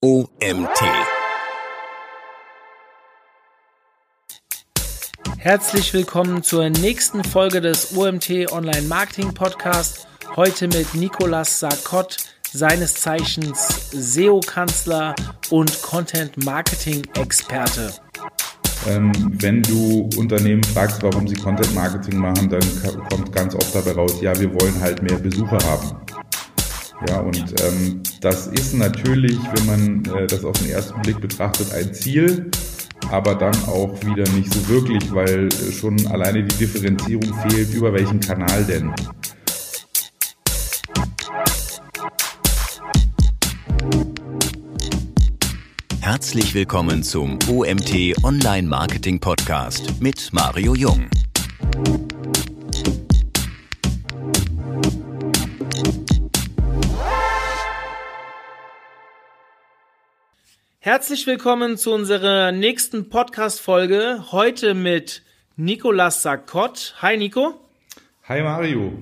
OMT. 0.00 0.80
Herzlich 5.38 5.92
willkommen 5.92 6.44
zur 6.44 6.70
nächsten 6.70 7.24
Folge 7.24 7.60
des 7.60 7.96
OMT 7.96 8.52
Online 8.52 8.82
Marketing 8.82 9.34
Podcast. 9.34 10.06
Heute 10.36 10.68
mit 10.68 10.94
Nicolas 10.94 11.58
Sarkott, 11.58 12.16
seines 12.52 12.94
Zeichens 12.94 13.90
SEO-Kanzler 13.90 15.16
und 15.50 15.82
Content-Marketing-Experte. 15.82 17.92
Ähm, 18.86 19.10
wenn 19.40 19.64
du 19.64 20.08
Unternehmen 20.16 20.62
fragst, 20.62 21.02
warum 21.02 21.26
sie 21.26 21.34
Content 21.34 21.74
Marketing 21.74 22.20
machen, 22.20 22.48
dann 22.48 22.62
kommt 23.10 23.32
ganz 23.32 23.56
oft 23.56 23.74
dabei 23.74 23.90
raus, 23.90 24.20
ja, 24.20 24.38
wir 24.38 24.54
wollen 24.60 24.80
halt 24.80 25.02
mehr 25.02 25.18
Besucher 25.18 25.58
haben. 25.64 25.96
Ja, 27.06 27.20
und 27.20 27.38
ähm, 27.62 28.02
das 28.20 28.48
ist 28.48 28.74
natürlich, 28.74 29.38
wenn 29.54 29.66
man 29.66 30.04
äh, 30.16 30.26
das 30.26 30.44
auf 30.44 30.58
den 30.58 30.70
ersten 30.70 31.00
Blick 31.02 31.20
betrachtet, 31.20 31.72
ein 31.72 31.94
Ziel, 31.94 32.50
aber 33.12 33.36
dann 33.36 33.54
auch 33.66 33.94
wieder 34.04 34.28
nicht 34.32 34.52
so 34.52 34.68
wirklich, 34.68 35.14
weil 35.14 35.46
äh, 35.46 35.72
schon 35.72 36.04
alleine 36.08 36.42
die 36.42 36.56
Differenzierung 36.56 37.32
fehlt, 37.48 37.72
über 37.72 37.92
welchen 37.92 38.18
Kanal 38.18 38.64
denn. 38.64 38.92
Herzlich 46.00 46.52
willkommen 46.52 47.04
zum 47.04 47.38
OMT 47.48 48.24
Online 48.24 48.66
Marketing 48.66 49.20
Podcast 49.20 50.00
mit 50.00 50.32
Mario 50.32 50.74
Jung. 50.74 51.08
Herzlich 60.90 61.26
willkommen 61.26 61.76
zu 61.76 61.92
unserer 61.92 62.50
nächsten 62.50 63.10
Podcast-Folge. 63.10 64.24
Heute 64.32 64.72
mit 64.72 65.22
Nicolas 65.54 66.22
Sarkott. 66.22 66.94
Hi 67.02 67.18
Nico. 67.18 67.60
Hi 68.26 68.40
Mario. 68.40 68.94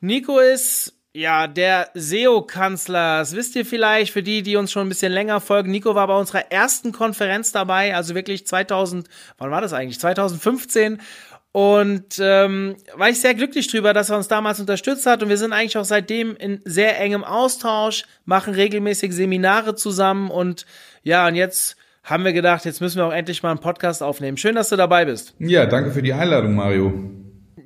Nico 0.00 0.38
ist 0.40 0.92
ja 1.14 1.46
der 1.46 1.88
SEO-Kanzler. 1.94 3.20
Das 3.20 3.34
wisst 3.34 3.56
ihr 3.56 3.64
vielleicht 3.64 4.12
für 4.12 4.22
die, 4.22 4.42
die 4.42 4.56
uns 4.56 4.70
schon 4.70 4.84
ein 4.84 4.88
bisschen 4.90 5.10
länger 5.10 5.40
folgen. 5.40 5.70
Nico 5.70 5.94
war 5.94 6.06
bei 6.06 6.18
unserer 6.18 6.52
ersten 6.52 6.92
Konferenz 6.92 7.52
dabei, 7.52 7.96
also 7.96 8.14
wirklich 8.14 8.46
2000, 8.46 9.08
wann 9.38 9.50
war 9.50 9.62
das 9.62 9.72
eigentlich? 9.72 10.00
2015 10.00 11.00
und 11.52 12.18
ähm, 12.18 12.76
war 12.94 13.10
ich 13.10 13.20
sehr 13.20 13.34
glücklich 13.34 13.68
drüber, 13.68 13.92
dass 13.92 14.08
er 14.08 14.16
uns 14.16 14.26
damals 14.26 14.58
unterstützt 14.58 15.04
hat. 15.04 15.22
Und 15.22 15.28
wir 15.28 15.36
sind 15.36 15.52
eigentlich 15.52 15.76
auch 15.76 15.84
seitdem 15.84 16.34
in 16.36 16.62
sehr 16.64 16.98
engem 16.98 17.24
Austausch, 17.24 18.04
machen 18.24 18.54
regelmäßig 18.54 19.12
Seminare 19.12 19.74
zusammen. 19.74 20.30
Und 20.30 20.64
ja, 21.02 21.28
und 21.28 21.34
jetzt 21.34 21.76
haben 22.04 22.24
wir 22.24 22.32
gedacht, 22.32 22.64
jetzt 22.64 22.80
müssen 22.80 22.96
wir 22.96 23.06
auch 23.06 23.12
endlich 23.12 23.42
mal 23.42 23.50
einen 23.50 23.60
Podcast 23.60 24.02
aufnehmen. 24.02 24.38
Schön, 24.38 24.54
dass 24.54 24.70
du 24.70 24.76
dabei 24.76 25.04
bist. 25.04 25.34
Ja, 25.38 25.66
danke 25.66 25.90
für 25.90 26.02
die 26.02 26.14
Einladung, 26.14 26.54
Mario. 26.54 26.94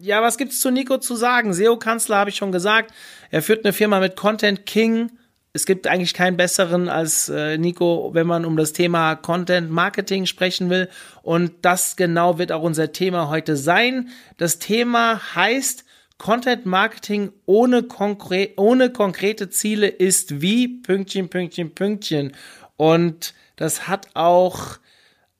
Ja, 0.00 0.20
was 0.20 0.36
gibt's 0.36 0.60
zu 0.60 0.70
Nico 0.70 0.98
zu 0.98 1.14
sagen? 1.14 1.54
SEO-Kanzler 1.54 2.16
habe 2.16 2.30
ich 2.30 2.36
schon 2.36 2.50
gesagt. 2.50 2.92
Er 3.30 3.40
führt 3.40 3.64
eine 3.64 3.72
Firma 3.72 4.00
mit 4.00 4.16
Content 4.16 4.66
King 4.66 5.12
es 5.56 5.64
gibt 5.64 5.86
eigentlich 5.86 6.12
keinen 6.12 6.36
besseren 6.36 6.90
als 6.90 7.30
äh, 7.30 7.56
Nico, 7.56 8.10
wenn 8.12 8.26
man 8.26 8.44
um 8.44 8.58
das 8.58 8.74
Thema 8.74 9.16
Content 9.16 9.70
Marketing 9.70 10.26
sprechen 10.26 10.68
will. 10.68 10.88
Und 11.22 11.52
das 11.62 11.96
genau 11.96 12.38
wird 12.38 12.52
auch 12.52 12.62
unser 12.62 12.92
Thema 12.92 13.30
heute 13.30 13.56
sein. 13.56 14.10
Das 14.36 14.58
Thema 14.58 15.34
heißt 15.34 15.84
Content 16.18 16.66
Marketing 16.66 17.32
ohne, 17.46 17.82
konkre 17.82 18.50
ohne 18.56 18.90
konkrete 18.90 19.48
Ziele 19.48 19.88
ist 19.88 20.42
wie 20.42 20.68
Pünktchen, 20.68 21.30
Pünktchen, 21.30 21.74
Pünktchen. 21.74 22.32
Und 22.76 23.32
das 23.56 23.88
hat 23.88 24.08
auch 24.12 24.78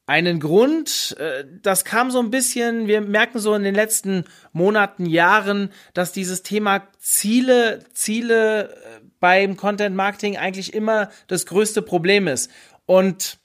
einen 0.07 0.41
Grund. 0.41 1.17
Äh, 1.19 1.45
das 1.63 1.85
kam 1.85 2.11
so 2.11 2.21
ein 2.21 2.31
bisschen, 2.31 2.87
wir 2.87 3.01
merken 3.01 3.39
so 3.39 3.55
in 3.55 3.65
den 3.65 3.75
letzten 3.75 4.25
Monaten, 4.53 5.07
Jahren, 5.07 5.71
dass 5.95 6.13
dieses 6.13 6.43
Thema 6.43 6.89
Ziele, 6.99 7.81
Ziele 7.93 8.71
äh, 8.71 9.01
beim 9.21 9.57
Content 9.57 9.97
Marketing 9.97 10.37
eigentlich 10.37 10.73
immer 10.73 11.11
das 11.27 11.47
größte 11.47 11.83
Problem 11.83 12.29
ist. 12.29 12.51
Und 12.87 13.39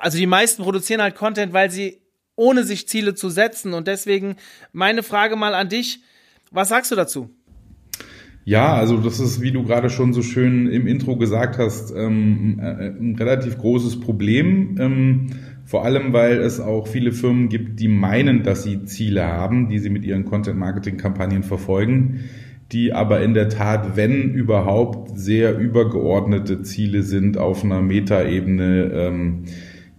also 0.00 0.18
die 0.18 0.26
meisten 0.26 0.62
produzieren 0.62 1.02
halt 1.02 1.16
Content, 1.16 1.52
weil 1.52 1.70
sie 1.70 2.00
ohne 2.36 2.62
sich 2.62 2.88
Ziele 2.88 3.14
zu 3.14 3.30
setzen. 3.30 3.74
Und 3.74 3.88
deswegen 3.88 4.36
meine 4.72 5.02
Frage 5.02 5.34
mal 5.34 5.54
an 5.54 5.68
dich. 5.68 6.00
Was 6.50 6.68
sagst 6.68 6.90
du 6.90 6.96
dazu? 6.96 7.30
Ja, 8.44 8.74
also 8.74 8.96
das 8.96 9.20
ist, 9.20 9.42
wie 9.42 9.52
du 9.52 9.64
gerade 9.64 9.90
schon 9.90 10.14
so 10.14 10.22
schön 10.22 10.68
im 10.68 10.86
Intro 10.86 11.16
gesagt 11.16 11.58
hast, 11.58 11.90
ähm, 11.90 12.58
äh, 12.62 12.88
ein 12.88 13.14
relativ 13.18 13.58
großes 13.58 14.00
Problem. 14.00 14.76
Ähm, 14.80 15.26
vor 15.68 15.84
allem, 15.84 16.14
weil 16.14 16.38
es 16.38 16.60
auch 16.60 16.86
viele 16.86 17.12
Firmen 17.12 17.50
gibt, 17.50 17.78
die 17.78 17.88
meinen, 17.88 18.42
dass 18.42 18.62
sie 18.62 18.86
Ziele 18.86 19.26
haben, 19.26 19.68
die 19.68 19.78
sie 19.78 19.90
mit 19.90 20.02
ihren 20.02 20.24
Content-Marketing-Kampagnen 20.24 21.42
verfolgen, 21.42 22.20
die 22.72 22.94
aber 22.94 23.20
in 23.20 23.34
der 23.34 23.50
Tat, 23.50 23.94
wenn 23.94 24.32
überhaupt, 24.32 25.18
sehr 25.18 25.58
übergeordnete 25.58 26.62
Ziele 26.62 27.02
sind 27.02 27.36
auf 27.36 27.64
einer 27.64 27.82
Metaebene, 27.82 28.92
ähm, 28.94 29.44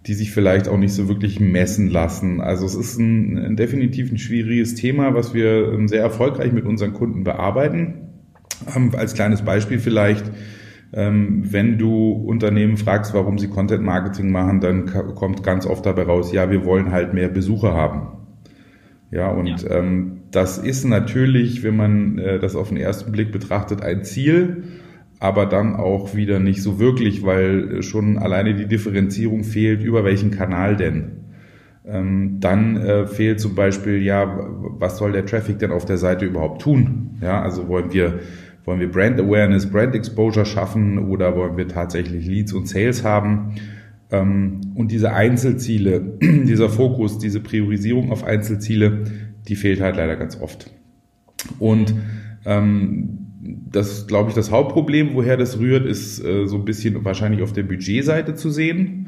die 0.08 0.16
sich 0.16 0.32
vielleicht 0.32 0.68
auch 0.68 0.78
nicht 0.78 0.94
so 0.94 1.08
wirklich 1.08 1.40
messen 1.40 1.88
lassen. 1.88 2.42
Also 2.42 2.66
es 2.66 2.74
ist 2.74 2.98
ein, 2.98 3.38
ein 3.38 3.56
definitiv 3.56 4.12
ein 4.12 4.18
schwieriges 4.18 4.74
Thema, 4.74 5.14
was 5.14 5.36
wir 5.36 5.72
ähm, 5.72 5.88
sehr 5.88 6.02
erfolgreich 6.02 6.52
mit 6.52 6.66
unseren 6.66 6.94
Kunden 6.94 7.24
bearbeiten. 7.24 8.10
Ähm, 8.76 8.90
als 8.98 9.14
kleines 9.14 9.44
Beispiel 9.44 9.78
vielleicht, 9.78 10.26
wenn 10.92 11.78
du 11.78 12.12
Unternehmen 12.12 12.78
fragst, 12.78 13.14
warum 13.14 13.38
sie 13.38 13.48
Content 13.48 13.84
Marketing 13.84 14.32
machen, 14.32 14.60
dann 14.60 14.88
kommt 15.14 15.44
ganz 15.44 15.68
oft 15.68 15.86
dabei 15.86 16.04
raus, 16.04 16.32
ja, 16.32 16.50
wir 16.50 16.66
wollen 16.66 16.92
halt 16.92 17.14
mehr 17.14 17.30
Besucher 17.30 17.74
haben. 17.76 18.08
Ja, 19.12 19.30
und 19.30 19.64
ja. 19.64 19.70
Ähm, 19.70 20.22
das 20.32 20.58
ist 20.58 20.86
natürlich, 20.86 21.64
wenn 21.64 21.76
man 21.76 22.18
äh, 22.18 22.40
das 22.40 22.56
auf 22.56 22.70
den 22.70 22.78
ersten 22.78 23.12
Blick 23.12 23.32
betrachtet, 23.32 23.82
ein 23.82 24.04
Ziel, 24.04 24.64
aber 25.20 25.46
dann 25.46 25.76
auch 25.76 26.16
wieder 26.16 26.40
nicht 26.40 26.62
so 26.62 26.80
wirklich, 26.80 27.24
weil 27.24 27.82
schon 27.84 28.18
alleine 28.18 28.54
die 28.54 28.68
Differenzierung 28.68 29.44
fehlt, 29.44 29.84
über 29.84 30.04
welchen 30.04 30.32
Kanal 30.32 30.76
denn. 30.76 31.12
Ähm, 31.86 32.38
dann 32.40 32.78
äh, 32.78 33.08
fehlt 33.08 33.40
zum 33.40 33.56
Beispiel, 33.56 34.02
ja, 34.02 34.48
was 34.78 34.98
soll 34.98 35.12
der 35.12 35.26
Traffic 35.26 35.60
denn 35.60 35.72
auf 35.72 35.86
der 35.86 35.98
Seite 35.98 36.26
überhaupt 36.26 36.62
tun? 36.62 37.18
Ja, 37.22 37.42
also 37.42 37.68
wollen 37.68 37.92
wir 37.92 38.20
wollen 38.70 38.80
wir 38.80 38.92
Brand 38.92 39.20
Awareness, 39.20 39.66
Brand 39.66 39.96
Exposure 39.96 40.46
schaffen 40.46 41.00
oder 41.00 41.36
wollen 41.36 41.58
wir 41.58 41.68
tatsächlich 41.68 42.28
Leads 42.28 42.54
und 42.54 42.70
Sales 42.70 43.04
haben? 43.04 43.56
Ähm, 44.12 44.62
und 44.76 44.92
diese 44.92 45.12
Einzelziele, 45.12 46.18
dieser 46.22 46.70
Fokus, 46.70 47.18
diese 47.18 47.40
Priorisierung 47.40 48.12
auf 48.12 48.24
Einzelziele, 48.24 49.06
die 49.48 49.56
fehlt 49.56 49.82
halt 49.82 49.98
leider 49.98 50.16
ganz 50.18 50.40
oft. 50.40 50.72
Und 51.58 51.96
ähm, 52.46 53.18
das 53.42 54.06
glaube 54.06 54.30
ich, 54.30 54.36
das 54.36 54.52
Hauptproblem, 54.52 55.16
woher 55.16 55.36
das 55.36 55.58
rührt, 55.58 55.88
ist 55.88 56.24
äh, 56.24 56.46
so 56.46 56.58
ein 56.58 56.66
bisschen 56.66 57.04
wahrscheinlich 57.04 57.42
auf 57.42 57.54
der 57.54 57.64
Budgetseite 57.64 58.36
zu 58.36 58.52
sehen 58.52 59.08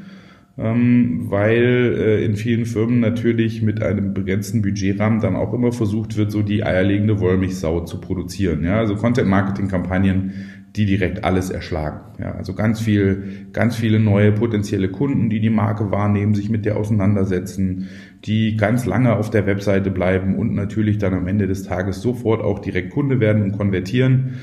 weil 0.63 1.95
äh, 1.97 2.25
in 2.25 2.35
vielen 2.35 2.65
Firmen 2.65 2.99
natürlich 2.99 3.61
mit 3.61 3.81
einem 3.81 4.13
begrenzten 4.13 4.61
Budgetrahmen 4.61 5.19
dann 5.19 5.35
auch 5.35 5.53
immer 5.53 5.71
versucht 5.71 6.17
wird, 6.17 6.31
so 6.31 6.41
die 6.41 6.63
eierlegende 6.63 7.19
Wollmilchsau 7.19 7.85
zu 7.85 7.99
produzieren. 7.99 8.63
Ja, 8.63 8.77
also 8.77 8.95
Content-Marketing-Kampagnen, 8.95 10.33
die 10.75 10.85
direkt 10.85 11.23
alles 11.23 11.49
erschlagen. 11.49 11.99
Ja, 12.19 12.33
also 12.33 12.53
ganz 12.53 12.79
viel, 12.79 13.47
ganz 13.51 13.75
viele 13.75 13.99
neue 13.99 14.31
potenzielle 14.31 14.89
Kunden, 14.89 15.29
die 15.29 15.39
die 15.39 15.49
Marke 15.49 15.91
wahrnehmen, 15.91 16.33
sich 16.33 16.49
mit 16.49 16.65
der 16.65 16.77
auseinandersetzen, 16.77 17.89
die 18.23 18.55
ganz 18.55 18.85
lange 18.85 19.15
auf 19.15 19.29
der 19.29 19.45
Webseite 19.47 19.91
bleiben 19.91 20.35
und 20.35 20.53
natürlich 20.53 20.97
dann 20.97 21.13
am 21.13 21.27
Ende 21.27 21.47
des 21.47 21.63
Tages 21.63 22.01
sofort 22.01 22.41
auch 22.41 22.59
direkt 22.59 22.91
Kunde 22.91 23.19
werden 23.19 23.43
und 23.43 23.57
konvertieren. 23.57 24.35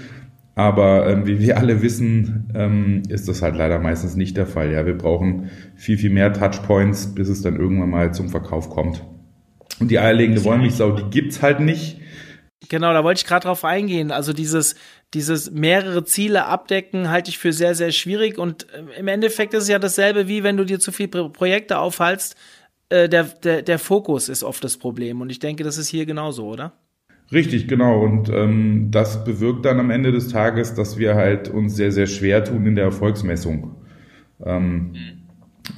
Aber 0.58 1.08
ähm, 1.08 1.24
wie 1.24 1.38
wir 1.38 1.56
alle 1.56 1.82
wissen, 1.82 2.50
ähm, 2.52 3.04
ist 3.08 3.28
das 3.28 3.42
halt 3.42 3.54
leider 3.54 3.78
meistens 3.78 4.16
nicht 4.16 4.36
der 4.36 4.48
Fall. 4.48 4.72
Ja, 4.72 4.84
wir 4.86 4.98
brauchen 4.98 5.50
viel, 5.76 5.96
viel 5.96 6.10
mehr 6.10 6.32
Touchpoints, 6.32 7.14
bis 7.14 7.28
es 7.28 7.42
dann 7.42 7.54
irgendwann 7.54 7.90
mal 7.90 8.12
zum 8.12 8.28
Verkauf 8.28 8.68
kommt. 8.68 9.04
Und 9.78 9.92
die 9.92 10.00
eierlegende 10.00 10.42
Wollmilchsau, 10.42 10.96
die 10.96 11.10
gibt's 11.10 11.42
halt 11.42 11.60
nicht. 11.60 12.00
Genau, 12.68 12.92
da 12.92 13.04
wollte 13.04 13.20
ich 13.20 13.24
gerade 13.24 13.44
drauf 13.44 13.64
eingehen. 13.64 14.10
Also 14.10 14.32
dieses, 14.32 14.74
dieses 15.14 15.52
mehrere 15.52 16.04
Ziele 16.04 16.46
abdecken 16.46 17.08
halte 17.08 17.30
ich 17.30 17.38
für 17.38 17.52
sehr, 17.52 17.76
sehr 17.76 17.92
schwierig. 17.92 18.36
Und 18.36 18.66
äh, 18.72 18.98
im 18.98 19.06
Endeffekt 19.06 19.54
ist 19.54 19.62
es 19.62 19.68
ja 19.68 19.78
dasselbe, 19.78 20.26
wie 20.26 20.42
wenn 20.42 20.56
du 20.56 20.64
dir 20.64 20.80
zu 20.80 20.90
viele 20.90 21.28
Projekte 21.28 21.78
aufhalst. 21.78 22.34
Äh, 22.88 23.08
der, 23.08 23.22
der, 23.22 23.62
der 23.62 23.78
Fokus 23.78 24.28
ist 24.28 24.42
oft 24.42 24.64
das 24.64 24.76
Problem. 24.76 25.20
Und 25.20 25.30
ich 25.30 25.38
denke, 25.38 25.62
das 25.62 25.78
ist 25.78 25.86
hier 25.86 26.04
genauso, 26.04 26.48
oder? 26.48 26.72
Richtig, 27.30 27.68
genau. 27.68 28.02
Und 28.02 28.30
ähm, 28.30 28.88
das 28.90 29.22
bewirkt 29.24 29.66
dann 29.66 29.78
am 29.80 29.90
Ende 29.90 30.12
des 30.12 30.28
Tages, 30.28 30.72
dass 30.74 30.98
wir 30.98 31.14
halt 31.14 31.48
uns 31.48 31.76
sehr, 31.76 31.92
sehr 31.92 32.06
schwer 32.06 32.42
tun 32.44 32.64
in 32.66 32.74
der 32.74 32.84
Erfolgsmessung. 32.84 33.76
Ähm, 34.44 34.92
mhm. 34.92 34.96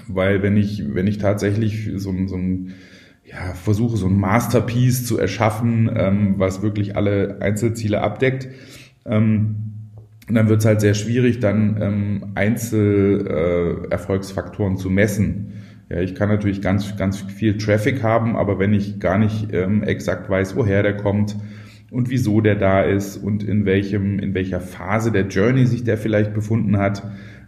Weil 0.06 0.42
wenn 0.42 0.56
ich, 0.56 0.94
wenn 0.94 1.08
ich 1.08 1.18
tatsächlich 1.18 1.90
so, 1.96 2.14
so 2.26 2.36
ein, 2.36 2.74
ja, 3.24 3.54
versuche, 3.54 3.96
so 3.96 4.06
ein 4.06 4.18
Masterpiece 4.18 5.06
zu 5.06 5.18
erschaffen, 5.18 5.90
ähm, 5.94 6.34
was 6.36 6.62
wirklich 6.62 6.96
alle 6.96 7.38
Einzelziele 7.40 8.00
abdeckt, 8.00 8.48
ähm, 9.04 9.56
dann 10.28 10.48
wird 10.48 10.60
es 10.60 10.66
halt 10.66 10.80
sehr 10.80 10.94
schwierig, 10.94 11.40
dann 11.40 11.82
ähm, 11.82 12.26
Einzelerfolgsfaktoren 12.36 14.74
äh, 14.74 14.76
zu 14.76 14.88
messen. 14.88 15.59
Ja, 15.90 16.00
ich 16.00 16.14
kann 16.14 16.28
natürlich 16.28 16.62
ganz, 16.62 16.96
ganz 16.96 17.18
viel 17.18 17.58
Traffic 17.58 18.02
haben, 18.04 18.36
aber 18.36 18.60
wenn 18.60 18.72
ich 18.72 19.00
gar 19.00 19.18
nicht 19.18 19.52
ähm, 19.52 19.82
exakt 19.82 20.30
weiß, 20.30 20.54
woher 20.54 20.84
der 20.84 20.96
kommt 20.96 21.36
und 21.90 22.10
wieso 22.10 22.40
der 22.40 22.54
da 22.54 22.82
ist 22.82 23.16
und 23.16 23.42
in 23.42 23.64
welchem, 23.64 24.20
in 24.20 24.32
welcher 24.32 24.60
Phase 24.60 25.10
der 25.10 25.26
Journey 25.26 25.66
sich 25.66 25.82
der 25.82 25.98
vielleicht 25.98 26.32
befunden 26.32 26.76
hat, 26.78 27.02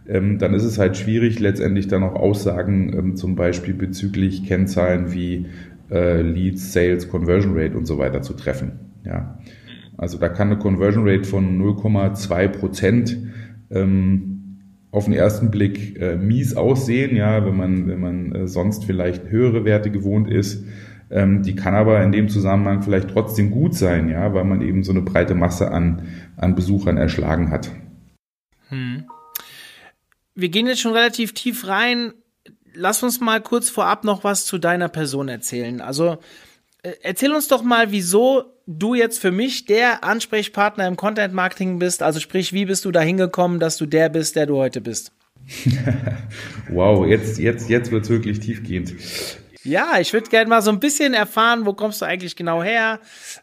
ähm, 0.09 0.39
dann 0.39 0.53
ist 0.53 0.65
es 0.65 0.77
halt 0.77 0.97
schwierig, 0.97 1.39
letztendlich 1.39 1.87
dann 1.87 2.03
auch 2.03 2.15
Aussagen 2.15 2.93
ähm, 2.93 3.15
zum 3.15 3.35
Beispiel 3.35 3.73
bezüglich 3.73 4.45
Kennzahlen 4.45 5.13
wie 5.13 5.45
äh, 5.89 6.21
Leads, 6.21 6.73
Sales, 6.73 7.07
Conversion 7.07 7.57
Rate 7.57 7.77
und 7.77 7.85
so 7.85 7.97
weiter 7.97 8.21
zu 8.21 8.33
treffen. 8.33 8.73
Ja. 9.05 9.39
Also 9.95 10.17
da 10.17 10.27
kann 10.27 10.49
eine 10.49 10.59
Conversion 10.59 11.07
Rate 11.07 11.23
von 11.23 11.61
0,2 11.61 12.47
Prozent 12.49 13.17
ähm, 13.71 14.32
auf 14.93 15.05
den 15.05 15.13
ersten 15.13 15.49
Blick 15.49 15.99
äh, 15.99 16.15
mies 16.15 16.55
aussehen, 16.55 17.15
ja, 17.15 17.43
wenn 17.43 17.57
man, 17.57 17.87
wenn 17.87 17.99
man 17.99 18.35
äh, 18.35 18.47
sonst 18.47 18.85
vielleicht 18.85 19.27
höhere 19.27 19.65
Werte 19.65 19.89
gewohnt 19.89 20.29
ist. 20.29 20.63
Ähm, 21.09 21.41
die 21.41 21.55
kann 21.55 21.73
aber 21.73 22.03
in 22.03 22.11
dem 22.11 22.29
Zusammenhang 22.29 22.83
vielleicht 22.83 23.09
trotzdem 23.09 23.49
gut 23.49 23.73
sein, 23.73 24.07
ja, 24.07 24.35
weil 24.35 24.43
man 24.43 24.61
eben 24.61 24.83
so 24.83 24.91
eine 24.91 25.01
breite 25.01 25.33
Masse 25.33 25.71
an, 25.71 26.03
an 26.37 26.53
Besuchern 26.53 26.97
erschlagen 26.97 27.49
hat. 27.49 27.71
Hm. 28.69 29.05
Wir 30.35 30.49
gehen 30.49 30.67
jetzt 30.67 30.81
schon 30.81 30.93
relativ 30.93 31.33
tief 31.33 31.67
rein. 31.67 32.13
Lass 32.75 33.01
uns 33.01 33.19
mal 33.19 33.41
kurz 33.41 33.71
vorab 33.71 34.03
noch 34.03 34.23
was 34.23 34.45
zu 34.45 34.59
deiner 34.59 34.89
Person 34.89 35.27
erzählen. 35.27 35.81
Also 35.81 36.19
erzähl 37.01 37.31
uns 37.33 37.47
doch 37.47 37.63
mal, 37.63 37.91
wieso 37.91 38.53
du 38.67 38.93
jetzt 38.93 39.19
für 39.19 39.31
mich 39.31 39.65
der 39.65 40.03
Ansprechpartner 40.03 40.87
im 40.87 40.95
Content 40.95 41.33
Marketing 41.33 41.79
bist. 41.79 42.03
Also 42.03 42.19
sprich, 42.19 42.53
wie 42.53 42.65
bist 42.65 42.85
du 42.85 42.91
da 42.91 43.01
hingekommen, 43.01 43.59
dass 43.59 43.77
du 43.77 43.85
der 43.85 44.09
bist, 44.09 44.35
der 44.35 44.45
du 44.45 44.57
heute 44.57 44.81
bist? 44.81 45.11
wow, 46.69 47.05
jetzt, 47.05 47.37
jetzt, 47.37 47.69
jetzt 47.69 47.91
wird's 47.91 48.09
wirklich 48.09 48.39
tiefgehend. 48.39 48.93
Ja, 49.63 49.99
ich 49.99 50.11
würde 50.13 50.29
gerne 50.29 50.49
mal 50.49 50.61
so 50.61 50.71
ein 50.71 50.79
bisschen 50.79 51.13
erfahren, 51.13 51.65
wo 51.65 51.73
kommst 51.73 52.01
du 52.01 52.05
eigentlich 52.05 52.35
genau 52.35 52.63
her 52.63 52.99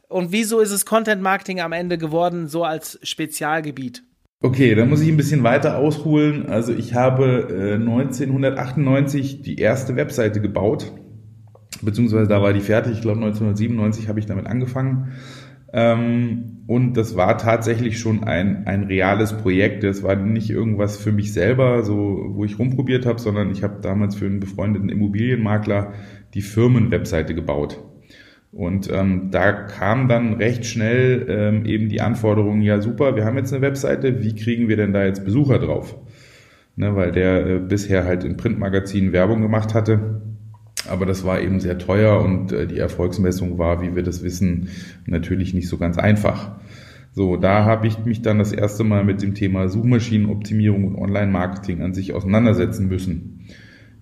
und 0.09 0.33
wieso 0.33 0.61
ist 0.61 0.71
es 0.71 0.85
Content 0.85 1.23
Marketing 1.23 1.61
am 1.61 1.73
Ende 1.73 1.99
geworden, 1.99 2.47
so 2.47 2.65
als 2.65 2.99
Spezialgebiet? 3.03 4.03
Okay, 4.43 4.75
dann 4.75 4.89
muss 4.89 5.03
ich 5.03 5.09
ein 5.09 5.19
bisschen 5.19 5.43
weiter 5.43 5.77
ausholen. 5.77 6.47
Also 6.47 6.73
ich 6.73 6.95
habe 6.95 7.49
äh, 7.51 7.75
1998 7.75 9.43
die 9.43 9.57
erste 9.57 9.97
Webseite 9.97 10.41
gebaut 10.41 10.93
beziehungsweise 11.83 12.29
da 12.29 12.43
war 12.43 12.53
die 12.53 12.61
fertig, 12.61 12.95
ich 12.95 13.01
glaube 13.01 13.21
1997 13.21 14.09
habe 14.09 14.19
ich 14.19 14.27
damit 14.27 14.47
angefangen. 14.47 15.13
Ähm, 15.73 16.65
und 16.67 16.97
das 16.97 17.17
war 17.17 17.39
tatsächlich 17.39 17.99
schon 17.99 18.25
ein, 18.25 18.67
ein 18.67 18.85
reales 18.85 19.33
Projekt. 19.33 19.85
Das 19.85 20.03
war 20.03 20.17
nicht 20.17 20.51
irgendwas 20.51 20.97
für 20.97 21.13
mich 21.13 21.33
selber, 21.33 21.83
so 21.83 22.25
wo 22.31 22.45
ich 22.45 22.59
rumprobiert 22.59 23.07
habe, 23.07 23.21
sondern 23.21 23.51
ich 23.51 23.63
habe 23.63 23.81
damals 23.81 24.17
für 24.17 24.27
einen 24.27 24.41
befreundeten 24.41 24.89
Immobilienmakler 24.89 25.93
die 26.35 26.43
Firmenwebseite 26.43 27.35
gebaut. 27.35 27.83
Und 28.53 28.91
ähm, 28.93 29.31
da 29.31 29.53
kam 29.53 30.09
dann 30.09 30.35
recht 30.35 30.67
schnell 30.67 31.27
ähm, 31.29 31.65
eben 31.67 31.89
die 31.89 32.01
Anforderung, 32.01 32.63
ja 32.63 32.81
super, 32.81 33.15
wir 33.15 33.25
haben 33.25 33.37
jetzt 33.37 33.53
eine 33.53 33.63
Webseite, 33.63 34.25
wie 34.25 34.35
kriegen 34.35 34.69
wir 34.69 34.77
denn 34.77 34.93
da 34.93 35.05
jetzt 35.05 35.25
Besucher 35.25 35.61
drauf? 35.61 35.97
Ne, 36.75 36.97
weil 36.97 37.13
der 37.13 37.47
äh, 37.47 37.59
bisher 37.61 38.05
halt 38.05 38.25
in 38.25 38.37
Printmagazinen 38.37 39.13
Werbung 39.13 39.41
gemacht 39.41 39.75
hatte 39.75 40.21
aber 40.91 41.07
das 41.07 41.25
war 41.25 41.41
eben 41.41 41.61
sehr 41.61 41.79
teuer 41.79 42.21
und 42.21 42.53
äh, 42.53 42.67
die 42.67 42.79
Erfolgsmessung 42.79 43.59
war, 43.59 43.83
wie 43.83 43.95
wir 43.95 44.03
das 44.03 44.23
wissen, 44.23 44.69
natürlich 45.07 45.55
nicht 45.55 45.69
so 45.69 45.79
ganz 45.79 45.99
einfach. 45.99 46.53
So, 47.13 47.37
da 47.37 47.65
habe 47.65 47.87
ich 47.87 48.05
mich 48.05 48.23
dann 48.23 48.39
das 48.39 48.53
erste 48.53 48.85
Mal 48.85 49.05
mit 49.05 49.23
dem 49.23 49.35
Thema 49.35 49.69
Suchmaschinenoptimierung 49.69 50.85
und 50.85 50.97
Online-Marketing 50.97 51.83
an 51.83 51.93
sich 51.93 52.13
auseinandersetzen 52.13 52.89
müssen. 52.89 53.47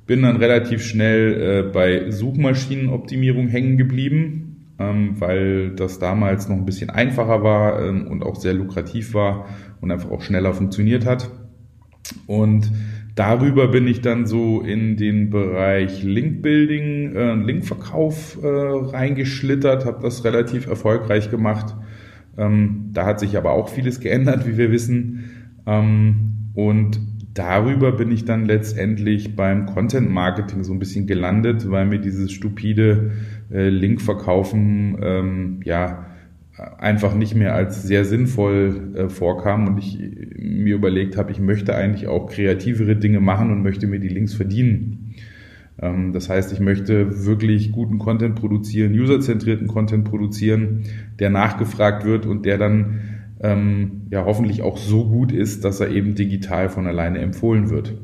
Bin 0.06 0.23
dann 0.23 0.37
relativ 0.37 0.85
schnell 0.85 1.67
äh, 1.69 1.70
bei 1.70 2.11
Suchmaschinenoptimierung 2.11 3.49
hängen 3.49 3.79
geblieben, 3.79 4.75
ähm, 4.79 5.14
weil 5.19 5.75
das 5.75 5.99
damals 5.99 6.49
noch 6.49 6.56
ein 6.56 6.67
bisschen 6.67 6.91
einfacher 6.91 7.43
war 7.43 7.82
ähm, 7.82 8.06
und 8.06 8.23
auch 8.23 8.37
sehr 8.37 8.55
lukrativ 8.55 9.14
war 9.14 9.46
und 9.81 9.91
einfach 9.91 10.11
auch 10.11 10.23
schneller 10.23 10.52
funktioniert 10.52 11.06
hat. 11.06 11.31
Und 12.26 12.70
darüber 13.19 13.67
bin 13.69 13.88
ich 13.88 14.00
dann 14.00 14.26
so 14.26 14.61
in 14.61 14.97
den 14.97 15.31
Bereich 15.31 16.05
Linkbuilding, 16.05 17.17
äh, 17.17 17.35
Linkverkauf 17.35 18.38
äh, 18.43 18.47
reingeschlittert, 18.47 19.85
habe 19.85 20.03
das 20.03 20.25
relativ 20.25 20.69
erfolgreich 20.69 21.29
gemacht. 21.31 21.75
Ähm, 22.37 22.91
da 22.93 23.06
hat 23.06 23.19
sich 23.19 23.37
aber 23.37 23.53
auch 23.53 23.70
vieles 23.70 23.99
geändert, 23.99 24.47
wie 24.47 24.56
wir 24.56 24.70
wissen. 24.70 25.31
Ähm, 25.67 26.53
und 26.55 27.00
darüber 27.35 27.91
bin 27.91 28.12
ich 28.12 28.25
dann 28.25 28.44
letztendlich 28.44 29.35
beim 29.35 29.67
Content 29.67 30.09
Marketing 30.11 30.62
so 30.62 30.73
ein 30.73 30.79
bisschen 30.79 31.09
gelandet, 31.09 31.69
weil 31.69 31.87
mir 31.87 31.99
dieses 31.99 32.31
stupide 32.31 33.11
äh, 33.50 33.69
Linkverkaufen 33.69 34.97
ähm, 35.03 35.61
ja 35.65 36.06
einfach 36.58 37.14
nicht 37.14 37.34
mehr 37.34 37.55
als 37.55 37.82
sehr 37.82 38.05
sinnvoll 38.05 38.93
äh, 38.94 39.08
vorkam 39.08 39.69
und 39.69 39.78
ich 39.78 39.99
mir 40.37 40.75
überlegt 40.75 41.16
habe, 41.16 41.31
ich 41.31 41.40
möchte 41.40 41.75
eigentlich 41.75 42.08
auch 42.08 42.26
kreativere 42.26 42.96
Dinge 42.96 43.20
machen 43.20 43.50
und 43.52 43.62
möchte 43.62 43.87
mir 43.87 44.00
die 44.00 44.08
Links 44.08 44.34
verdienen. 44.34 45.14
Ähm, 45.81 46.12
das 46.12 46.28
heißt, 46.28 46.52
ich 46.52 46.60
möchte 46.60 47.25
wirklich 47.25 47.70
guten 47.72 47.99
Content 47.99 48.34
produzieren, 48.34 48.93
userzentrierten 48.93 49.69
Content 49.69 50.05
produzieren, 50.05 50.84
der 51.19 51.31
nachgefragt 51.31 52.05
wird 52.05 52.26
und 52.26 52.44
der 52.44 52.58
dann 52.58 53.00
ähm, 53.40 54.02
ja 54.10 54.25
hoffentlich 54.25 54.62
auch 54.62 54.78
so 54.78 55.08
gut 55.08 55.31
ist, 55.31 55.64
dass 55.64 55.78
er 55.81 55.90
eben 55.90 56.16
digital 56.16 56.69
von 56.69 56.87
alleine 56.87 57.20
empfohlen 57.20 57.70
wird. 57.70 57.94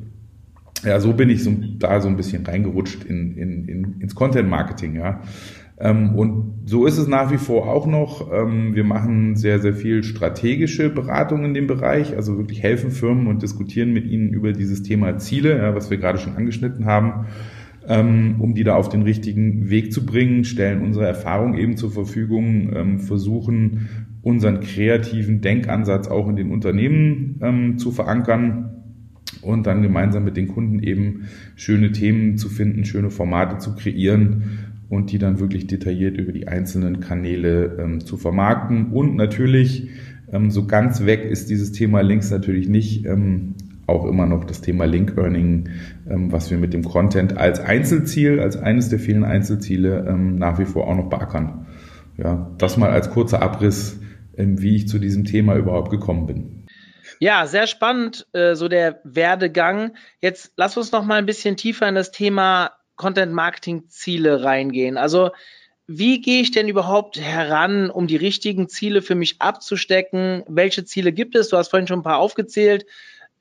Ja, 0.84 1.00
so 1.00 1.14
bin 1.14 1.30
ich 1.30 1.42
so, 1.42 1.52
da 1.78 2.00
so 2.00 2.08
ein 2.08 2.16
bisschen 2.16 2.44
reingerutscht 2.44 3.04
in, 3.04 3.36
in, 3.36 3.68
in, 3.68 4.00
ins 4.00 4.14
Content 4.14 4.48
Marketing, 4.48 4.94
ja. 4.94 5.22
Ähm, 5.78 6.14
und 6.14 6.62
so 6.66 6.86
ist 6.86 6.98
es 6.98 7.08
nach 7.08 7.32
wie 7.32 7.36
vor 7.36 7.68
auch 7.68 7.86
noch. 7.86 8.32
Ähm, 8.32 8.74
wir 8.74 8.84
machen 8.84 9.36
sehr, 9.36 9.58
sehr 9.58 9.74
viel 9.74 10.02
strategische 10.02 10.88
Beratung 10.88 11.44
in 11.44 11.54
dem 11.54 11.66
Bereich, 11.66 12.16
also 12.16 12.38
wirklich 12.38 12.62
helfen 12.62 12.90
Firmen 12.90 13.26
und 13.26 13.42
diskutieren 13.42 13.92
mit 13.92 14.06
ihnen 14.06 14.32
über 14.32 14.52
dieses 14.52 14.82
Thema 14.82 15.18
Ziele, 15.18 15.72
was 15.74 15.90
wir 15.90 15.98
gerade 15.98 16.18
schon 16.18 16.36
angeschnitten 16.36 16.86
haben, 16.86 17.26
ähm, 17.86 18.36
um 18.38 18.54
die 18.54 18.64
da 18.64 18.76
auf 18.76 18.88
den 18.88 19.02
richtigen 19.02 19.68
Weg 19.68 19.92
zu 19.92 20.06
bringen, 20.06 20.44
stellen 20.44 20.82
unsere 20.82 21.06
Erfahrung 21.06 21.54
eben 21.54 21.76
zur 21.76 21.90
Verfügung, 21.90 23.00
versuchen 23.00 23.88
unseren 24.22 24.60
kreativen 24.60 25.40
Denkansatz 25.42 26.08
auch 26.08 26.28
in 26.28 26.36
den 26.36 26.50
Unternehmen 26.50 27.76
zu 27.76 27.90
verankern 27.90 28.70
und 29.42 29.66
dann 29.66 29.82
gemeinsam 29.82 30.24
mit 30.24 30.38
den 30.38 30.48
Kunden 30.48 30.82
eben 30.82 31.24
schöne 31.56 31.92
Themen 31.92 32.38
zu 32.38 32.48
finden, 32.48 32.86
schöne 32.86 33.10
Formate 33.10 33.58
zu 33.58 33.74
kreieren 33.74 34.73
und 34.88 35.12
die 35.12 35.18
dann 35.18 35.40
wirklich 35.40 35.66
detailliert 35.66 36.16
über 36.16 36.32
die 36.32 36.48
einzelnen 36.48 37.00
Kanäle 37.00 37.76
ähm, 37.78 38.04
zu 38.04 38.16
vermarkten. 38.16 38.92
Und 38.92 39.16
natürlich, 39.16 39.90
ähm, 40.32 40.50
so 40.50 40.66
ganz 40.66 41.04
weg 41.04 41.24
ist 41.24 41.50
dieses 41.50 41.72
Thema 41.72 42.00
Links 42.02 42.30
natürlich 42.30 42.68
nicht. 42.68 43.06
Ähm, 43.06 43.54
auch 43.86 44.06
immer 44.06 44.26
noch 44.26 44.44
das 44.44 44.60
Thema 44.60 44.86
Link 44.86 45.16
Earning, 45.16 45.68
ähm, 46.08 46.32
was 46.32 46.50
wir 46.50 46.58
mit 46.58 46.72
dem 46.72 46.84
Content 46.84 47.36
als 47.36 47.60
Einzelziel, 47.60 48.40
als 48.40 48.56
eines 48.56 48.88
der 48.88 48.98
vielen 48.98 49.24
Einzelziele 49.24 50.06
ähm, 50.08 50.36
nach 50.36 50.58
wie 50.58 50.64
vor 50.64 50.88
auch 50.88 50.96
noch 50.96 51.10
beackern. 51.10 51.66
Ja, 52.16 52.50
das 52.58 52.76
mal 52.76 52.90
als 52.90 53.10
kurzer 53.10 53.42
Abriss, 53.42 54.00
ähm, 54.36 54.60
wie 54.60 54.76
ich 54.76 54.88
zu 54.88 54.98
diesem 54.98 55.24
Thema 55.24 55.56
überhaupt 55.56 55.90
gekommen 55.90 56.26
bin. 56.26 56.66
Ja, 57.18 57.46
sehr 57.46 57.66
spannend, 57.66 58.26
äh, 58.32 58.54
so 58.54 58.68
der 58.68 59.00
Werdegang. 59.04 59.94
Jetzt 60.20 60.52
lass 60.56 60.76
uns 60.76 60.92
noch 60.92 61.04
mal 61.04 61.16
ein 61.16 61.26
bisschen 61.26 61.56
tiefer 61.56 61.88
in 61.88 61.94
das 61.94 62.10
Thema 62.10 62.72
Content-Marketing-Ziele 62.96 64.44
reingehen. 64.44 64.96
Also 64.96 65.30
wie 65.86 66.20
gehe 66.20 66.40
ich 66.40 66.50
denn 66.50 66.68
überhaupt 66.68 67.20
heran, 67.20 67.90
um 67.90 68.06
die 68.06 68.16
richtigen 68.16 68.68
Ziele 68.68 69.02
für 69.02 69.14
mich 69.14 69.40
abzustecken? 69.40 70.42
Welche 70.48 70.84
Ziele 70.84 71.12
gibt 71.12 71.34
es? 71.34 71.48
Du 71.48 71.56
hast 71.58 71.68
vorhin 71.68 71.86
schon 71.86 72.00
ein 72.00 72.04
paar 72.04 72.18
aufgezählt, 72.18 72.86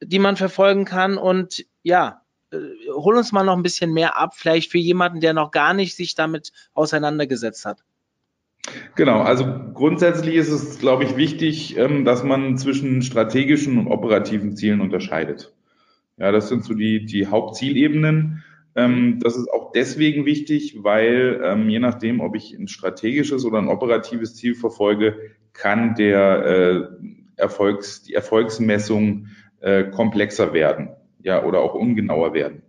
die 0.02 0.20
man 0.20 0.36
verfolgen 0.36 0.84
kann. 0.84 1.18
Und 1.18 1.66
ja, 1.84 2.22
äh, 2.52 2.58
hol 2.92 3.16
uns 3.16 3.32
mal 3.32 3.44
noch 3.44 3.56
ein 3.56 3.64
bisschen 3.64 3.94
mehr 3.94 4.20
ab, 4.20 4.34
vielleicht 4.36 4.72
für 4.72 4.78
jemanden, 4.78 5.22
der 5.22 5.34
noch 5.34 5.52
gar 5.52 5.74
nicht 5.74 5.96
sich 5.96 6.16
damit 6.16 6.52
auseinandergesetzt 6.74 7.66
hat. 7.66 7.84
Genau, 8.96 9.22
also 9.22 9.46
grundsätzlich 9.74 10.36
ist 10.36 10.50
es, 10.50 10.80
glaube 10.80 11.04
ich, 11.04 11.18
wichtig, 11.18 11.78
ähm, 11.78 12.06
dass 12.06 12.24
man 12.24 12.58
zwischen 12.58 13.02
strategischen 13.02 13.78
und 13.78 13.88
operativen 13.88 14.56
Zielen 14.56 14.82
unterscheidet. 14.82 15.54
Ja, 16.18 16.32
das 16.32 16.50
sind 16.50 16.64
so 16.64 16.74
die, 16.74 17.06
die 17.06 17.28
Hauptzielebenen. 17.28 18.44
Ähm, 18.76 19.20
das 19.22 19.36
ist 19.36 19.52
auch 19.52 19.72
deswegen 19.72 20.26
wichtig, 20.26 20.84
weil 20.84 21.42
ähm, 21.44 21.70
je 21.70 21.80
nachdem, 21.80 22.22
ob 22.22 22.36
ich 22.36 22.54
ein 22.54 22.68
strategisches 22.68 23.46
oder 23.46 23.60
ein 23.60 23.68
operatives 23.68 24.36
Ziel 24.36 24.56
verfolge, 24.56 25.18
kann 25.54 25.96
der 25.96 26.46
äh, 26.46 26.82
Erfolgs, 27.36 28.04
die 28.04 28.14
Erfolgsmessung 28.14 29.28
äh, 29.62 29.86
komplexer 29.86 30.54
werden, 30.54 30.90
ja, 31.22 31.44
oder 31.44 31.60
auch 31.60 31.76
ungenauer 31.76 32.34
werden. 32.34 32.64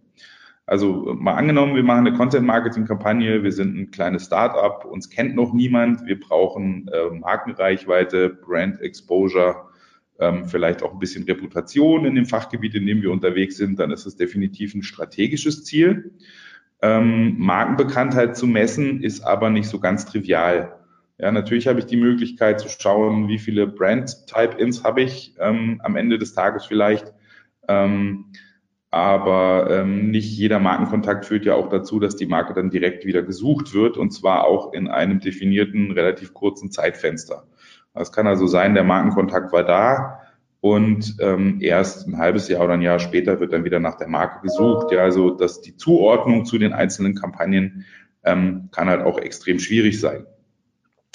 Also 0.67 1.15
mal 1.19 1.35
angenommen, 1.35 1.77
wir 1.77 1.83
machen 1.83 2.07
eine 2.07 2.17
Content-Marketing-Kampagne, 2.17 3.43
wir 3.43 3.53
sind 3.53 3.77
ein 3.77 3.91
kleines 3.91 4.27
Start-up, 4.27 4.87
uns 4.87 5.11
kennt 5.11 5.35
noch 5.37 5.53
niemand, 5.53 6.07
wir 6.07 6.19
brauchen 6.19 6.89
äh, 6.89 7.11
Markenreichweite, 7.11 8.31
Brand 8.31 8.81
Exposure, 8.81 9.69
ähm, 10.19 10.47
vielleicht 10.47 10.83
auch 10.83 10.93
ein 10.93 10.99
bisschen 10.99 11.25
Reputation 11.25 12.05
in 12.05 12.15
dem 12.15 12.27
Fachgebiet, 12.27 12.75
in 12.75 12.87
dem 12.87 13.03
wir 13.03 13.11
unterwegs 13.11 13.57
sind, 13.57 13.79
dann 13.79 13.91
ist 13.91 14.07
es 14.07 14.17
definitiv 14.17 14.75
ein 14.75 14.83
strategisches 14.83 15.65
Ziel. 15.65 16.13
Ähm, 16.83 17.37
Markenbekanntheit 17.39 18.37
zu 18.37 18.47
messen 18.47 19.03
ist 19.03 19.23
aber 19.23 19.51
nicht 19.51 19.69
so 19.69 19.81
ganz 19.81 20.07
trivial. 20.07 20.79
Ja, 21.19 21.31
natürlich 21.31 21.69
habe 21.69 21.79
ich 21.79 21.87
die 21.87 21.97
Möglichkeit 21.97 22.61
zu 22.61 22.69
schauen, 22.69 23.29
wie 23.29 23.39
viele 23.39 23.67
Brand-Type-Ins 23.67 24.83
habe 24.83 25.03
ich 25.03 25.35
ähm, 25.39 25.81
am 25.83 25.97
Ende 25.97 26.19
des 26.19 26.35
Tages 26.35 26.67
vielleicht. 26.67 27.13
Ähm, 27.69 28.27
aber 28.91 29.69
ähm, 29.71 30.11
nicht 30.11 30.31
jeder 30.37 30.61
Markenkontakt 30.61 31.25
führt 31.25 31.45
ja 31.45 31.55
auch 31.55 31.69
dazu, 31.69 31.99
dass 31.99 32.15
die 32.15 32.27
Marke 32.27 32.55
dann 32.55 32.71
direkt 32.71 33.05
wieder 33.05 33.23
gesucht 33.23 33.75
wird 33.75 33.97
und 33.97 34.13
zwar 34.13 34.45
auch 34.45 34.73
in 34.73 34.87
einem 34.87 35.19
definierten, 35.19 35.91
relativ 35.91 36.33
kurzen 36.33 36.71
Zeitfenster. 36.71 37.45
Es 37.95 38.13
kann 38.13 38.27
also 38.27 38.47
sein, 38.47 38.75
der 38.75 38.85
Markenkontakt 38.85 39.53
war 39.53 39.65
da 39.65 40.21
und 40.61 41.17
ähm, 41.21 41.59
erst 41.61 42.09
ein 42.09 42.19
halbes 42.19 42.49
Jahr 42.49 42.65
oder 42.65 42.75
ein 42.75 42.83
Jahr 42.83 42.99
später 42.99 43.39
wird 43.39 43.53
dann 43.53 43.65
wieder 43.65 43.81
nach 43.81 43.97
der 43.97 44.09
Marke 44.09 44.41
gesucht. 44.43 44.91
Ja, 44.93 45.03
also 45.03 45.31
dass 45.31 45.61
die 45.61 45.77
Zuordnung 45.77 46.45
zu 46.45 46.59
den 46.59 46.73
einzelnen 46.73 47.15
Kampagnen 47.15 47.85
ähm, 48.25 48.69
kann 48.73 48.89
halt 48.89 49.03
auch 49.03 49.19
extrem 49.19 49.59
schwierig 49.59 50.01
sein. 50.01 50.27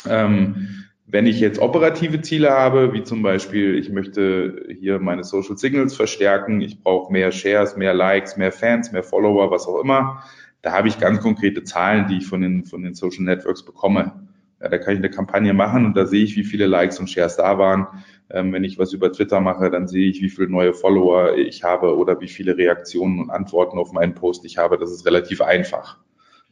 Ähm, 0.08 0.86
wenn 1.08 1.26
ich 1.26 1.40
jetzt 1.40 1.60
operative 1.60 2.22
Ziele 2.22 2.52
habe, 2.52 2.94
wie 2.94 3.04
zum 3.04 3.24
Beispiel, 3.24 3.76
ich 3.76 3.90
möchte 3.90 4.68
hier 4.80 5.00
meine 5.00 5.24
Social 5.24 5.58
Signals 5.58 5.96
verstärken, 5.96 6.62
ich 6.62 6.84
brauche 6.84 7.12
mehr 7.12 7.32
Shares, 7.32 7.76
mehr 7.76 7.96
Likes, 7.96 8.38
mehr 8.38 8.52
Fans, 8.52 8.92
mehr 8.92 9.04
Follower, 9.04 9.50
was 9.50 9.66
auch 9.66 9.82
immer, 9.82 10.24
da 10.62 10.72
habe 10.72 10.88
ich 10.88 11.00
ganz 11.00 11.20
konkrete 11.20 11.64
Zahlen, 11.64 12.08
die 12.08 12.18
ich 12.18 12.28
von 12.28 12.42
den, 12.42 12.66
von 12.66 12.84
den 12.84 12.94
Social 12.94 13.24
Networks 13.24 13.66
bekomme. 13.66 14.29
Ja, 14.62 14.68
da 14.70 14.78
kann 14.78 14.94
ich 14.94 15.00
eine 15.00 15.10
Kampagne 15.10 15.54
machen 15.54 15.86
und 15.86 15.96
da 15.96 16.06
sehe 16.06 16.24
ich, 16.24 16.36
wie 16.36 16.44
viele 16.44 16.68
Likes 16.68 17.00
und 17.00 17.10
Shares 17.10 17.38
da 17.38 17.58
waren. 17.58 17.88
Ähm, 18.30 18.54
wenn 18.54 18.64
ich 18.64 18.78
was 18.78 18.94
über 18.94 19.12
Twitter 19.12 19.40
mache, 19.40 19.70
dann 19.70 19.88
sehe 19.88 20.10
ich, 20.10 20.22
wie 20.22 20.30
viele 20.30 20.50
neue 20.50 20.74
Follower 20.74 21.36
ich 21.36 21.64
habe 21.64 21.98
oder 21.98 22.20
wie 22.22 22.28
viele 22.28 22.58
Reaktionen 22.58 23.20
und 23.20 23.30
Antworten 23.30 23.78
auf 23.78 23.94
meinen 23.94 24.16
Post 24.16 24.46
ich 24.46 24.58
habe. 24.58 24.78
Das 24.78 24.92
ist 24.92 25.06
relativ 25.06 25.42
einfach. 25.42 25.98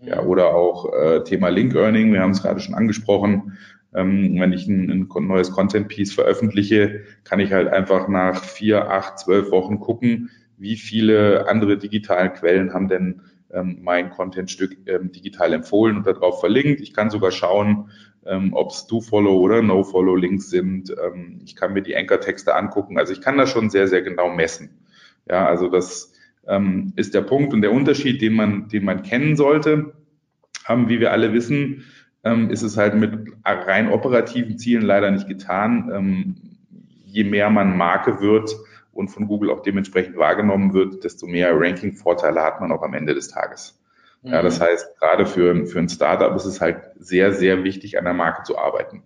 Ja, 0.02 0.22
oder 0.22 0.54
auch 0.54 0.94
äh, 0.94 1.24
Thema 1.24 1.50
Link 1.50 1.76
Earning, 1.76 2.14
wir 2.14 2.22
haben 2.22 2.32
es 2.32 2.44
gerade 2.44 2.60
schon 2.60 2.76
angesprochen. 2.76 3.58
Ähm, 3.94 4.40
wenn 4.40 4.54
ich 4.54 4.68
ein, 4.68 4.90
ein 4.90 5.28
neues 5.28 5.52
Content-Piece 5.52 6.14
veröffentliche, 6.14 7.02
kann 7.24 7.40
ich 7.40 7.52
halt 7.52 7.68
einfach 7.68 8.08
nach 8.08 8.44
vier, 8.44 8.92
acht, 8.92 9.18
zwölf 9.18 9.50
Wochen 9.50 9.80
gucken, 9.80 10.30
wie 10.58 10.76
viele 10.76 11.48
andere 11.48 11.78
digitalen 11.78 12.34
Quellen 12.34 12.74
haben 12.74 12.88
denn 12.88 13.22
ähm, 13.52 13.80
mein 13.82 14.10
Content-Stück 14.10 14.78
ähm, 14.88 15.12
digital 15.12 15.54
empfohlen 15.54 15.98
und 15.98 16.08
darauf 16.08 16.40
verlinkt. 16.40 16.82
Ich 16.82 16.94
kann 16.94 17.10
sogar 17.10 17.32
schauen, 17.32 17.90
ähm, 18.26 18.54
ob 18.54 18.72
es 18.72 18.88
Do-Follow 18.88 19.38
oder 19.38 19.62
No-Follow-Links 19.62 20.50
sind. 20.50 20.92
Ähm, 20.92 21.40
ich 21.44 21.56
kann 21.56 21.74
mir 21.74 21.82
die 21.82 21.96
Anchor-Texte 21.96 22.56
angucken. 22.56 22.98
Also 22.98 23.14
ich 23.14 23.22
kann 23.22 23.38
das 23.38 23.50
schon 23.50 23.70
sehr, 23.70 23.88
sehr 23.88 24.02
genau 24.02 24.30
messen. 24.30 24.70
Ja, 25.30 25.46
also 25.46 25.70
das 25.70 26.14
ähm, 26.48 26.94
ist 26.96 27.14
der 27.14 27.22
Punkt 27.22 27.54
und 27.54 27.62
der 27.62 27.72
Unterschied, 27.72 28.22
den 28.22 28.34
man, 28.34 28.68
den 28.70 28.86
man 28.86 29.04
kennen 29.04 29.36
sollte. 29.36 29.94
Haben, 30.66 30.90
wie 30.90 31.00
wir 31.00 31.12
alle 31.12 31.34
wissen, 31.34 31.86
ähm, 32.24 32.50
ist 32.50 32.64
es 32.64 32.78
halt 32.78 32.96
mit 32.96 33.14
rein 33.46 33.90
operativen 33.90 34.58
Zielen 34.58 34.84
leider 34.84 35.12
nicht 35.12 35.28
getan. 35.28 35.92
Ähm, 35.94 36.36
je 37.06 37.24
mehr 37.24 37.50
man 37.50 37.78
Marke 37.78 38.20
wird 38.20 38.56
und 38.98 39.10
von 39.10 39.28
Google 39.28 39.52
auch 39.52 39.62
dementsprechend 39.62 40.18
wahrgenommen 40.18 40.74
wird, 40.74 41.04
desto 41.04 41.28
mehr 41.28 41.52
Ranking-Vorteile 41.54 42.42
hat 42.42 42.60
man 42.60 42.72
auch 42.72 42.82
am 42.82 42.94
Ende 42.94 43.14
des 43.14 43.30
Tages. 43.30 43.80
Mhm. 44.24 44.32
Ja, 44.32 44.42
das 44.42 44.60
heißt, 44.60 45.00
gerade 45.00 45.26
für, 45.26 45.66
für 45.68 45.80
ein 45.80 45.90
Startup 45.90 46.36
ist 46.36 46.46
es 46.46 46.60
halt 46.60 46.78
sehr, 46.98 47.34
sehr 47.34 47.64
wichtig, 47.64 47.98
an 47.98 48.06
der 48.06 48.14
Marke 48.14 48.44
zu 48.44 48.58
arbeiten 48.58 49.04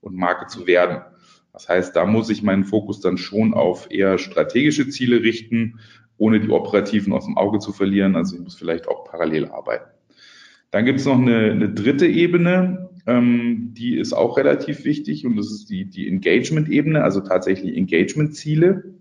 und 0.00 0.16
Marke 0.16 0.46
zu 0.46 0.66
werden. 0.66 1.02
Das 1.52 1.68
heißt, 1.68 1.96
da 1.96 2.06
muss 2.06 2.30
ich 2.30 2.42
meinen 2.42 2.64
Fokus 2.64 3.00
dann 3.00 3.18
schon 3.18 3.54
auf 3.54 3.90
eher 3.90 4.18
strategische 4.18 4.88
Ziele 4.88 5.22
richten, 5.22 5.80
ohne 6.16 6.38
die 6.38 6.50
operativen 6.50 7.12
aus 7.12 7.24
dem 7.24 7.36
Auge 7.36 7.58
zu 7.58 7.72
verlieren. 7.72 8.14
Also 8.14 8.36
ich 8.36 8.42
muss 8.42 8.54
vielleicht 8.54 8.88
auch 8.88 9.04
parallel 9.04 9.46
arbeiten. 9.46 9.90
Dann 10.70 10.84
gibt 10.84 11.00
es 11.00 11.06
noch 11.06 11.18
eine, 11.18 11.50
eine 11.50 11.70
dritte 11.70 12.06
Ebene, 12.06 12.90
ähm, 13.06 13.70
die 13.72 13.96
ist 13.96 14.12
auch 14.12 14.36
relativ 14.36 14.84
wichtig 14.84 15.26
und 15.26 15.36
das 15.36 15.50
ist 15.50 15.70
die, 15.70 15.86
die 15.86 16.06
Engagement-Ebene, 16.06 17.02
also 17.02 17.20
tatsächlich 17.20 17.76
Engagement-Ziele. 17.76 18.94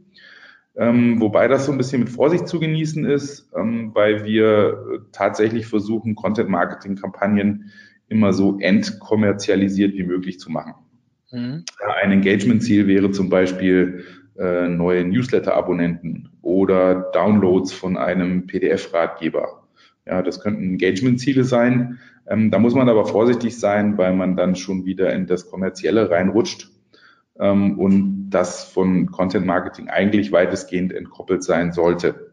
Ähm, 0.79 1.19
wobei 1.19 1.47
das 1.47 1.65
so 1.65 1.71
ein 1.71 1.77
bisschen 1.77 1.99
mit 1.99 2.09
Vorsicht 2.09 2.47
zu 2.47 2.59
genießen 2.59 3.05
ist, 3.05 3.51
ähm, 3.55 3.91
weil 3.93 4.23
wir 4.23 5.03
tatsächlich 5.11 5.67
versuchen, 5.67 6.15
Content-Marketing-Kampagnen 6.15 7.71
immer 8.07 8.33
so 8.33 8.57
entkommerzialisiert 8.59 9.93
wie 9.93 10.03
möglich 10.03 10.39
zu 10.39 10.49
machen. 10.49 10.73
Mhm. 11.31 11.65
Ein 12.01 12.11
Engagement-Ziel 12.13 12.87
wäre 12.87 13.11
zum 13.11 13.29
Beispiel 13.29 14.05
äh, 14.37 14.67
neue 14.67 15.05
Newsletter-Abonnenten 15.05 16.29
oder 16.41 17.11
Downloads 17.13 17.73
von 17.73 17.97
einem 17.97 18.47
PDF-Ratgeber 18.47 19.59
ja, 20.09 20.21
das 20.21 20.41
könnten 20.41 20.63
Engagement-Ziele 20.63 21.43
sein. 21.43 21.99
Ähm, 22.27 22.51
da 22.51 22.59
muss 22.59 22.73
man 22.73 22.89
aber 22.89 23.05
vorsichtig 23.05 23.59
sein, 23.59 23.97
weil 23.97 24.13
man 24.15 24.35
dann 24.35 24.55
schon 24.55 24.85
wieder 24.85 25.13
in 25.13 25.27
das 25.27 25.49
Kommerzielle 25.49 26.09
reinrutscht 26.09 26.69
ähm, 27.39 27.79
und 27.79 28.29
das 28.29 28.63
von 28.63 29.07
Content 29.07 29.45
Marketing 29.45 29.89
eigentlich 29.89 30.31
weitestgehend 30.31 30.93
entkoppelt 30.93 31.43
sein 31.43 31.71
sollte. 31.71 32.31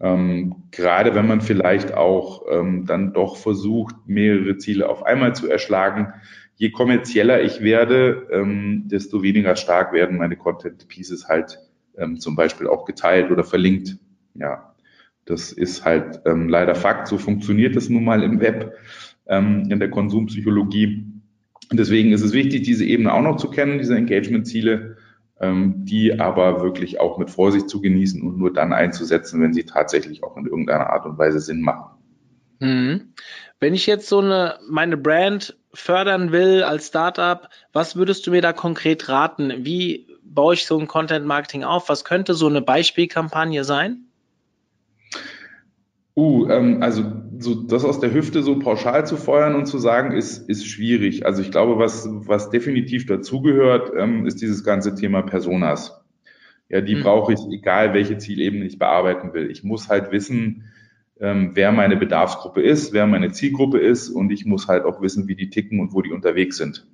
Ähm, 0.00 0.64
gerade 0.70 1.14
wenn 1.14 1.26
man 1.26 1.40
vielleicht 1.40 1.94
auch 1.94 2.42
ähm, 2.50 2.86
dann 2.86 3.12
doch 3.12 3.36
versucht, 3.36 3.94
mehrere 4.06 4.56
Ziele 4.56 4.88
auf 4.88 5.04
einmal 5.04 5.34
zu 5.34 5.48
erschlagen. 5.48 6.14
Je 6.56 6.70
kommerzieller 6.70 7.42
ich 7.42 7.60
werde, 7.60 8.26
ähm, 8.32 8.84
desto 8.88 9.22
weniger 9.22 9.56
stark 9.56 9.92
werden 9.92 10.18
meine 10.18 10.36
Content 10.36 10.88
Pieces 10.88 11.28
halt 11.28 11.58
ähm, 11.96 12.18
zum 12.18 12.34
Beispiel 12.34 12.66
auch 12.66 12.84
geteilt 12.84 13.30
oder 13.30 13.44
verlinkt. 13.44 13.98
Ja, 14.34 14.74
das 15.26 15.52
ist 15.52 15.84
halt 15.84 16.22
ähm, 16.24 16.48
leider 16.48 16.74
Fakt. 16.74 17.06
So 17.06 17.18
funktioniert 17.18 17.76
es 17.76 17.88
nun 17.88 18.04
mal 18.04 18.22
im 18.22 18.40
Web, 18.40 18.74
ähm, 19.26 19.68
in 19.70 19.78
der 19.78 19.90
Konsumpsychologie. 19.90 21.09
Und 21.70 21.78
deswegen 21.78 22.12
ist 22.12 22.22
es 22.22 22.32
wichtig, 22.32 22.64
diese 22.64 22.84
Ebene 22.84 23.12
auch 23.12 23.22
noch 23.22 23.36
zu 23.36 23.48
kennen, 23.48 23.78
diese 23.78 23.96
Engagement-Ziele, 23.96 24.96
ähm, 25.40 25.84
die 25.84 26.18
aber 26.18 26.62
wirklich 26.62 27.00
auch 27.00 27.16
mit 27.16 27.30
Vorsicht 27.30 27.68
zu 27.68 27.80
genießen 27.80 28.22
und 28.22 28.38
nur 28.38 28.52
dann 28.52 28.72
einzusetzen, 28.72 29.40
wenn 29.40 29.54
sie 29.54 29.64
tatsächlich 29.64 30.22
auch 30.24 30.36
in 30.36 30.46
irgendeiner 30.46 30.90
Art 30.90 31.06
und 31.06 31.16
Weise 31.16 31.40
Sinn 31.40 31.62
machen. 31.62 31.96
Mhm. 32.58 33.14
Wenn 33.60 33.74
ich 33.74 33.86
jetzt 33.86 34.08
so 34.08 34.18
eine 34.18 34.58
meine 34.68 34.96
Brand 34.96 35.56
fördern 35.72 36.32
will 36.32 36.62
als 36.62 36.88
Startup, 36.88 37.48
was 37.72 37.94
würdest 37.94 38.26
du 38.26 38.32
mir 38.32 38.42
da 38.42 38.52
konkret 38.52 39.08
raten? 39.08 39.64
Wie 39.64 40.08
baue 40.22 40.54
ich 40.54 40.66
so 40.66 40.78
ein 40.78 40.88
Content 40.88 41.26
Marketing 41.26 41.64
auf? 41.64 41.88
Was 41.88 42.04
könnte 42.04 42.34
so 42.34 42.48
eine 42.48 42.62
Beispielkampagne 42.62 43.64
sein? 43.64 44.06
Uh, 46.16 46.48
ähm, 46.50 46.82
also 46.82 47.04
so 47.42 47.54
das 47.54 47.84
aus 47.84 48.00
der 48.00 48.12
Hüfte 48.12 48.42
so 48.42 48.58
pauschal 48.58 49.06
zu 49.06 49.16
feuern 49.16 49.54
und 49.54 49.66
zu 49.66 49.78
sagen, 49.78 50.12
ist, 50.12 50.48
ist 50.48 50.66
schwierig. 50.66 51.26
Also 51.26 51.42
ich 51.42 51.50
glaube, 51.50 51.78
was, 51.78 52.08
was 52.10 52.50
definitiv 52.50 53.06
dazugehört, 53.06 53.92
ähm, 53.96 54.26
ist 54.26 54.40
dieses 54.42 54.64
ganze 54.64 54.94
Thema 54.94 55.22
Personas. 55.22 56.00
Ja, 56.68 56.80
die 56.80 56.96
mhm. 56.96 57.02
brauche 57.02 57.32
ich, 57.32 57.40
egal 57.50 57.94
welche 57.94 58.18
Zielebene 58.18 58.64
ich 58.64 58.78
bearbeiten 58.78 59.32
will. 59.34 59.50
Ich 59.50 59.64
muss 59.64 59.88
halt 59.88 60.12
wissen, 60.12 60.64
ähm, 61.18 61.50
wer 61.54 61.72
meine 61.72 61.96
Bedarfsgruppe 61.96 62.62
ist, 62.62 62.92
wer 62.92 63.06
meine 63.06 63.32
Zielgruppe 63.32 63.78
ist 63.78 64.08
und 64.08 64.30
ich 64.30 64.46
muss 64.46 64.68
halt 64.68 64.84
auch 64.84 65.02
wissen, 65.02 65.28
wie 65.28 65.34
die 65.34 65.50
ticken 65.50 65.80
und 65.80 65.92
wo 65.92 66.02
die 66.02 66.12
unterwegs 66.12 66.56
sind. 66.56 66.86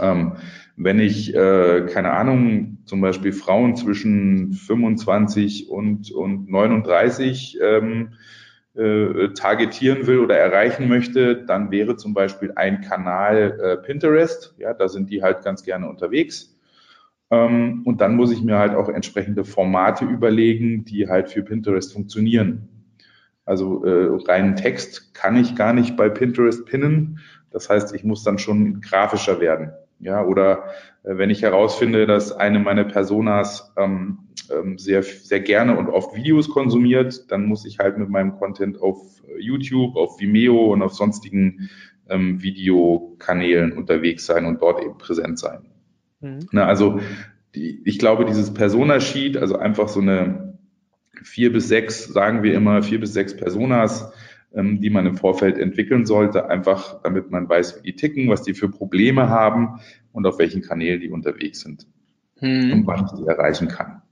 Ähm, 0.00 0.32
wenn 0.76 0.98
ich, 0.98 1.34
äh, 1.34 1.86
keine 1.92 2.12
Ahnung, 2.12 2.78
zum 2.84 3.00
Beispiel 3.00 3.32
Frauen 3.32 3.76
zwischen 3.76 4.52
25 4.52 5.68
und, 5.68 6.10
und 6.10 6.50
39 6.50 7.58
ähm, 7.62 8.14
äh, 8.76 9.28
targetieren 9.34 10.06
will 10.06 10.20
oder 10.20 10.36
erreichen 10.36 10.88
möchte, 10.88 11.44
dann 11.44 11.70
wäre 11.70 11.96
zum 11.96 12.14
Beispiel 12.14 12.52
ein 12.54 12.80
Kanal 12.80 13.58
äh, 13.60 13.76
Pinterest. 13.76 14.54
Ja, 14.58 14.74
da 14.74 14.88
sind 14.88 15.10
die 15.10 15.22
halt 15.22 15.42
ganz 15.42 15.64
gerne 15.64 15.88
unterwegs. 15.88 16.56
Ähm, 17.30 17.82
und 17.84 18.00
dann 18.00 18.16
muss 18.16 18.32
ich 18.32 18.42
mir 18.42 18.58
halt 18.58 18.74
auch 18.74 18.88
entsprechende 18.88 19.44
Formate 19.44 20.04
überlegen, 20.04 20.84
die 20.84 21.08
halt 21.08 21.30
für 21.30 21.42
Pinterest 21.42 21.92
funktionieren. 21.92 22.68
Also 23.44 23.84
äh, 23.84 24.22
reinen 24.28 24.56
Text 24.56 25.14
kann 25.14 25.36
ich 25.36 25.56
gar 25.56 25.72
nicht 25.72 25.96
bei 25.96 26.08
Pinterest 26.08 26.64
pinnen. 26.66 27.18
Das 27.50 27.68
heißt, 27.68 27.94
ich 27.94 28.04
muss 28.04 28.22
dann 28.22 28.38
schon 28.38 28.80
grafischer 28.80 29.40
werden. 29.40 29.72
Ja, 30.00 30.24
oder 30.24 30.64
äh, 31.02 31.16
wenn 31.16 31.30
ich 31.30 31.42
herausfinde, 31.42 32.06
dass 32.06 32.32
eine 32.32 32.58
meiner 32.58 32.84
Personas 32.84 33.72
ähm, 33.76 34.18
ähm, 34.50 34.78
sehr, 34.78 35.02
sehr 35.02 35.40
gerne 35.40 35.76
und 35.76 35.88
oft 35.88 36.14
Videos 36.14 36.48
konsumiert, 36.48 37.30
dann 37.30 37.44
muss 37.46 37.66
ich 37.66 37.78
halt 37.78 37.98
mit 37.98 38.08
meinem 38.08 38.36
Content 38.38 38.80
auf 38.80 39.22
YouTube, 39.38 39.96
auf 39.96 40.20
Vimeo 40.20 40.72
und 40.72 40.82
auf 40.82 40.94
sonstigen 40.94 41.68
ähm, 42.08 42.42
Videokanälen 42.42 43.72
unterwegs 43.72 44.26
sein 44.26 44.46
und 44.46 44.60
dort 44.60 44.82
eben 44.82 44.98
präsent 44.98 45.38
sein. 45.38 45.60
Mhm. 46.20 46.40
Na, 46.50 46.66
also 46.66 47.00
die, 47.54 47.82
ich 47.84 47.98
glaube, 47.98 48.24
dieses 48.24 48.52
Persona-Sheet, 48.52 49.36
also 49.36 49.56
einfach 49.56 49.88
so 49.88 50.00
eine 50.00 50.58
vier 51.22 51.52
bis 51.52 51.68
sechs, 51.68 52.04
sagen 52.04 52.42
wir 52.42 52.54
immer, 52.54 52.82
vier 52.82 53.00
bis 53.00 53.12
sechs 53.12 53.36
Personas, 53.36 54.12
ähm, 54.54 54.80
die 54.80 54.90
man 54.90 55.06
im 55.06 55.16
Vorfeld 55.16 55.58
entwickeln 55.58 56.06
sollte, 56.06 56.48
einfach 56.48 57.02
damit 57.02 57.30
man 57.30 57.48
weiß, 57.48 57.78
wie 57.78 57.92
die 57.92 57.96
ticken, 57.96 58.28
was 58.28 58.42
die 58.42 58.54
für 58.54 58.68
Probleme 58.68 59.28
haben 59.28 59.80
und 60.12 60.26
auf 60.26 60.38
welchen 60.38 60.62
Kanälen 60.62 61.00
die 61.00 61.10
unterwegs 61.10 61.60
sind. 61.60 61.86
hm. 62.40 62.72
und 62.72 62.86
wann 62.86 63.04
ich 63.06 63.12
die 63.12 63.26
erreichen 63.26 63.68
kann. 63.68 64.02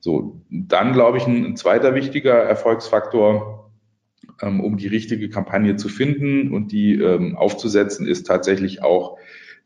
So, 0.00 0.40
dann 0.50 0.92
glaube 0.92 1.18
ich, 1.18 1.26
ein, 1.26 1.44
ein 1.44 1.56
zweiter 1.56 1.94
wichtiger 1.94 2.34
Erfolgsfaktor, 2.34 3.72
ähm, 4.40 4.60
um 4.60 4.76
die 4.76 4.86
richtige 4.86 5.28
Kampagne 5.28 5.76
zu 5.76 5.88
finden 5.88 6.52
und 6.52 6.72
die 6.72 6.94
ähm, 6.94 7.36
aufzusetzen, 7.36 8.06
ist 8.06 8.26
tatsächlich 8.26 8.82
auch, 8.82 9.18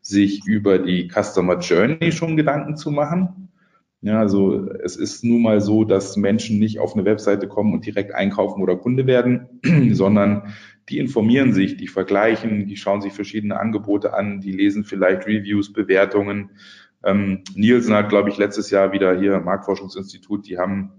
sich 0.03 0.43
über 0.47 0.79
die 0.79 1.09
Customer 1.09 1.59
Journey 1.59 2.11
schon 2.11 2.35
Gedanken 2.35 2.75
zu 2.75 2.89
machen. 2.89 3.50
Ja, 4.03 4.19
also 4.19 4.67
es 4.83 4.95
ist 4.95 5.23
nun 5.23 5.43
mal 5.43 5.61
so, 5.61 5.83
dass 5.83 6.17
Menschen 6.17 6.57
nicht 6.57 6.79
auf 6.79 6.95
eine 6.95 7.05
Webseite 7.05 7.47
kommen 7.47 7.73
und 7.73 7.85
direkt 7.85 8.15
einkaufen 8.15 8.63
oder 8.63 8.75
Kunde 8.75 9.05
werden, 9.05 9.47
sondern 9.91 10.53
die 10.89 10.97
informieren 10.97 11.53
sich, 11.53 11.77
die 11.77 11.87
vergleichen, 11.87 12.65
die 12.65 12.77
schauen 12.77 13.01
sich 13.01 13.13
verschiedene 13.13 13.59
Angebote 13.59 14.15
an, 14.15 14.41
die 14.41 14.51
lesen 14.51 14.85
vielleicht 14.85 15.27
Reviews, 15.27 15.71
Bewertungen. 15.71 16.49
Ähm, 17.03 17.43
Nielsen 17.55 17.93
hat, 17.93 18.09
glaube 18.09 18.29
ich, 18.29 18.37
letztes 18.37 18.71
Jahr 18.71 18.91
wieder 18.91 19.19
hier 19.19 19.39
Marktforschungsinstitut, 19.39 20.47
die 20.47 20.57
haben 20.57 20.91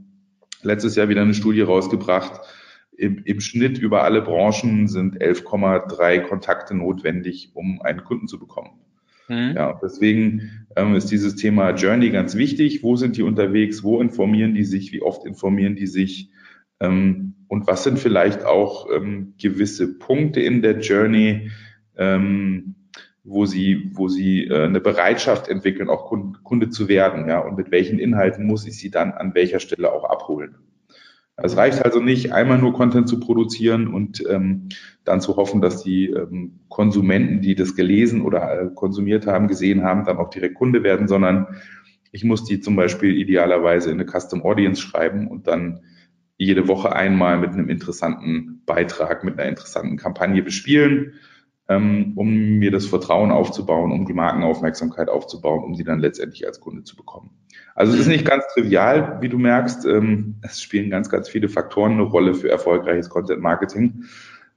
letztes 0.62 0.94
Jahr 0.94 1.08
wieder 1.08 1.22
eine 1.22 1.34
Studie 1.34 1.62
rausgebracht. 1.62 2.40
Im, 2.96 3.22
im 3.24 3.40
Schnitt 3.40 3.78
über 3.78 4.04
alle 4.04 4.22
Branchen 4.22 4.86
sind 4.86 5.20
11,3 5.20 6.20
Kontakte 6.20 6.74
notwendig, 6.74 7.50
um 7.54 7.82
einen 7.82 8.04
Kunden 8.04 8.28
zu 8.28 8.38
bekommen. 8.38 8.78
Mhm. 9.28 9.54
Ja, 9.56 9.78
deswegen 9.82 10.66
ähm, 10.76 10.94
ist 10.94 11.10
dieses 11.10 11.36
Thema 11.36 11.70
Journey 11.70 12.10
ganz 12.10 12.36
wichtig. 12.36 12.82
Wo 12.82 12.96
sind 12.96 13.16
die 13.16 13.22
unterwegs? 13.22 13.82
Wo 13.82 14.00
informieren 14.00 14.54
die 14.54 14.64
sich? 14.64 14.92
Wie 14.92 15.02
oft 15.02 15.24
informieren 15.24 15.76
die 15.76 15.86
sich? 15.86 16.30
Ähm, 16.80 17.34
und 17.48 17.66
was 17.66 17.84
sind 17.84 17.98
vielleicht 17.98 18.44
auch 18.44 18.88
ähm, 18.90 19.34
gewisse 19.40 19.98
Punkte 19.98 20.40
in 20.40 20.62
der 20.62 20.80
Journey, 20.80 21.50
ähm, 21.96 22.74
wo 23.24 23.46
sie, 23.46 23.90
wo 23.94 24.08
sie 24.08 24.46
äh, 24.46 24.64
eine 24.64 24.80
Bereitschaft 24.80 25.48
entwickeln, 25.48 25.88
auch 25.88 26.06
Kunde, 26.06 26.38
Kunde 26.42 26.70
zu 26.70 26.88
werden, 26.88 27.28
ja, 27.28 27.38
und 27.40 27.56
mit 27.56 27.70
welchen 27.70 27.98
Inhalten 27.98 28.46
muss 28.46 28.66
ich 28.66 28.78
sie 28.78 28.90
dann 28.90 29.12
an 29.12 29.34
welcher 29.34 29.60
Stelle 29.60 29.92
auch 29.92 30.04
abholen. 30.04 30.56
Es 31.44 31.56
reicht 31.56 31.84
also 31.84 32.00
nicht, 32.00 32.32
einmal 32.32 32.58
nur 32.58 32.72
Content 32.72 33.08
zu 33.08 33.18
produzieren 33.18 33.88
und 33.88 34.22
ähm, 34.28 34.68
dann 35.04 35.20
zu 35.20 35.36
hoffen, 35.36 35.60
dass 35.60 35.82
die 35.82 36.06
ähm, 36.06 36.60
Konsumenten, 36.68 37.40
die 37.40 37.56
das 37.56 37.74
gelesen 37.74 38.22
oder 38.22 38.60
äh, 38.60 38.68
konsumiert 38.72 39.26
haben, 39.26 39.48
gesehen 39.48 39.82
haben, 39.82 40.04
dann 40.04 40.18
auch 40.18 40.30
direkt 40.30 40.54
Kunde 40.54 40.84
werden, 40.84 41.08
sondern 41.08 41.48
ich 42.12 42.22
muss 42.22 42.44
die 42.44 42.60
zum 42.60 42.76
Beispiel 42.76 43.16
idealerweise 43.16 43.90
in 43.90 44.00
eine 44.00 44.08
Custom 44.08 44.42
Audience 44.44 44.80
schreiben 44.80 45.26
und 45.26 45.48
dann 45.48 45.80
jede 46.38 46.68
Woche 46.68 46.94
einmal 46.94 47.38
mit 47.38 47.50
einem 47.50 47.68
interessanten 47.68 48.62
Beitrag, 48.64 49.24
mit 49.24 49.38
einer 49.38 49.48
interessanten 49.48 49.96
Kampagne 49.96 50.42
bespielen, 50.42 51.14
ähm, 51.68 52.12
um 52.16 52.58
mir 52.58 52.70
das 52.70 52.86
Vertrauen 52.86 53.30
aufzubauen, 53.30 53.92
um 53.92 54.06
die 54.06 54.12
Markenaufmerksamkeit 54.12 55.08
aufzubauen, 55.08 55.64
um 55.64 55.74
sie 55.74 55.84
dann 55.84 56.00
letztendlich 56.00 56.46
als 56.46 56.60
Kunde 56.60 56.82
zu 56.84 56.96
bekommen. 56.96 57.30
Also 57.74 57.94
es 57.94 58.00
ist 58.00 58.08
nicht 58.08 58.26
ganz 58.26 58.44
trivial, 58.52 59.18
wie 59.20 59.28
du 59.28 59.38
merkst. 59.38 59.86
Ähm, 59.86 60.36
es 60.42 60.60
spielen 60.60 60.90
ganz, 60.90 61.08
ganz 61.08 61.28
viele 61.28 61.48
Faktoren 61.48 61.92
eine 61.92 62.02
Rolle 62.02 62.34
für 62.34 62.50
erfolgreiches 62.50 63.08
Content 63.08 63.40
Marketing. 63.40 64.04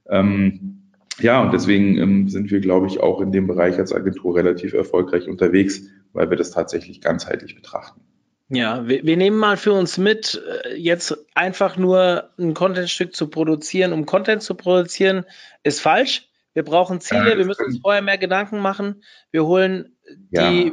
Ähm, 0.08 0.92
ja, 1.18 1.42
und 1.42 1.52
deswegen 1.52 1.96
ähm, 1.96 2.28
sind 2.28 2.50
wir, 2.50 2.60
glaube 2.60 2.86
ich, 2.88 3.00
auch 3.00 3.20
in 3.20 3.32
dem 3.32 3.46
Bereich 3.46 3.78
als 3.78 3.94
Agentur 3.94 4.36
relativ 4.36 4.74
erfolgreich 4.74 5.28
unterwegs, 5.28 5.82
weil 6.12 6.28
wir 6.28 6.36
das 6.36 6.50
tatsächlich 6.50 7.00
ganzheitlich 7.00 7.54
betrachten. 7.54 8.02
Ja, 8.48 8.86
wir, 8.86 9.04
wir 9.04 9.16
nehmen 9.16 9.38
mal 9.38 9.56
für 9.56 9.72
uns 9.72 9.98
mit, 9.98 10.40
äh, 10.64 10.76
jetzt 10.76 11.16
einfach 11.34 11.76
nur 11.76 12.30
ein 12.38 12.54
Contentstück 12.54 13.14
zu 13.14 13.28
produzieren, 13.28 13.92
um 13.92 14.06
Content 14.06 14.42
zu 14.42 14.54
produzieren, 14.54 15.24
ist 15.62 15.80
falsch. 15.80 16.28
Wir 16.56 16.64
brauchen 16.64 17.02
Ziele, 17.02 17.36
wir 17.36 17.44
müssen 17.44 17.66
uns 17.66 17.80
vorher 17.82 18.00
mehr 18.00 18.16
Gedanken 18.16 18.60
machen. 18.60 19.04
Wir 19.30 19.44
holen 19.44 19.98
ja. 20.30 20.50
die, 20.50 20.72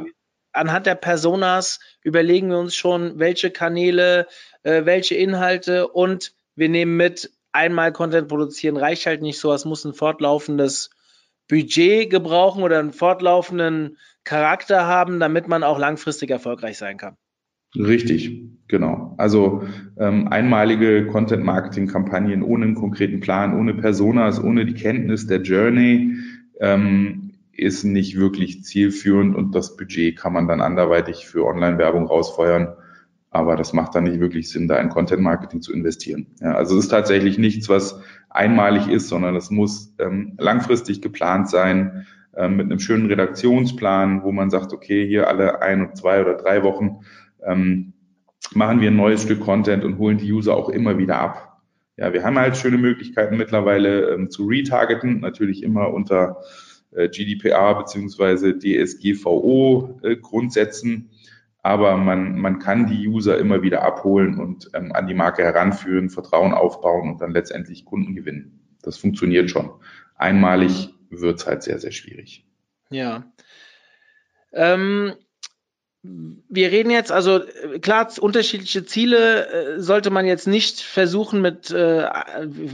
anhand 0.50 0.86
der 0.86 0.94
Personas 0.94 1.78
überlegen 2.00 2.48
wir 2.48 2.56
uns 2.56 2.74
schon, 2.74 3.18
welche 3.18 3.50
Kanäle, 3.50 4.26
äh, 4.62 4.86
welche 4.86 5.14
Inhalte 5.14 5.88
und 5.88 6.32
wir 6.56 6.70
nehmen 6.70 6.96
mit, 6.96 7.32
einmal 7.52 7.92
Content 7.92 8.28
produzieren 8.28 8.78
reicht 8.78 9.04
halt 9.04 9.20
nicht 9.20 9.38
so, 9.38 9.52
es 9.52 9.66
muss 9.66 9.84
ein 9.84 9.92
fortlaufendes 9.92 10.88
Budget 11.48 12.08
gebrauchen 12.08 12.62
oder 12.62 12.78
einen 12.78 12.94
fortlaufenden 12.94 13.98
Charakter 14.24 14.86
haben, 14.86 15.20
damit 15.20 15.48
man 15.48 15.62
auch 15.62 15.78
langfristig 15.78 16.30
erfolgreich 16.30 16.78
sein 16.78 16.96
kann. 16.96 17.18
Richtig, 17.76 18.42
genau. 18.68 19.14
Also 19.18 19.64
ähm, 19.98 20.28
einmalige 20.28 21.06
Content-Marketing-Kampagnen 21.06 22.42
ohne 22.42 22.66
einen 22.66 22.74
konkreten 22.74 23.20
Plan, 23.20 23.58
ohne 23.58 23.74
Personas, 23.74 24.42
ohne 24.42 24.64
die 24.64 24.74
Kenntnis 24.74 25.26
der 25.26 25.42
Journey 25.42 26.16
ähm, 26.60 27.32
ist 27.52 27.84
nicht 27.84 28.18
wirklich 28.18 28.64
zielführend 28.64 29.36
und 29.36 29.54
das 29.54 29.76
Budget 29.76 30.16
kann 30.16 30.32
man 30.32 30.48
dann 30.48 30.60
anderweitig 30.60 31.26
für 31.26 31.46
Online-Werbung 31.46 32.06
rausfeuern. 32.06 32.74
Aber 33.30 33.56
das 33.56 33.72
macht 33.72 33.96
dann 33.96 34.04
nicht 34.04 34.20
wirklich 34.20 34.48
Sinn, 34.48 34.68
da 34.68 34.78
in 34.78 34.90
Content-Marketing 34.90 35.60
zu 35.60 35.72
investieren. 35.72 36.28
Ja, 36.40 36.54
also 36.54 36.78
es 36.78 36.84
ist 36.84 36.90
tatsächlich 36.90 37.36
nichts, 37.36 37.68
was 37.68 38.00
einmalig 38.30 38.86
ist, 38.86 39.08
sondern 39.08 39.34
es 39.34 39.50
muss 39.50 39.92
ähm, 39.98 40.34
langfristig 40.38 41.02
geplant 41.02 41.50
sein, 41.50 42.06
ähm, 42.36 42.56
mit 42.56 42.66
einem 42.66 42.78
schönen 42.78 43.06
Redaktionsplan, 43.06 44.22
wo 44.22 44.30
man 44.30 44.50
sagt, 44.50 44.72
okay, 44.72 45.06
hier 45.06 45.28
alle 45.28 45.62
ein, 45.62 45.94
zwei 45.94 46.20
oder 46.20 46.34
drei 46.34 46.62
Wochen 46.62 47.00
ähm, 47.44 47.92
machen 48.54 48.80
wir 48.80 48.90
ein 48.90 48.96
neues 48.96 49.22
Stück 49.22 49.40
Content 49.40 49.84
und 49.84 49.98
holen 49.98 50.18
die 50.18 50.32
User 50.32 50.56
auch 50.56 50.68
immer 50.68 50.98
wieder 50.98 51.18
ab. 51.18 51.62
Ja, 51.96 52.12
wir 52.12 52.24
haben 52.24 52.38
halt 52.38 52.56
schöne 52.56 52.78
Möglichkeiten 52.78 53.36
mittlerweile 53.36 54.10
ähm, 54.10 54.30
zu 54.30 54.46
retargeten, 54.46 55.20
natürlich 55.20 55.62
immer 55.62 55.92
unter 55.92 56.42
äh, 56.90 57.08
GDPR 57.08 57.74
beziehungsweise 57.76 58.58
DSGVO 58.58 60.00
äh. 60.02 61.10
Aber 61.62 61.96
man, 61.96 62.38
man 62.38 62.58
kann 62.58 62.86
die 62.86 63.08
User 63.08 63.38
immer 63.38 63.62
wieder 63.62 63.82
abholen 63.82 64.38
und 64.38 64.70
ähm, 64.74 64.92
an 64.92 65.06
die 65.06 65.14
Marke 65.14 65.42
heranführen, 65.42 66.10
Vertrauen 66.10 66.52
aufbauen 66.52 67.10
und 67.10 67.20
dann 67.22 67.32
letztendlich 67.32 67.84
Kunden 67.84 68.14
gewinnen. 68.14 68.60
Das 68.82 68.98
funktioniert 68.98 69.50
schon. 69.50 69.70
Einmalig 70.16 70.94
wird's 71.08 71.46
halt 71.46 71.62
sehr, 71.62 71.78
sehr 71.78 71.92
schwierig. 71.92 72.46
Ja. 72.90 73.32
Ähm, 74.52 75.14
wir 76.06 76.70
reden 76.70 76.90
jetzt, 76.90 77.10
also 77.10 77.40
klar, 77.80 78.12
unterschiedliche 78.20 78.84
Ziele 78.84 79.46
äh, 79.46 79.80
sollte 79.80 80.10
man 80.10 80.26
jetzt 80.26 80.46
nicht 80.46 80.82
versuchen 80.82 81.40
mit 81.40 81.70
äh, 81.70 82.06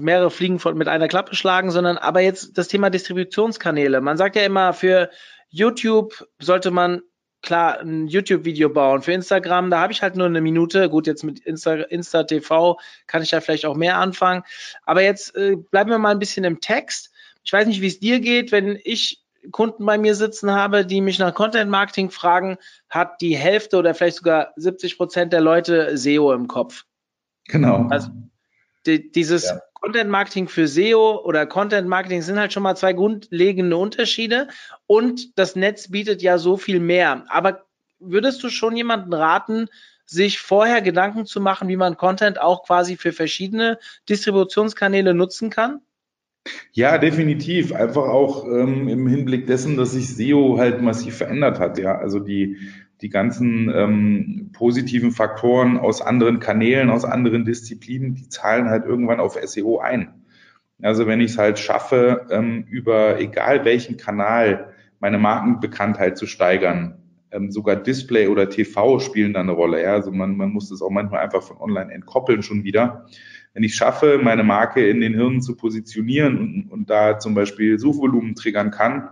mehrere 0.01 0.33
Fliegen 0.33 0.59
von, 0.59 0.77
mit 0.77 0.89
einer 0.89 1.07
Klappe 1.07 1.37
schlagen, 1.37 1.71
sondern 1.71 1.97
aber 1.97 2.21
jetzt 2.21 2.59
das 2.59 2.67
Thema 2.67 2.91
Distributionskanäle. 2.91 4.01
Man 4.01 4.17
sagt 4.17 4.35
ja 4.35 4.43
immer, 4.43 4.73
für 4.73 5.11
YouTube 5.49 6.27
sollte 6.41 6.73
man 6.73 7.03
klar 7.41 7.79
ein 7.81 8.09
YouTube-Video 8.09 8.69
bauen. 8.69 9.01
Für 9.03 9.13
Instagram, 9.13 9.71
da 9.71 9.81
habe 9.81 9.93
ich 9.93 10.03
halt 10.03 10.17
nur 10.17 10.27
eine 10.27 10.41
Minute. 10.41 10.89
Gut, 10.91 11.07
jetzt 11.07 11.23
mit 11.23 11.39
Insta, 11.39 11.75
Insta 11.75 12.25
TV 12.25 12.81
kann 13.07 13.23
ich 13.23 13.31
ja 13.31 13.41
vielleicht 13.41 13.65
auch 13.65 13.77
mehr 13.77 13.97
anfangen. 13.99 14.43
Aber 14.83 15.03
jetzt 15.03 15.37
äh, 15.37 15.55
bleiben 15.55 15.91
wir 15.91 15.99
mal 15.99 16.11
ein 16.11 16.19
bisschen 16.19 16.45
im 16.45 16.61
Text. 16.61 17.13
Ich 17.45 17.53
weiß 17.53 17.69
nicht, 17.69 17.81
wie 17.81 17.87
es 17.87 18.01
dir 18.01 18.19
geht, 18.19 18.51
wenn 18.51 18.77
ich 18.83 19.23
Kunden 19.53 19.87
bei 19.87 19.99
mir 19.99 20.15
sitzen 20.15 20.51
habe, 20.51 20.85
die 20.85 21.01
mich 21.01 21.19
nach 21.19 21.35
Content 21.35 21.71
Marketing 21.71 22.11
fragen, 22.11 22.59
hat 22.89 23.21
die 23.21 23.37
Hälfte 23.37 23.79
oder 23.79 23.95
vielleicht 23.95 24.19
sogar 24.19 24.53
70 24.57 24.97
Prozent 24.97 25.33
der 25.33 25.41
Leute 25.41 25.97
SEO 25.97 26.33
im 26.33 26.47
Kopf. 26.47 26.85
Genau. 27.47 27.87
Also 27.91 28.11
die, 28.87 29.11
dieses 29.11 29.45
ja. 29.45 29.61
Content 29.75 30.11
Marketing 30.11 30.49
für 30.49 30.69
SEO 30.69 31.23
oder 31.25 31.47
Content 31.47 31.89
Marketing 31.89 32.23
sind 32.23 32.39
halt 32.39 32.53
schon 32.53 32.63
mal 32.63 32.77
zwei 32.77 32.93
grundlegende 32.93 33.77
Unterschiede 33.77 34.49
und 34.87 35.39
das 35.39 35.57
Netz 35.57 35.91
bietet 35.91 36.23
ja 36.23 36.39
so 36.39 36.57
viel 36.57 36.81
mehr. 36.81 37.25
Aber 37.29 37.65
würdest 37.99 38.43
du 38.43 38.51
schon 38.51 38.77
jemanden 38.77 39.13
raten, 39.13 39.69
sich 40.07 40.41
vorher 40.41 40.83
Gedanken 40.83 41.25
zu 41.25 41.41
machen, 41.41 41.69
wie 41.69 41.77
man 41.77 41.97
Content 41.97 42.41
auch 42.41 42.65
quasi 42.65 42.97
für 42.97 43.13
verschiedene 43.13 43.79
Distributionskanäle 44.09 45.15
nutzen 45.15 45.51
kann? 45.51 45.81
Ja, 46.73 46.99
definitiv. 46.99 47.73
Einfach 47.73 48.05
auch 48.09 48.47
ähm, 48.47 48.89
im 48.89 49.07
Hinblick 49.07 49.47
dessen, 49.47 49.77
dass 49.77 49.93
sich 49.93 50.15
SEO 50.15 50.59
halt 50.59 50.81
massiv 50.83 51.17
verändert 51.17 51.59
hat. 51.59 51.79
Ja, 51.79 51.99
also 51.99 52.21
die, 52.21 52.59
die 53.01 53.09
ganzen 53.09 53.71
ähm, 53.75 54.51
positiven 54.53 55.11
Faktoren 55.11 55.79
aus 55.79 56.01
anderen 56.01 56.41
Kanälen, 56.41 56.91
aus 56.91 57.05
anderen 57.05 57.45
Disziplinen, 57.45 58.15
die 58.15 58.29
zahlen 58.29 58.69
halt 58.69 58.85
irgendwann 58.85 59.21
auf 59.21 59.35
SEO 59.43 59.79
ein. 59.79 60.15
Also 60.83 61.07
wenn 61.07 61.21
ich 61.21 61.33
es 61.33 61.39
halt 61.39 61.59
schaffe, 61.59 62.27
ähm, 62.31 62.65
über 62.69 63.21
egal 63.21 63.65
welchen 63.65 63.97
Kanal 63.97 64.73
meine 64.99 65.19
Markenbekanntheit 65.19 66.17
zu 66.17 66.27
steigern, 66.27 66.97
ähm, 67.33 67.51
sogar 67.51 67.77
Display 67.77 68.29
oder 68.29 68.49
TV 68.49 68.99
spielen 68.99 69.35
da 69.35 69.41
eine 69.41 69.53
Rolle. 69.53 69.83
Ja? 69.83 69.93
Also 69.95 70.11
man, 70.11 70.37
man 70.37 70.51
muss 70.51 70.71
das 70.71 70.83
auch 70.83 70.91
manchmal 70.91 71.21
einfach 71.21 71.43
von 71.43 71.59
online 71.59 71.93
entkoppeln 71.93 72.43
schon 72.43 72.65
wieder 72.65 73.07
wenn 73.53 73.63
ich 73.63 73.75
schaffe, 73.75 74.21
meine 74.23 74.45
Marke 74.45 74.89
in 74.89 75.01
den 75.01 75.15
Hirnen 75.15 75.43
zu 75.43 75.57
positionieren 75.57 76.39
und, 76.39 76.69
und 76.71 76.91
da 76.91 77.19
zum 77.19 77.35
Beispiel 77.35 77.79
Suchvolumen 77.79 78.35
triggern 78.35 78.71
kann, 78.71 79.09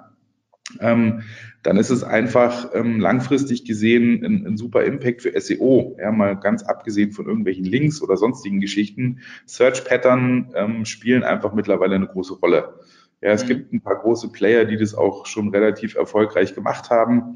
ähm, 0.80 1.22
dann 1.62 1.76
ist 1.76 1.90
es 1.90 2.04
einfach 2.04 2.70
ähm, 2.74 3.00
langfristig 3.00 3.64
gesehen 3.64 4.24
ein, 4.24 4.46
ein, 4.46 4.56
super 4.56 4.84
Impact 4.84 5.22
für 5.22 5.38
SEO. 5.40 5.96
Ja, 6.00 6.12
mal 6.12 6.36
ganz 6.38 6.62
abgesehen 6.62 7.12
von 7.12 7.26
irgendwelchen 7.26 7.64
Links 7.64 8.02
oder 8.02 8.16
sonstigen 8.16 8.60
Geschichten. 8.60 9.20
Search 9.46 9.84
Pattern 9.84 10.52
ähm, 10.54 10.84
spielen 10.84 11.24
einfach 11.24 11.52
mittlerweile 11.52 11.96
eine 11.96 12.06
große 12.06 12.34
Rolle. 12.34 12.74
Ja, 13.20 13.30
es 13.30 13.44
mhm. 13.44 13.48
gibt 13.48 13.72
ein 13.72 13.80
paar 13.80 13.96
große 13.96 14.30
Player, 14.30 14.64
die 14.64 14.76
das 14.76 14.94
auch 14.94 15.26
schon 15.26 15.48
relativ 15.48 15.96
erfolgreich 15.96 16.54
gemacht 16.54 16.90
haben. 16.90 17.34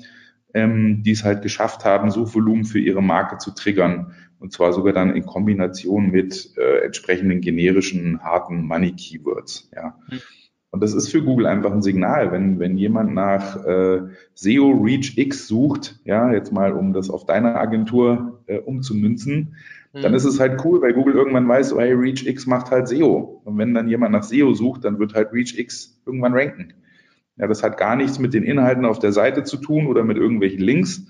Ähm, 0.54 1.02
die 1.02 1.12
es 1.12 1.24
halt 1.24 1.42
geschafft 1.42 1.84
haben, 1.84 2.10
Suchvolumen 2.10 2.64
für 2.64 2.78
ihre 2.78 3.02
Marke 3.02 3.38
zu 3.38 3.52
triggern. 3.52 4.14
Und 4.38 4.52
zwar 4.52 4.72
sogar 4.72 4.92
dann 4.92 5.14
in 5.14 5.24
Kombination 5.24 6.10
mit 6.10 6.56
äh, 6.56 6.84
entsprechenden 6.84 7.40
generischen, 7.40 8.22
harten 8.22 8.66
Money-Keywords. 8.66 9.70
Ja. 9.74 9.96
Mhm. 10.10 10.18
Und 10.72 10.82
das 10.82 10.94
ist 10.94 11.10
für 11.10 11.22
Google 11.22 11.46
einfach 11.46 11.70
ein 11.70 11.82
Signal, 11.82 12.32
wenn, 12.32 12.58
wenn 12.58 12.78
jemand 12.78 13.14
nach 13.14 13.62
äh, 13.64 14.00
SEO 14.34 14.70
Reach 14.82 15.18
X 15.18 15.46
sucht, 15.46 16.00
ja, 16.04 16.32
jetzt 16.32 16.50
mal 16.50 16.72
um 16.72 16.94
das 16.94 17.10
auf 17.10 17.26
deine 17.26 17.56
Agentur 17.56 18.42
äh, 18.46 18.58
umzumünzen, 18.58 19.54
mhm. 19.92 20.00
dann 20.00 20.14
ist 20.14 20.24
es 20.24 20.40
halt 20.40 20.64
cool, 20.64 20.80
weil 20.80 20.94
Google 20.94 21.14
irgendwann 21.14 21.46
weiß, 21.46 21.74
oh, 21.74 21.80
hey, 21.80 21.92
Reach 21.92 22.26
X 22.26 22.46
macht 22.46 22.70
halt 22.70 22.88
SEO. 22.88 23.42
Und 23.44 23.58
wenn 23.58 23.74
dann 23.74 23.86
jemand 23.86 24.12
nach 24.12 24.22
SEO 24.22 24.54
sucht, 24.54 24.84
dann 24.84 24.98
wird 24.98 25.14
halt 25.14 25.32
Reach 25.34 25.58
X 25.58 26.00
irgendwann 26.06 26.32
ranken. 26.32 26.72
Ja, 27.36 27.46
das 27.46 27.62
hat 27.62 27.78
gar 27.78 27.96
nichts 27.96 28.18
mit 28.18 28.34
den 28.34 28.42
Inhalten 28.42 28.84
auf 28.84 28.98
der 28.98 29.12
Seite 29.12 29.44
zu 29.44 29.56
tun 29.56 29.86
oder 29.86 30.04
mit 30.04 30.16
irgendwelchen 30.16 30.60
Links, 30.60 31.06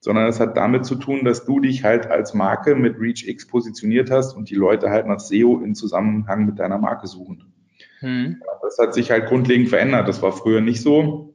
sondern 0.00 0.26
es 0.26 0.40
hat 0.40 0.56
damit 0.56 0.84
zu 0.86 0.94
tun, 0.94 1.24
dass 1.24 1.44
du 1.44 1.60
dich 1.60 1.84
halt 1.84 2.06
als 2.06 2.34
Marke 2.34 2.74
mit 2.74 2.98
Reach 2.98 3.26
X 3.26 3.46
positioniert 3.46 4.10
hast 4.10 4.34
und 4.34 4.50
die 4.50 4.54
Leute 4.54 4.90
halt 4.90 5.06
nach 5.06 5.20
SEO 5.20 5.60
in 5.60 5.74
Zusammenhang 5.74 6.46
mit 6.46 6.58
deiner 6.58 6.78
Marke 6.78 7.06
suchen. 7.06 7.52
Hm. 8.00 8.42
Das 8.62 8.78
hat 8.78 8.94
sich 8.94 9.10
halt 9.10 9.26
grundlegend 9.26 9.68
verändert. 9.68 10.08
Das 10.08 10.22
war 10.22 10.32
früher 10.32 10.60
nicht 10.60 10.80
so. 10.80 11.34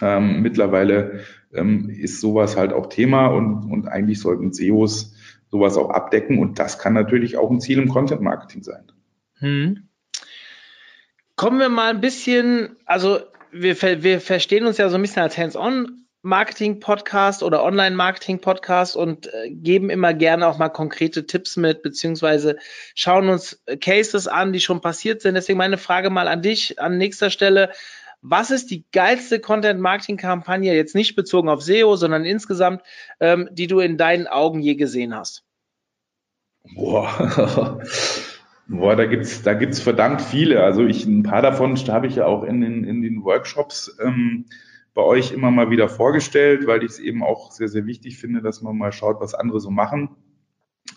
Ähm, 0.00 0.42
mittlerweile 0.42 1.20
ähm, 1.52 1.88
ist 1.88 2.20
sowas 2.20 2.56
halt 2.56 2.72
auch 2.72 2.86
Thema 2.88 3.28
und, 3.28 3.70
und 3.70 3.86
eigentlich 3.86 4.20
sollten 4.20 4.52
SEOs 4.52 5.14
sowas 5.50 5.76
auch 5.76 5.90
abdecken 5.90 6.40
und 6.40 6.58
das 6.58 6.80
kann 6.80 6.94
natürlich 6.94 7.36
auch 7.36 7.48
ein 7.48 7.60
Ziel 7.60 7.78
im 7.78 7.88
Content 7.88 8.20
Marketing 8.20 8.64
sein. 8.64 8.90
Hm. 9.38 9.88
Kommen 11.36 11.60
wir 11.60 11.68
mal 11.68 11.90
ein 11.90 12.00
bisschen, 12.00 12.76
also 12.86 13.20
wir, 13.54 14.02
wir 14.02 14.20
verstehen 14.20 14.66
uns 14.66 14.78
ja 14.78 14.88
so 14.88 14.96
ein 14.96 15.02
bisschen 15.02 15.22
als 15.22 15.38
Hands-on 15.38 16.06
Marketing-Podcast 16.22 17.42
oder 17.42 17.62
Online-Marketing-Podcast 17.62 18.96
und 18.96 19.32
äh, 19.32 19.50
geben 19.50 19.90
immer 19.90 20.14
gerne 20.14 20.48
auch 20.48 20.56
mal 20.56 20.70
konkrete 20.70 21.26
Tipps 21.26 21.56
mit, 21.56 21.82
beziehungsweise 21.82 22.56
schauen 22.94 23.28
uns 23.28 23.62
Cases 23.80 24.26
an, 24.26 24.52
die 24.52 24.60
schon 24.60 24.80
passiert 24.80 25.20
sind. 25.20 25.34
Deswegen 25.34 25.58
meine 25.58 25.76
Frage 25.78 26.08
mal 26.08 26.26
an 26.26 26.40
dich 26.40 26.80
an 26.80 26.96
nächster 26.96 27.30
Stelle. 27.30 27.72
Was 28.22 28.50
ist 28.50 28.70
die 28.70 28.86
geilste 28.90 29.38
Content-Marketing-Kampagne, 29.38 30.74
jetzt 30.74 30.94
nicht 30.94 31.14
bezogen 31.14 31.50
auf 31.50 31.62
SEO, 31.62 31.94
sondern 31.96 32.24
insgesamt, 32.24 32.82
ähm, 33.20 33.50
die 33.52 33.66
du 33.66 33.80
in 33.80 33.98
deinen 33.98 34.26
Augen 34.26 34.60
je 34.60 34.76
gesehen 34.76 35.14
hast? 35.14 35.44
Boah, 36.74 37.78
Boah 38.66 38.96
da 38.96 39.04
gibt's 39.04 39.42
da 39.42 39.54
gibt's 39.54 39.80
verdammt 39.80 40.22
viele. 40.22 40.62
Also 40.62 40.86
ich, 40.86 41.04
ein 41.04 41.22
paar 41.22 41.42
davon 41.42 41.76
habe 41.76 42.06
ich 42.06 42.16
ja 42.16 42.26
auch 42.26 42.44
in 42.44 42.60
den, 42.60 42.84
in 42.84 43.02
den 43.02 43.22
Workshops 43.22 43.96
ähm, 44.02 44.46
bei 44.94 45.02
euch 45.02 45.32
immer 45.32 45.50
mal 45.50 45.70
wieder 45.70 45.88
vorgestellt, 45.88 46.66
weil 46.66 46.82
ich 46.82 46.92
es 46.92 46.98
eben 46.98 47.22
auch 47.22 47.50
sehr, 47.50 47.68
sehr 47.68 47.84
wichtig 47.86 48.18
finde, 48.18 48.40
dass 48.40 48.62
man 48.62 48.78
mal 48.78 48.92
schaut, 48.92 49.20
was 49.20 49.34
andere 49.34 49.60
so 49.60 49.70
machen 49.70 50.10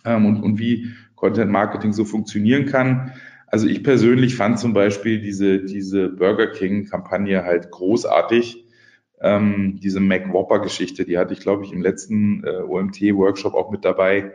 ähm, 0.06 0.26
und, 0.26 0.44
und 0.44 0.60
wie 0.60 0.94
Content 1.16 1.52
Marketing 1.52 1.94
so 1.94 2.06
funktionieren 2.06 2.68
kann. 2.68 3.12
Also 3.48 3.68
ich 3.68 3.84
persönlich 3.84 4.36
fand 4.36 4.60
zum 4.60 4.74
Beispiel 4.74 5.20
diese, 5.20 5.64
diese 5.64 6.10
Burger 6.10 6.48
King-Kampagne 6.48 7.44
halt 7.44 7.72
großartig. 7.72 8.66
Ähm, 9.20 9.80
diese 9.82 10.00
Mac 10.00 10.32
Whopper-Geschichte, 10.32 11.06
die 11.06 11.18
hatte 11.18 11.34
ich, 11.34 11.40
glaube 11.40 11.64
ich, 11.64 11.74
im 11.74 11.82
letzten 11.82 12.44
äh, 12.44 12.62
OMT-Workshop 12.62 13.56
auch 13.56 13.72
mit 13.72 13.84
dabei. 13.84 14.32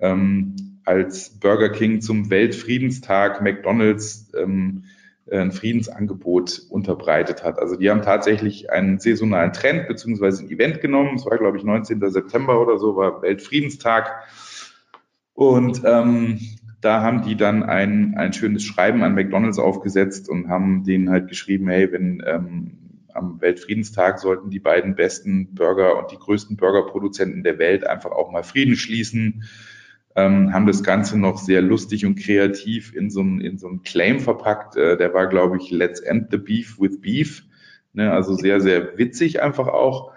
Ähm, 0.00 0.73
als 0.84 1.38
Burger 1.38 1.70
King 1.70 2.00
zum 2.00 2.30
Weltfriedenstag 2.30 3.40
McDonalds 3.42 4.32
ähm, 4.36 4.84
äh, 5.26 5.38
ein 5.38 5.52
Friedensangebot 5.52 6.62
unterbreitet 6.68 7.44
hat. 7.44 7.58
Also 7.58 7.76
die 7.76 7.90
haben 7.90 8.02
tatsächlich 8.02 8.70
einen 8.70 8.98
saisonalen 8.98 9.52
Trend 9.52 9.88
beziehungsweise 9.88 10.44
ein 10.44 10.50
Event 10.50 10.80
genommen. 10.80 11.16
Es 11.16 11.26
war, 11.26 11.38
glaube 11.38 11.56
ich, 11.56 11.64
19. 11.64 12.00
September 12.10 12.60
oder 12.60 12.78
so, 12.78 12.96
war 12.96 13.22
Weltfriedenstag. 13.22 14.24
Und 15.32 15.82
ähm, 15.84 16.40
da 16.80 17.00
haben 17.00 17.22
die 17.22 17.36
dann 17.36 17.62
ein, 17.62 18.14
ein 18.16 18.34
schönes 18.34 18.62
Schreiben 18.62 19.02
an 19.02 19.14
McDonalds 19.14 19.58
aufgesetzt 19.58 20.28
und 20.28 20.48
haben 20.48 20.84
denen 20.84 21.08
halt 21.08 21.28
geschrieben, 21.28 21.68
hey, 21.68 21.90
wenn 21.90 22.22
ähm, 22.26 22.78
am 23.14 23.40
Weltfriedenstag 23.40 24.18
sollten 24.18 24.50
die 24.50 24.58
beiden 24.58 24.94
besten 24.94 25.54
Burger 25.54 25.98
und 25.98 26.10
die 26.10 26.18
größten 26.18 26.56
Burgerproduzenten 26.56 27.42
der 27.42 27.58
Welt 27.58 27.86
einfach 27.86 28.10
auch 28.10 28.30
mal 28.30 28.42
Frieden 28.42 28.76
schließen 28.76 29.44
ähm, 30.16 30.52
haben 30.52 30.66
das 30.66 30.82
Ganze 30.82 31.18
noch 31.18 31.38
sehr 31.38 31.60
lustig 31.60 32.06
und 32.06 32.16
kreativ 32.16 32.94
in 32.94 33.10
so 33.10 33.20
einen 33.20 33.40
in 33.40 33.58
so 33.58 33.68
Claim 33.84 34.20
verpackt. 34.20 34.76
Äh, 34.76 34.96
der 34.96 35.12
war, 35.12 35.26
glaube 35.26 35.56
ich, 35.56 35.70
Let's 35.70 36.00
End 36.00 36.28
the 36.30 36.38
Beef 36.38 36.80
with 36.80 37.00
Beef. 37.00 37.44
Ne? 37.92 38.12
Also 38.12 38.34
sehr, 38.34 38.60
sehr 38.60 38.96
witzig 38.96 39.42
einfach 39.42 39.68
auch. 39.68 40.12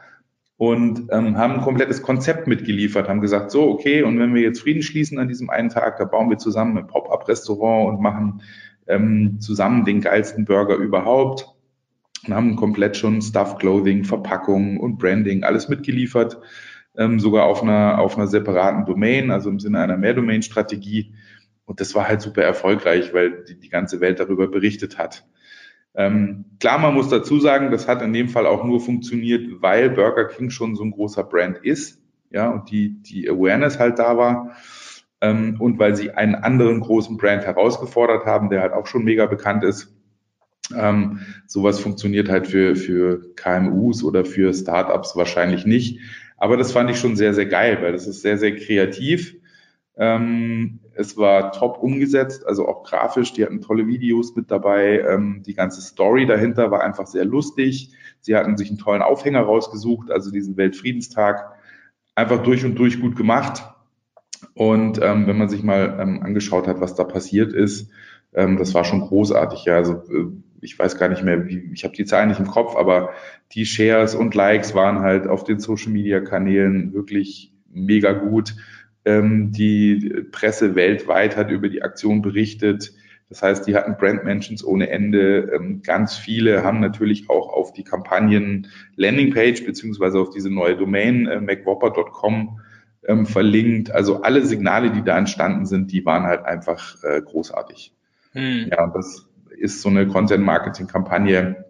Und 0.58 1.10
ähm, 1.12 1.38
haben 1.38 1.56
ein 1.56 1.62
komplettes 1.62 2.02
Konzept 2.02 2.48
mitgeliefert, 2.48 3.08
haben 3.08 3.22
gesagt, 3.22 3.52
so, 3.52 3.70
okay, 3.70 4.02
und 4.02 4.20
wenn 4.20 4.34
wir 4.34 4.42
jetzt 4.42 4.62
Frieden 4.62 4.82
schließen 4.82 5.20
an 5.20 5.28
diesem 5.28 5.52
einen 5.52 5.70
Tag, 5.70 5.98
da 5.98 6.06
bauen 6.06 6.32
wir 6.32 6.40
zusammen 6.40 6.78
ein 6.80 6.88
Pop-up-Restaurant 6.88 7.90
und 7.90 8.02
machen 8.02 8.42
ähm, 8.88 9.40
zusammen 9.40 9.86
den 9.86 10.02
geilsten 10.02 10.46
Burger 10.46 10.76
überhaupt 10.76 11.54
und 12.26 12.34
haben 12.34 12.56
komplett 12.56 12.98
schon 12.98 13.22
Stuff, 13.22 13.60
Clothing, 13.60 14.04
Verpackung 14.04 14.80
und 14.80 14.98
Branding, 14.98 15.44
alles 15.44 15.70
mitgeliefert 15.70 16.40
ähm, 16.98 17.20
sogar 17.20 17.46
auf 17.46 17.62
einer, 17.62 18.00
auf 18.00 18.18
einer 18.18 18.28
separaten 18.28 18.86
Domain, 18.86 19.32
also 19.32 19.50
im 19.50 19.60
Sinne 19.60 19.80
einer 19.80 19.98
Mehrdomain-Strategie. 19.98 21.14
Und 21.66 21.80
das 21.80 21.94
war 21.96 22.08
halt 22.08 22.22
super 22.22 22.42
erfolgreich, 22.42 23.14
weil 23.14 23.44
die, 23.44 23.60
die 23.60 23.70
ganze 23.70 24.02
Welt 24.02 24.20
darüber 24.20 24.48
berichtet 24.48 24.98
hat. 24.98 25.26
Ähm, 25.94 26.46
klar, 26.60 26.80
man 26.80 26.94
muss 26.94 27.10
dazu 27.10 27.40
sagen, 27.40 27.72
das 27.72 27.88
hat 27.88 28.02
in 28.02 28.14
dem 28.14 28.30
Fall 28.30 28.46
auch 28.46 28.64
nur 28.64 28.80
funktioniert, 28.80 29.62
weil 29.62 29.90
Burger 29.90 30.26
King 30.26 30.50
schon 30.50 30.76
so 30.76 30.84
ein 30.84 30.92
großer 30.92 31.24
Brand 31.24 31.58
ist, 31.64 32.02
ja, 32.30 32.50
und 32.50 32.70
die, 32.70 33.02
die 33.02 33.30
Awareness 33.30 33.80
halt 33.80 34.00
da 34.00 34.18
war. 34.18 34.56
Ähm, 35.22 35.60
und 35.60 35.80
weil 35.80 35.96
sie 35.96 36.12
einen 36.12 36.36
anderen 36.36 36.82
großen 36.82 37.18
Brand 37.18 37.46
herausgefordert 37.46 38.26
haben, 38.26 38.50
der 38.50 38.62
halt 38.62 38.74
auch 38.74 38.86
schon 38.86 39.04
mega 39.04 39.26
bekannt 39.26 39.64
ist. 39.64 39.96
Ähm, 40.76 41.22
sowas 41.48 41.80
funktioniert 41.80 42.30
halt 42.30 42.48
für, 42.48 42.76
für 42.76 43.34
KMUs 43.36 44.04
oder 44.04 44.26
für 44.26 44.54
Startups 44.54 45.16
wahrscheinlich 45.16 45.66
nicht. 45.66 46.00
Aber 46.38 46.56
das 46.56 46.72
fand 46.72 46.90
ich 46.90 47.00
schon 47.00 47.16
sehr, 47.16 47.34
sehr 47.34 47.48
geil, 47.48 47.80
weil 47.82 47.92
das 47.92 48.08
ist 48.08 48.22
sehr, 48.22 48.38
sehr 48.38 48.56
kreativ. 48.56 49.36
Ähm, 49.98 50.80
es 50.94 51.18
war 51.18 51.52
top 51.52 51.80
umgesetzt, 51.82 52.46
also 52.46 52.68
auch 52.68 52.84
grafisch. 52.84 53.34
Die 53.34 53.44
hatten 53.44 53.62
tolle 53.62 53.88
Videos 53.88 54.36
mit 54.36 54.52
dabei. 54.52 55.00
Ähm, 55.00 55.44
die 55.46 55.56
ganze 55.56 55.82
Story 55.82 56.26
dahinter 56.26 56.72
war 56.72 56.82
einfach 56.82 57.08
sehr 57.08 57.26
lustig. 57.26 57.92
Sie 58.22 58.36
hatten 58.36 58.58
sich 58.58 58.70
einen 58.70 58.78
tollen 58.78 59.02
Aufhänger 59.02 59.42
rausgesucht, 59.42 60.12
also 60.12 60.32
diesen 60.32 60.58
Weltfriedenstag. 60.58 61.54
Einfach 62.16 62.42
durch 62.44 62.64
und 62.64 62.76
durch 62.76 63.00
gut 63.00 63.16
gemacht. 63.16 63.64
Und 64.54 65.00
ähm, 65.02 65.28
wenn 65.28 65.38
man 65.38 65.50
sich 65.50 65.64
mal 65.64 65.98
ähm, 66.00 66.22
angeschaut 66.22 66.68
hat, 66.68 66.80
was 66.80 66.96
da 66.96 67.04
passiert 67.04 67.54
ist, 67.54 67.90
ähm, 68.34 68.58
das 68.58 68.74
war 68.74 68.84
schon 68.84 69.02
großartig. 69.02 69.66
Ja, 69.66 69.76
also 69.76 69.94
äh, 69.94 70.28
ich 70.62 70.78
weiß 70.78 70.98
gar 70.98 71.10
nicht 71.10 71.24
mehr, 71.24 71.48
wie, 71.48 71.70
ich 71.74 71.84
habe 71.84 71.96
die 71.96 72.06
Zahlen 72.06 72.30
nicht 72.30 72.40
im 72.40 72.48
Kopf, 72.48 72.76
aber 72.76 73.12
die 73.54 73.66
Shares 73.66 74.16
und 74.16 74.36
Likes 74.36 74.76
waren 74.76 75.00
halt 75.00 75.28
auf 75.28 75.44
den 75.44 75.60
Social 75.60 75.92
Media 75.92 76.20
Kanälen 76.20 76.94
wirklich 76.94 77.54
mega 77.70 78.14
gut. 78.14 78.56
Ähm, 79.06 79.52
die 79.52 80.26
Presse 80.32 80.76
weltweit 80.76 81.38
hat 81.38 81.52
über 81.52 81.70
die 81.70 81.84
Aktion 81.84 82.22
berichtet. 82.22 82.94
Das 83.30 83.42
heißt, 83.42 83.68
die 83.68 83.76
hatten 83.76 83.98
Brand 83.98 84.24
Mentions 84.24 84.64
ohne 84.64 84.90
Ende. 84.90 85.52
Ähm, 85.54 85.82
ganz 85.82 86.16
viele 86.16 86.64
haben 86.64 86.80
natürlich 86.80 87.30
auch 87.30 87.50
auf 87.50 87.74
die 87.74 87.84
Kampagnen 87.84 88.68
Landingpage 88.96 89.66
beziehungsweise 89.66 90.20
auf 90.20 90.30
diese 90.30 90.50
neue 90.50 90.78
Domain 90.78 91.28
äh, 91.28 91.42
macwhopper.com 91.42 92.60
ähm, 93.06 93.26
verlinkt. 93.26 93.92
Also 93.92 94.22
alle 94.22 94.46
Signale, 94.46 94.92
die 94.92 95.04
da 95.04 95.18
entstanden 95.18 95.66
sind, 95.66 95.92
die 95.92 96.06
waren 96.06 96.24
halt 96.24 96.46
einfach 96.46 97.04
äh, 97.04 97.22
großartig. 97.22 97.94
Hm. 98.32 98.68
Ja, 98.72 98.88
das 98.88 99.27
ist 99.60 99.82
so 99.82 99.90
eine 99.90 100.08
Content-Marketing-Kampagne, 100.08 101.66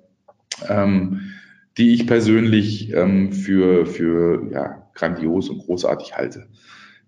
ähm, 0.67 1.33
die 1.77 1.93
ich 1.93 2.07
persönlich 2.07 2.93
ähm, 2.93 3.31
für, 3.31 3.85
für 3.85 4.51
ja, 4.51 4.87
grandios 4.93 5.49
und 5.49 5.59
großartig 5.59 6.15
halte. 6.15 6.47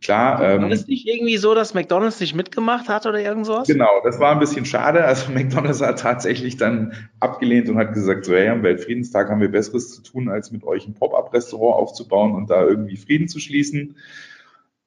Klar. 0.01 0.41
Ähm, 0.41 0.61
war 0.61 0.69
das 0.69 0.87
nicht 0.87 1.07
irgendwie 1.07 1.37
so, 1.37 1.53
dass 1.53 1.73
McDonalds 1.73 2.19
nicht 2.21 2.33
mitgemacht 2.33 2.87
hat 2.87 3.05
oder 3.05 3.19
irgend 3.19 3.45
sowas? 3.45 3.67
Genau, 3.67 4.01
das 4.03 4.19
war 4.19 4.31
ein 4.31 4.39
bisschen 4.39 4.65
schade. 4.65 5.03
Also 5.03 5.31
McDonalds 5.31 5.81
hat 5.81 5.99
tatsächlich 5.99 6.55
dann 6.57 6.93
abgelehnt 7.19 7.67
und 7.69 7.77
hat 7.77 7.93
gesagt, 7.93 8.25
so 8.25 8.33
hey, 8.33 8.47
am 8.47 8.63
Weltfriedenstag 8.63 9.29
haben 9.29 9.41
wir 9.41 9.51
Besseres 9.51 9.93
zu 9.93 10.01
tun, 10.01 10.29
als 10.29 10.51
mit 10.51 10.63
euch 10.63 10.87
ein 10.87 10.93
Pop-up-Restaurant 10.93 11.75
aufzubauen 11.75 12.33
und 12.33 12.49
da 12.49 12.63
irgendwie 12.63 12.95
Frieden 12.95 13.27
zu 13.27 13.39
schließen. 13.39 13.97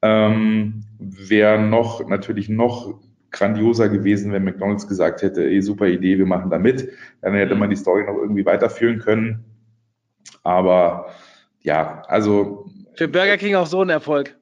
Ähm, 0.01 0.85
wer 0.99 1.59
noch, 1.59 2.07
natürlich 2.09 2.49
noch 2.49 2.99
grandioser 3.33 3.88
gewesen, 3.88 4.33
wenn 4.33 4.45
McDonald's 4.45 4.87
gesagt 4.87 5.23
hätte, 5.23 5.42
ey, 5.45 5.61
super 5.62 5.87
Idee, 5.87 6.18
wir 6.18 6.27
machen 6.27 6.51
da 6.51 6.59
mit. 6.59 6.90
Dann 7.21 7.35
hätte 7.35 7.55
man 7.55 7.71
die 7.71 7.77
Story 7.77 8.05
noch 8.05 8.16
irgendwie 8.16 8.47
weiterführen 8.47 8.99
können. 8.99 9.45
Aber 10.42 11.07
ja, 11.61 12.03
also. 12.07 12.66
Für 12.95 13.09
Burger 13.09 13.38
King 13.38 13.55
auch 13.55 13.66
so 13.66 13.83
ein 13.83 13.88
Erfolg. 13.88 14.37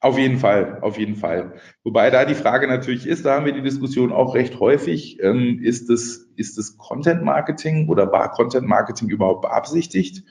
Auf 0.00 0.18
jeden 0.18 0.38
Fall, 0.38 0.78
auf 0.80 0.98
jeden 0.98 1.14
Fall. 1.14 1.52
Wobei 1.84 2.10
da 2.10 2.24
die 2.24 2.34
Frage 2.34 2.66
natürlich 2.66 3.06
ist, 3.06 3.24
da 3.24 3.36
haben 3.36 3.46
wir 3.46 3.52
die 3.52 3.62
Diskussion 3.62 4.10
auch 4.10 4.34
recht 4.34 4.58
häufig, 4.58 5.22
ähm, 5.22 5.60
ist 5.62 5.90
es, 5.90 6.28
ist 6.34 6.58
es 6.58 6.76
Content 6.76 7.22
Marketing 7.22 7.88
oder 7.88 8.10
war 8.10 8.32
Content 8.32 8.66
Marketing 8.66 9.08
überhaupt 9.08 9.42
beabsichtigt? 9.42 10.24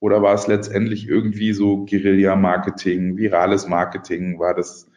Oder 0.00 0.20
war 0.20 0.34
es 0.34 0.46
letztendlich 0.46 1.08
irgendwie 1.08 1.54
so 1.54 1.86
Guerilla-Marketing, 1.86 3.16
virales 3.16 3.66
Marketing? 3.66 4.38
War 4.38 4.52
das, 4.52 4.90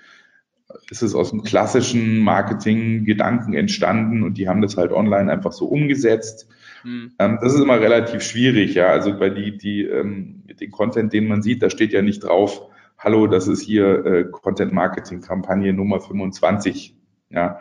ist 0.90 1.02
es 1.02 1.16
aus 1.16 1.32
dem 1.32 1.44
klassischen 1.44 2.20
Marketing-Gedanken 2.20 3.54
entstanden 3.54 4.24
und 4.24 4.38
die 4.38 4.48
haben 4.48 4.62
das 4.62 4.78
halt 4.78 4.92
online 4.92 5.32
einfach 5.32 5.52
so 5.52 5.66
umgesetzt? 5.66 6.48
Mhm. 6.84 7.12
Ähm, 7.20 7.40
das 7.42 7.54
ist 7.54 7.62
immer 7.62 7.80
relativ 7.80 8.22
schwierig, 8.22 8.76
ja. 8.76 8.88
Also 8.88 9.18
bei 9.18 9.30
die, 9.30 9.58
die, 9.58 9.84
ähm, 9.84 10.44
den 10.60 10.72
Content, 10.72 11.14
den 11.14 11.28
man 11.28 11.42
sieht, 11.42 11.64
da 11.64 11.70
steht 11.70 11.92
ja 11.92 12.02
nicht 12.02 12.24
drauf, 12.24 12.62
hallo, 12.98 13.28
das 13.28 13.48
ist 13.48 13.62
hier 13.62 14.06
äh, 14.06 14.26
Content-Marketing-Kampagne 14.26 15.74
Nummer 15.74 16.00
25, 16.00 16.96
ja. 17.30 17.60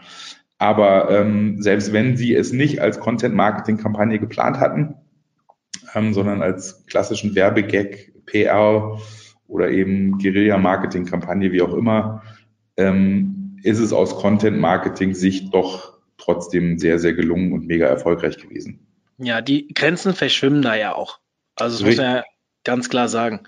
Aber 0.58 1.10
ähm, 1.10 1.62
selbst 1.62 1.92
wenn 1.92 2.16
sie 2.16 2.34
es 2.34 2.52
nicht 2.52 2.80
als 2.80 2.98
Content-Marketing-Kampagne 2.98 4.18
geplant 4.18 4.58
hatten, 4.58 4.96
ähm, 5.94 6.12
sondern 6.12 6.42
als 6.42 6.84
klassischen 6.86 7.34
Werbegag, 7.34 8.12
PR 8.26 8.98
oder 9.46 9.70
eben 9.70 10.18
Guerilla-Marketing-Kampagne, 10.18 11.52
wie 11.52 11.62
auch 11.62 11.72
immer, 11.72 12.22
ähm, 12.78 13.58
ist 13.62 13.80
es 13.80 13.92
aus 13.92 14.16
Content-Marketing-Sicht 14.16 15.52
doch 15.52 15.98
trotzdem 16.16 16.78
sehr, 16.78 16.98
sehr 16.98 17.12
gelungen 17.12 17.52
und 17.52 17.66
mega 17.66 17.86
erfolgreich 17.86 18.38
gewesen. 18.38 18.86
Ja, 19.18 19.40
die 19.40 19.68
Grenzen 19.74 20.14
verschwimmen 20.14 20.62
da 20.62 20.74
ja 20.76 20.94
auch. 20.94 21.18
Also 21.56 21.78
das 21.78 21.86
Richtig. 21.86 21.98
muss 21.98 22.06
man 22.06 22.16
ja 22.16 22.24
ganz 22.64 22.88
klar 22.88 23.08
sagen. 23.08 23.40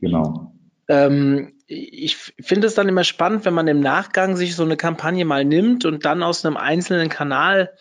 Genau. 0.00 0.54
Ähm, 0.88 1.54
ich 1.66 2.16
finde 2.16 2.66
es 2.66 2.74
dann 2.74 2.88
immer 2.88 3.04
spannend, 3.04 3.44
wenn 3.44 3.52
man 3.52 3.68
im 3.68 3.80
Nachgang 3.80 4.36
sich 4.36 4.56
so 4.56 4.64
eine 4.64 4.78
Kampagne 4.78 5.26
mal 5.26 5.44
nimmt 5.44 5.84
und 5.84 6.06
dann 6.06 6.22
aus 6.22 6.44
einem 6.44 6.56
einzelnen 6.56 7.10
Kanal 7.10 7.74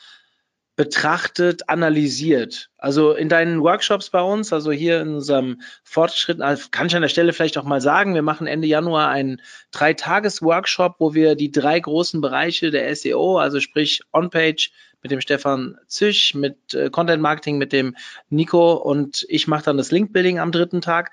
betrachtet, 0.78 1.70
analysiert. 1.70 2.70
Also 2.78 3.14
in 3.14 3.30
deinen 3.30 3.62
Workshops 3.64 4.12
bei 4.12 4.22
uns, 4.22 4.54
also 4.54 4.72
hier 4.72 5.02
in 5.02 5.16
unserem 5.16 5.60
Fortschritt, 5.84 6.40
also 6.40 6.68
kann 6.70 6.86
ich 6.86 6.96
an 6.96 7.02
der 7.02 7.10
Stelle 7.10 7.34
vielleicht 7.34 7.58
auch 7.58 7.64
mal 7.64 7.82
sagen, 7.82 8.14
wir 8.14 8.22
machen 8.22 8.46
Ende 8.46 8.68
Januar 8.68 9.10
einen 9.10 9.42
Drei-Tages-Workshop, 9.72 10.98
wo 11.00 11.16
wir 11.16 11.34
die 11.36 11.52
drei 11.52 11.80
großen 11.80 12.22
Bereiche 12.22 12.70
der 12.70 12.96
SEO, 12.96 13.40
also 13.40 13.60
sprich 13.60 14.02
On-Page 14.14 14.72
mit 15.02 15.10
dem 15.10 15.20
Stefan 15.20 15.80
Züch, 15.88 16.36
mit 16.36 16.76
äh, 16.76 16.92
Content 16.92 17.24
Marketing 17.24 17.58
mit 17.58 17.74
dem 17.74 17.96
Nico 18.30 18.74
und 18.74 19.26
ich 19.30 19.48
mache 19.48 19.66
dann 19.66 19.78
das 19.78 19.92
Link-Building 19.92 20.38
am 20.38 20.52
dritten 20.52 20.82
Tag 20.82 21.12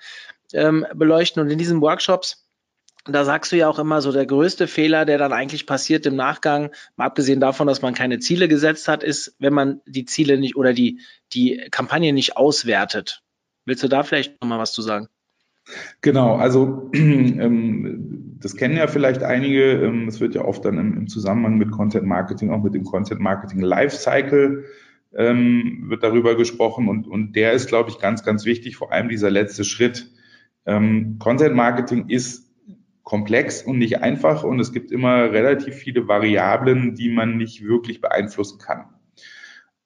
ähm, 0.52 0.86
beleuchten. 0.94 1.42
Und 1.42 1.48
in 1.48 1.58
diesen 1.58 1.80
Workshops 1.80 2.43
da 3.04 3.24
sagst 3.24 3.52
du 3.52 3.56
ja 3.56 3.68
auch 3.68 3.78
immer 3.78 4.00
so, 4.00 4.12
der 4.12 4.26
größte 4.26 4.66
Fehler, 4.66 5.04
der 5.04 5.18
dann 5.18 5.32
eigentlich 5.32 5.66
passiert 5.66 6.06
im 6.06 6.16
Nachgang, 6.16 6.70
mal 6.96 7.04
abgesehen 7.04 7.40
davon, 7.40 7.66
dass 7.66 7.82
man 7.82 7.94
keine 7.94 8.18
Ziele 8.18 8.48
gesetzt 8.48 8.88
hat, 8.88 9.02
ist, 9.02 9.36
wenn 9.38 9.52
man 9.52 9.80
die 9.86 10.06
Ziele 10.06 10.38
nicht 10.38 10.56
oder 10.56 10.72
die, 10.72 11.00
die 11.32 11.66
Kampagne 11.70 12.12
nicht 12.12 12.36
auswertet. 12.36 13.22
Willst 13.66 13.82
du 13.82 13.88
da 13.88 14.02
vielleicht 14.02 14.40
nochmal 14.40 14.58
was 14.58 14.72
zu 14.72 14.82
sagen? 14.82 15.08
Genau, 16.00 16.36
also 16.36 16.90
ähm, 16.94 18.36
das 18.40 18.56
kennen 18.56 18.76
ja 18.76 18.86
vielleicht 18.86 19.22
einige. 19.22 19.72
Ähm, 19.72 20.08
es 20.08 20.20
wird 20.20 20.34
ja 20.34 20.42
oft 20.42 20.64
dann 20.64 20.78
im, 20.78 20.96
im, 20.98 21.06
Zusammenhang 21.08 21.56
mit 21.56 21.70
Content 21.70 22.04
Marketing, 22.04 22.50
auch 22.50 22.62
mit 22.62 22.74
dem 22.74 22.84
Content 22.84 23.20
Marketing 23.20 23.60
Lifecycle 23.60 24.64
ähm, 25.16 25.84
wird 25.88 26.02
darüber 26.02 26.36
gesprochen 26.36 26.88
und, 26.88 27.06
und 27.06 27.36
der 27.36 27.52
ist, 27.52 27.68
glaube 27.68 27.90
ich, 27.90 27.98
ganz, 27.98 28.24
ganz 28.24 28.44
wichtig, 28.44 28.76
vor 28.76 28.92
allem 28.92 29.08
dieser 29.08 29.30
letzte 29.30 29.64
Schritt. 29.64 30.10
Ähm, 30.66 31.18
Content 31.18 31.54
Marketing 31.54 32.08
ist 32.08 32.43
komplex 33.04 33.62
und 33.62 33.78
nicht 33.78 34.02
einfach 34.02 34.42
und 34.42 34.58
es 34.58 34.72
gibt 34.72 34.90
immer 34.90 35.30
relativ 35.30 35.74
viele 35.74 36.08
Variablen, 36.08 36.94
die 36.94 37.10
man 37.10 37.36
nicht 37.36 37.62
wirklich 37.62 38.00
beeinflussen 38.00 38.58
kann. 38.58 38.86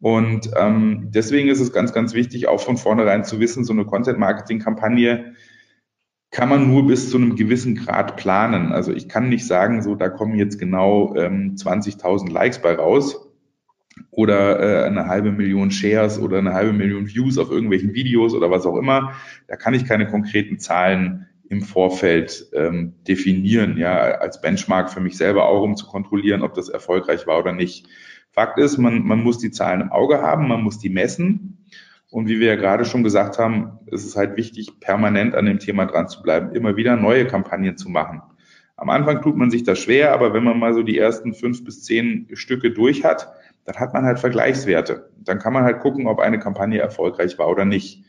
Und 0.01 0.51
ähm, 0.57 1.09
deswegen 1.11 1.49
ist 1.49 1.61
es 1.61 1.73
ganz, 1.73 1.93
ganz 1.93 2.15
wichtig, 2.15 2.47
auch 2.47 2.61
von 2.61 2.77
vornherein 2.77 3.25
zu 3.25 3.41
wissen, 3.41 3.65
so 3.65 3.73
eine 3.73 3.85
Content-Marketing-Kampagne 3.85 5.35
kann 6.31 6.49
man 6.49 6.69
nur 6.69 6.87
bis 6.87 7.11
zu 7.11 7.17
einem 7.17 7.37
gewissen 7.37 7.75
Grad 7.75 8.17
planen. 8.17 8.71
Also 8.71 8.93
ich 8.93 9.09
kann 9.09 9.29
nicht 9.29 9.47
sagen, 9.47 9.83
so 9.83 9.95
da 9.95 10.09
kommen 10.09 10.37
jetzt 10.37 10.59
genau 10.59 11.17
ähm, 11.17 11.57
20.000 11.57 12.31
Likes 12.31 12.61
bei 12.61 12.75
raus 12.75 13.29
oder 14.11 14.61
äh, 14.61 14.87
eine 14.87 15.07
halbe 15.07 15.33
Million 15.33 15.71
Shares 15.71 16.21
oder 16.21 16.39
eine 16.39 16.53
halbe 16.53 16.73
Million 16.73 17.09
Views 17.09 17.39
auf 17.39 17.51
irgendwelchen 17.51 17.95
Videos 17.95 18.35
oder 18.35 18.51
was 18.51 18.67
auch 18.67 18.77
immer. 18.77 19.15
Da 19.49 19.57
kann 19.57 19.75
ich 19.75 19.87
keine 19.87 20.07
konkreten 20.07 20.59
Zahlen 20.59 21.27
im 21.49 21.63
Vorfeld 21.63 22.47
ähm, 22.53 22.95
definieren, 23.07 23.79
ja, 23.79 23.97
als 23.97 24.41
Benchmark 24.41 24.91
für 24.91 25.01
mich 25.01 25.17
selber 25.17 25.49
auch, 25.49 25.63
um 25.63 25.77
zu 25.77 25.87
kontrollieren, 25.87 26.43
ob 26.43 26.55
das 26.55 26.69
erfolgreich 26.69 27.27
war 27.27 27.39
oder 27.39 27.53
nicht. 27.53 27.87
Fakt 28.31 28.59
ist, 28.59 28.79
man, 28.79 29.03
man 29.05 29.23
muss 29.23 29.39
die 29.39 29.51
Zahlen 29.51 29.81
im 29.81 29.93
Auge 29.93 30.21
haben, 30.21 30.49
man 30.49 30.63
muss 30.63 30.79
die 30.79 30.91
messen. 30.91 31.67
Und 32.11 32.29
wie 32.29 32.41
wir 32.41 32.49
ja 32.49 32.57
gerade 32.57 32.85
schon 32.85 33.03
gesagt 33.03 33.39
haben, 33.39 33.79
ist 33.87 34.05
es 34.05 34.17
halt 34.17 34.37
wichtig, 34.37 34.81
permanent 34.81 35.35
an 35.35 35.47
dem 35.47 35.59
Thema 35.59 35.87
dran 35.87 36.09
zu 36.09 36.23
bleiben, 36.23 36.55
immer 36.55 36.77
wieder 36.77 36.97
neue 36.97 37.27
Kampagnen 37.27 37.77
zu 37.77 37.89
machen. 37.89 38.23
Am 38.77 38.91
Anfang 38.91 39.23
tut 39.23 39.37
man 39.37 39.51
sich 39.51 39.65
das 39.65 39.79
schwer, 39.79 40.13
aber 40.13 40.33
wenn 40.33 40.45
man 40.45 40.59
mal 40.59 40.73
so 40.73 40.83
die 40.83 40.99
ersten 40.99 41.35
fünf 41.35 41.65
bis 41.65 41.83
zehn 41.83 42.29
Stücke 42.35 42.71
durch 42.71 43.05
hat, 43.05 43.33
dann 43.65 43.77
hat 43.77 43.93
man 43.93 44.05
halt 44.05 44.21
Vergleichswerte. 44.21 45.11
Dann 45.19 45.39
kann 45.39 45.53
man 45.53 45.65
halt 45.65 45.81
gucken, 45.81 46.07
ob 46.07 46.21
eine 46.21 46.39
Kampagne 46.39 46.79
erfolgreich 46.79 47.39
war 47.39 47.49
oder 47.49 47.65
nicht. 47.65 48.05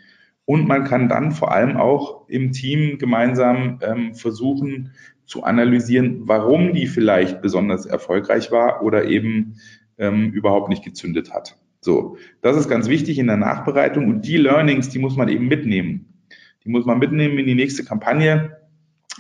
Und 0.50 0.68
man 0.68 0.84
kann 0.84 1.10
dann 1.10 1.32
vor 1.32 1.52
allem 1.52 1.78
auch 1.78 2.28
im 2.28 2.52
Team 2.52 2.98
gemeinsam 2.98 3.78
ähm, 3.84 4.16
versuchen 4.16 4.94
zu 5.28 5.44
analysieren, 5.44 6.22
warum 6.24 6.74
die 6.74 6.88
vielleicht 6.88 7.44
besonders 7.44 7.86
erfolgreich 7.86 8.52
war 8.52 8.82
oder 8.82 9.06
eben 9.06 9.58
ähm, 10.00 10.32
überhaupt 10.32 10.70
nicht 10.70 10.84
gezündet 10.84 11.32
hat. 11.32 11.56
So, 11.82 12.18
das 12.42 12.58
ist 12.58 12.68
ganz 12.68 12.90
wichtig 12.90 13.20
in 13.20 13.28
der 13.28 13.38
Nachbereitung 13.38 14.08
und 14.08 14.26
die 14.26 14.38
Learnings, 14.38 14.90
die 14.90 14.98
muss 14.98 15.16
man 15.16 15.30
eben 15.30 15.48
mitnehmen. 15.48 16.24
Die 16.66 16.70
muss 16.70 16.84
man 16.84 16.98
mitnehmen 16.98 17.38
in 17.38 17.46
die 17.46 17.54
nächste 17.54 17.84
Kampagne, 17.84 18.58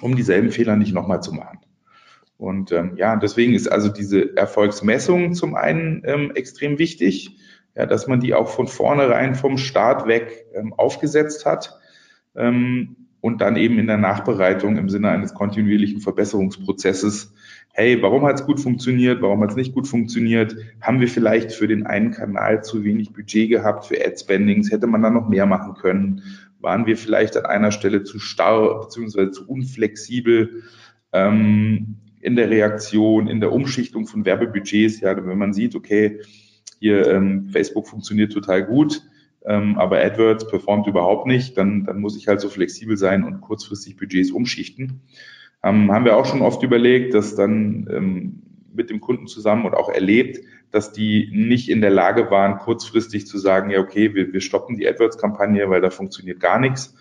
um 0.02 0.16
dieselben 0.16 0.50
Fehler 0.50 0.78
nicht 0.78 0.96
nochmal 0.96 1.22
zu 1.22 1.32
machen. 1.32 1.60
Und 2.38 2.72
ähm, 2.72 2.94
ja, 2.96 3.16
deswegen 3.18 3.54
ist 3.54 3.72
also 3.72 3.90
diese 3.90 4.36
Erfolgsmessung 4.36 5.36
zum 5.36 5.54
einen 5.54 6.02
ähm, 6.06 6.32
extrem 6.34 6.80
wichtig 6.80 7.38
ja, 7.80 7.86
dass 7.86 8.08
man 8.08 8.20
die 8.20 8.34
auch 8.34 8.50
von 8.50 8.68
vornherein 8.68 9.36
vom 9.36 9.58
Start 9.58 10.06
weg 10.06 10.48
ähm, 10.54 10.74
aufgesetzt 10.74 11.46
hat 11.46 11.80
ähm, 12.36 13.08
und 13.22 13.40
dann 13.40 13.56
eben 13.56 13.80
in 13.80 13.88
der 13.88 13.96
Nachbereitung 13.96 14.78
im 14.78 14.90
Sinne 14.90 15.12
eines 15.12 15.34
kontinuierlichen 15.34 16.02
Verbesserungsprozesses, 16.02 17.34
hey, 17.72 18.02
warum 18.02 18.26
hat 18.26 18.42
es 18.42 18.46
gut 18.46 18.60
funktioniert, 18.60 19.22
warum 19.22 19.42
hat 19.42 19.52
es 19.52 19.56
nicht 19.56 19.74
gut 19.74 19.88
funktioniert, 19.88 20.58
haben 20.82 21.00
wir 21.00 21.08
vielleicht 21.08 21.54
für 21.54 21.70
den 21.70 21.86
einen 21.86 22.12
Kanal 22.12 22.66
zu 22.66 22.84
wenig 22.84 23.14
Budget 23.14 23.50
gehabt 23.50 23.86
für 23.86 24.06
Ad-Spendings, 24.06 24.72
hätte 24.72 24.88
man 24.88 25.02
da 25.02 25.10
noch 25.10 25.30
mehr 25.30 25.46
machen 25.46 25.76
können, 25.76 26.24
waren 26.60 26.86
wir 26.86 26.98
vielleicht 26.98 27.38
an 27.38 27.46
einer 27.46 27.72
Stelle 27.72 28.04
zu 28.04 28.20
starr 28.20 28.82
bzw. 28.82 29.32
zu 29.32 29.48
unflexibel, 29.48 30.64
ähm, 31.14 31.96
in 32.20 32.36
der 32.36 32.50
Reaktion, 32.50 33.28
in 33.28 33.40
der 33.40 33.54
Umschichtung 33.54 34.06
von 34.06 34.26
Werbebudgets, 34.26 35.00
ja, 35.00 35.16
wenn 35.16 35.38
man 35.38 35.54
sieht, 35.54 35.76
okay, 35.76 36.20
hier 36.80 37.08
ähm, 37.08 37.50
Facebook 37.50 37.88
funktioniert 37.88 38.32
total 38.32 38.66
gut, 38.66 39.02
ähm, 39.46 39.78
aber 39.78 40.00
AdWords 40.00 40.48
performt 40.48 40.88
überhaupt 40.88 41.28
nicht, 41.28 41.58
dann, 41.58 41.86
dann 41.86 42.00
muss 42.00 42.18
ich 42.18 42.28
halt 42.28 42.42
so 42.42 42.50
flexibel 42.50 42.98
sein 42.98 43.24
und 43.24 43.42
kurzfristig 43.42 43.98
Budgets 43.98 44.32
umschichten. 44.32 45.02
Ähm, 45.64 45.92
haben 45.92 46.06
wir 46.06 46.16
auch 46.16 46.26
schon 46.26 46.42
oft 46.42 46.64
überlegt, 46.64 47.14
dass 47.14 47.36
dann 47.36 47.88
ähm, 47.92 48.42
mit 48.74 48.90
dem 48.90 49.02
Kunden 49.02 49.28
zusammen 49.28 49.66
und 49.66 49.74
auch 49.74 49.90
erlebt, 49.90 50.40
dass 50.72 50.92
die 50.92 51.30
nicht 51.34 51.70
in 51.70 51.82
der 51.82 51.90
Lage 51.90 52.30
waren, 52.32 52.60
kurzfristig 52.60 53.28
zu 53.28 53.38
sagen, 53.38 53.72
ja, 53.72 53.80
okay, 53.80 54.14
wir, 54.14 54.32
wir 54.32 54.42
stoppen 54.42 54.78
die 54.78 54.88
AdWords-Kampagne, 54.88 55.70
weil 55.70 55.82
da 55.82 55.90
funktioniert 55.90 56.40
gar 56.40 56.60
nichts 56.60 56.96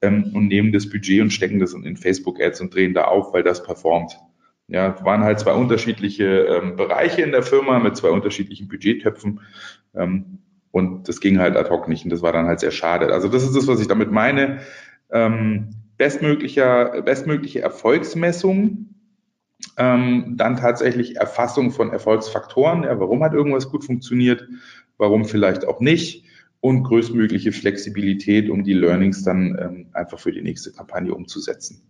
ähm, 0.00 0.32
und 0.34 0.48
nehmen 0.48 0.72
das 0.72 0.88
Budget 0.88 1.20
und 1.20 1.30
stecken 1.30 1.60
das 1.60 1.74
in 1.74 1.96
Facebook-Ads 1.96 2.60
und 2.62 2.74
drehen 2.74 2.94
da 2.94 3.04
auf, 3.04 3.32
weil 3.32 3.42
das 3.42 3.62
performt. 3.62 4.18
Ja, 4.70 5.04
waren 5.04 5.24
halt 5.24 5.40
zwei 5.40 5.52
unterschiedliche 5.52 6.24
ähm, 6.24 6.76
Bereiche 6.76 7.22
in 7.22 7.32
der 7.32 7.42
Firma 7.42 7.80
mit 7.80 7.96
zwei 7.96 8.10
unterschiedlichen 8.10 8.68
Budgettöpfen. 8.68 9.40
Ähm, 9.94 10.38
und 10.70 11.08
das 11.08 11.20
ging 11.20 11.40
halt 11.40 11.56
ad 11.56 11.68
hoc 11.70 11.88
nicht. 11.88 12.04
Und 12.04 12.10
das 12.10 12.22
war 12.22 12.32
dann 12.32 12.46
halt 12.46 12.60
sehr 12.60 12.70
schade. 12.70 13.12
Also 13.12 13.28
das 13.28 13.42
ist 13.42 13.56
das, 13.56 13.66
was 13.66 13.80
ich 13.80 13.88
damit 13.88 14.12
meine. 14.12 14.60
Ähm, 15.10 15.70
bestmöglicher, 15.96 17.02
bestmögliche 17.02 17.60
Erfolgsmessung, 17.60 18.94
ähm, 19.76 20.34
dann 20.36 20.56
tatsächlich 20.56 21.16
Erfassung 21.16 21.72
von 21.72 21.90
Erfolgsfaktoren. 21.90 22.84
Ja, 22.84 22.98
warum 23.00 23.24
hat 23.24 23.34
irgendwas 23.34 23.68
gut 23.68 23.84
funktioniert? 23.84 24.46
Warum 24.98 25.24
vielleicht 25.24 25.66
auch 25.66 25.80
nicht? 25.80 26.24
Und 26.60 26.84
größtmögliche 26.84 27.50
Flexibilität, 27.52 28.50
um 28.50 28.62
die 28.62 28.74
Learnings 28.74 29.24
dann 29.24 29.58
ähm, 29.60 29.86
einfach 29.94 30.20
für 30.20 30.30
die 30.30 30.42
nächste 30.42 30.70
Kampagne 30.72 31.12
umzusetzen. 31.12 31.82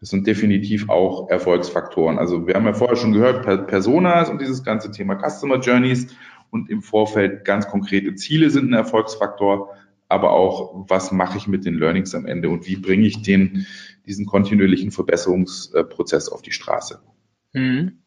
Das 0.00 0.10
sind 0.10 0.26
definitiv 0.26 0.88
auch 0.88 1.28
Erfolgsfaktoren. 1.28 2.18
Also 2.18 2.46
wir 2.46 2.54
haben 2.54 2.66
ja 2.66 2.72
vorher 2.72 2.96
schon 2.96 3.12
gehört, 3.12 3.66
Personas 3.66 4.30
und 4.30 4.40
dieses 4.40 4.62
ganze 4.62 4.90
Thema 4.90 5.16
Customer 5.16 5.58
Journeys 5.58 6.14
und 6.50 6.70
im 6.70 6.82
Vorfeld 6.82 7.44
ganz 7.44 7.68
konkrete 7.68 8.14
Ziele 8.14 8.50
sind 8.50 8.70
ein 8.70 8.74
Erfolgsfaktor, 8.74 9.74
aber 10.08 10.32
auch, 10.32 10.84
was 10.88 11.12
mache 11.12 11.36
ich 11.36 11.46
mit 11.46 11.64
den 11.64 11.74
Learnings 11.74 12.14
am 12.14 12.26
Ende 12.26 12.48
und 12.48 12.66
wie 12.66 12.76
bringe 12.76 13.06
ich 13.06 13.22
den, 13.22 13.66
diesen 14.06 14.26
kontinuierlichen 14.26 14.90
Verbesserungsprozess 14.90 16.28
auf 16.28 16.42
die 16.42 16.52
Straße. 16.52 17.00
Mhm. 17.52 18.02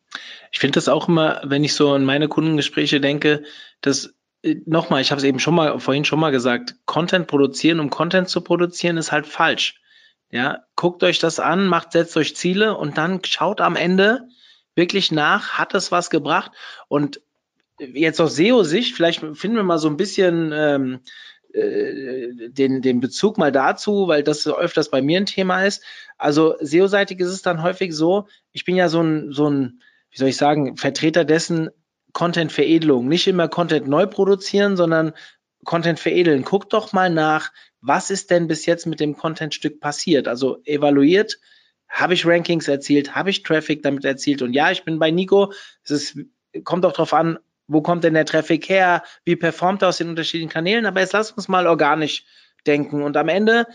Ich 0.52 0.60
finde 0.60 0.76
das 0.76 0.90
auch 0.90 1.08
immer, 1.08 1.42
wenn 1.46 1.64
ich 1.64 1.74
so 1.74 1.92
an 1.92 2.06
meine 2.06 2.28
Kundengespräche 2.28 3.00
denke, 3.00 3.44
dass 3.82 4.16
äh, 4.44 4.56
nochmal, 4.66 5.02
ich 5.02 5.12
habe 5.12 5.20
es 5.20 5.26
eben 5.26 5.40
schon 5.40 5.56
mal 5.56 5.80
vorhin 5.80 6.06
schon 6.06 6.20
mal 6.20 6.32
gesagt, 6.32 6.76
Content 6.86 7.28
produzieren, 7.28 7.80
um 7.80 7.90
Content 7.90 8.28
zu 8.28 8.42
produzieren, 8.42 8.98
ist 8.98 9.12
halt 9.12 9.28
falsch. 9.28 9.81
Ja, 10.32 10.64
guckt 10.76 11.04
euch 11.04 11.20
das 11.20 11.40
an, 11.40 11.68
macht, 11.68 11.92
setzt 11.92 12.16
euch 12.16 12.36
Ziele 12.36 12.78
und 12.78 12.98
dann 12.98 13.24
schaut 13.24 13.60
am 13.60 13.76
Ende 13.76 14.28
wirklich 14.76 15.12
nach, 15.12 15.54
hat 15.54 15.74
es 15.74 15.92
was 15.92 16.10
gebracht? 16.10 16.52
Und 16.88 17.22
jetzt 17.80 18.22
aus 18.22 18.36
SEO-Sicht, 18.36 18.96
vielleicht 18.96 19.20
finden 19.20 19.58
wir 19.58 19.64
mal 19.64 19.78
so 19.78 19.90
ein 19.90 19.98
bisschen 19.98 20.52
ähm, 20.54 21.00
äh, 21.54 22.50
den, 22.50 22.82
den 22.82 23.02
Bezug 23.02 23.38
mal 23.38 23.52
dazu, 23.52 24.08
weil 24.08 24.24
das 24.24 24.48
öfters 24.48 24.90
bei 24.90 25.02
mir 25.02 25.18
ein 25.18 25.26
Thema 25.26 25.66
ist. 25.66 25.84
Also 26.18 26.56
SEO-seitig 26.62 27.20
ist 27.20 27.30
es 27.30 27.42
dann 27.42 27.62
häufig 27.62 27.94
so, 27.94 28.28
ich 28.54 28.64
bin 28.64 28.78
ja 28.78 28.88
so 28.88 29.02
ein, 29.02 29.34
so 29.34 29.50
ein, 29.50 29.82
wie 30.12 30.18
soll 30.18 30.30
ich 30.30 30.38
sagen, 30.38 30.78
Vertreter 30.78 31.26
dessen 31.26 31.70
Content-Veredelung. 32.14 33.08
Nicht 33.08 33.28
immer 33.28 33.50
Content 33.50 33.88
neu 33.88 34.08
produzieren, 34.08 34.78
sondern 34.78 35.14
Content 35.66 36.00
veredeln. 36.00 36.44
Guckt 36.44 36.74
doch 36.74 36.94
mal 36.94 37.10
nach, 37.10 37.52
was 37.82 38.12
ist 38.12 38.30
denn 38.30 38.48
bis 38.48 38.66
jetzt 38.66 38.86
mit 38.86 39.00
dem 39.00 39.18
Content-Stück 39.18 39.80
passiert? 39.80 40.28
Also 40.28 40.62
evaluiert, 40.66 41.40
habe 41.90 42.14
ich 42.14 42.26
Rankings 42.26 42.68
erzielt, 42.68 43.16
habe 43.16 43.30
ich 43.30 43.44
Traffic 43.44 43.84
damit 43.84 44.06
erzielt? 44.06 44.42
Und 44.42 44.54
ja, 44.54 44.72
ich 44.72 44.84
bin 44.84 45.00
bei 45.00 45.12
Nico. 45.12 45.52
Es 45.84 45.92
ist, 45.92 46.20
kommt 46.64 46.86
auch 46.86 46.94
darauf 46.94 47.14
an, 47.14 47.38
wo 47.68 47.82
kommt 47.82 48.04
denn 48.04 48.14
der 48.14 48.26
Traffic 48.26 48.70
her? 48.70 49.04
Wie 49.26 49.36
performt 49.36 49.82
er 49.82 49.90
aus 49.90 49.98
den 49.98 50.10
unterschiedlichen 50.10 50.52
Kanälen? 50.52 50.86
Aber 50.86 51.02
jetzt 51.02 51.14
lass 51.14 51.32
uns 51.32 51.48
mal 51.48 51.68
organisch 51.68 52.26
denken. 52.66 53.02
Und 53.02 53.18
am 53.18 53.28
Ende, 53.28 53.66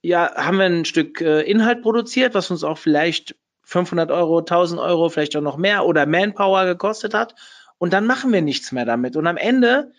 ja, 0.00 0.34
haben 0.34 0.58
wir 0.58 0.66
ein 0.66 0.84
Stück 0.84 1.20
äh, 1.20 1.42
Inhalt 1.42 1.82
produziert, 1.82 2.34
was 2.34 2.50
uns 2.50 2.64
auch 2.64 2.78
vielleicht 2.78 3.36
500 3.64 4.10
Euro, 4.10 4.38
1000 4.38 4.80
Euro, 4.80 5.08
vielleicht 5.08 5.36
auch 5.36 5.42
noch 5.42 5.56
mehr 5.56 5.86
oder 5.86 6.06
Manpower 6.06 6.64
gekostet 6.66 7.14
hat. 7.14 7.34
Und 7.78 7.92
dann 7.92 8.06
machen 8.06 8.32
wir 8.32 8.42
nichts 8.42 8.72
mehr 8.72 8.84
damit. 8.84 9.16
Und 9.16 9.26
am 9.26 9.36
Ende, 9.36 9.92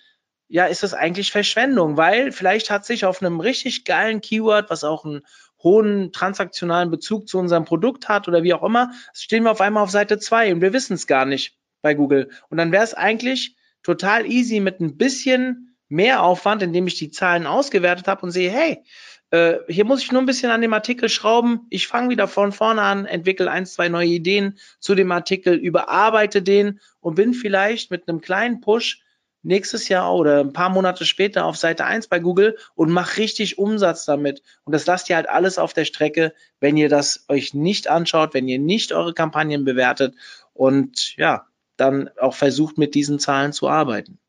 ja, 0.54 0.68
ist 0.68 0.84
das 0.84 0.94
eigentlich 0.94 1.32
Verschwendung, 1.32 1.98
weil 1.98 2.32
vielleicht 2.32 2.70
hat 2.70 2.86
sich 2.86 3.06
auf 3.06 3.24
einem 3.24 3.40
richtig 3.40 3.86
geilen 3.86 4.22
Keyword, 4.22 4.70
was 4.70 4.84
auch 4.84 5.04
einen 5.04 5.22
hohen 5.64 6.12
transaktionalen 6.12 6.92
Bezug 6.92 7.28
zu 7.28 7.40
unserem 7.40 7.66
Produkt 7.66 8.08
hat 8.08 8.28
oder 8.28 8.44
wie 8.44 8.54
auch 8.54 8.62
immer, 8.62 8.92
stehen 9.16 9.46
wir 9.46 9.50
auf 9.50 9.62
einmal 9.62 9.82
auf 9.82 9.90
Seite 9.90 10.20
zwei 10.20 10.54
und 10.54 10.62
wir 10.62 10.72
wissen 10.72 10.94
es 10.94 11.08
gar 11.08 11.26
nicht 11.26 11.58
bei 11.82 11.96
Google. 11.96 12.30
Und 12.50 12.60
dann 12.60 12.72
wäre 12.72 12.84
es 12.84 12.94
eigentlich 12.94 13.56
total 13.82 14.28
easy 14.28 14.60
mit 14.60 14.80
ein 14.80 14.96
bisschen 14.96 15.76
mehr 15.90 16.22
Aufwand, 16.22 16.62
indem 16.62 16.86
ich 16.86 17.00
die 17.00 17.10
Zahlen 17.10 17.48
ausgewertet 17.48 18.08
habe 18.08 18.22
und 18.22 18.30
sehe, 18.30 18.52
hey, 18.52 18.84
äh, 19.32 19.56
hier 19.68 19.86
muss 19.86 20.04
ich 20.04 20.12
nur 20.12 20.22
ein 20.22 20.28
bisschen 20.28 20.52
an 20.52 20.62
dem 20.62 20.74
Artikel 20.76 21.10
schrauben. 21.10 21.66
Ich 21.72 21.88
fange 21.88 22.12
wieder 22.12 22.28
von 22.28 22.52
vorne 22.52 22.84
an, 22.84 23.08
entwickle 23.08 23.50
ein, 23.50 23.66
zwei 23.66 23.90
neue 23.90 24.10
Ideen 24.10 24.60
zu 24.80 24.94
dem 24.94 25.12
Artikel, 25.12 25.56
überarbeite 25.56 26.44
den 26.44 26.80
und 27.00 27.16
bin 27.16 27.34
vielleicht 27.34 27.90
mit 27.90 28.08
einem 28.08 28.22
kleinen 28.22 28.62
Push 28.62 29.00
nächstes 29.44 29.90
Jahr 29.90 30.14
oder 30.16 30.40
ein 30.40 30.54
paar 30.54 30.70
Monate 30.70 31.06
später 31.06 31.46
auf 31.46 31.58
Seite 31.58 31.86
1 31.86 32.08
bei 32.08 32.20
Google 32.20 32.58
und 32.76 32.90
mach 32.90 33.18
richtig 33.18 33.58
Umsatz 33.58 34.06
damit. 34.06 34.42
Und 34.64 34.74
das 34.74 34.86
lasst 34.86 35.10
ihr 35.10 35.16
halt 35.16 35.30
alles 35.30 35.58
auf 35.58 35.74
der 35.74 35.86
Strecke, 35.86 36.34
wenn 36.60 36.78
ihr 36.78 36.90
das 36.90 37.26
euch 37.28 37.54
nicht 37.54 37.90
anschaut, 37.90 38.34
wenn 38.34 38.48
ihr 38.48 38.60
nicht 38.60 38.94
eure 38.94 39.14
Kampagnen 39.14 39.66
bewertet 39.66 40.16
und 40.54 41.16
ja, 41.18 41.48
dann 41.78 42.10
auch 42.20 42.36
versucht, 42.36 42.78
mit 42.78 42.96
diesen 42.96 43.20
Zahlen 43.20 43.52
zu 43.52 43.68
arbeiten. 43.68 44.20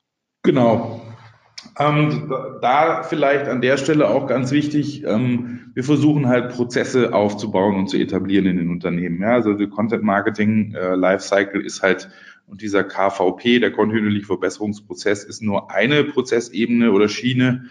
Genau. 0.42 1.00
Ähm, 1.78 2.32
da 2.60 3.02
vielleicht 3.02 3.48
an 3.48 3.60
der 3.60 3.78
Stelle 3.78 4.08
auch 4.08 4.26
ganz 4.26 4.52
wichtig, 4.52 5.04
ähm, 5.04 5.72
wir 5.74 5.82
versuchen 5.82 6.28
halt 6.28 6.50
Prozesse 6.52 7.12
aufzubauen 7.12 7.76
und 7.76 7.88
zu 7.88 7.96
etablieren 7.96 8.46
in 8.46 8.58
den 8.58 8.70
Unternehmen. 8.70 9.20
Ja, 9.20 9.32
also 9.32 9.54
der 9.54 9.68
Content 9.68 10.04
Marketing 10.04 10.74
äh, 10.74 10.94
Lifecycle 10.94 11.60
ist 11.60 11.82
halt 11.82 12.10
und 12.46 12.62
dieser 12.62 12.84
KVP, 12.84 13.58
der 13.58 13.72
kontinuierliche 13.72 14.26
Verbesserungsprozess, 14.26 15.24
ist 15.24 15.42
nur 15.42 15.70
eine 15.70 16.04
Prozessebene 16.04 16.92
oder 16.92 17.08
Schiene. 17.08 17.66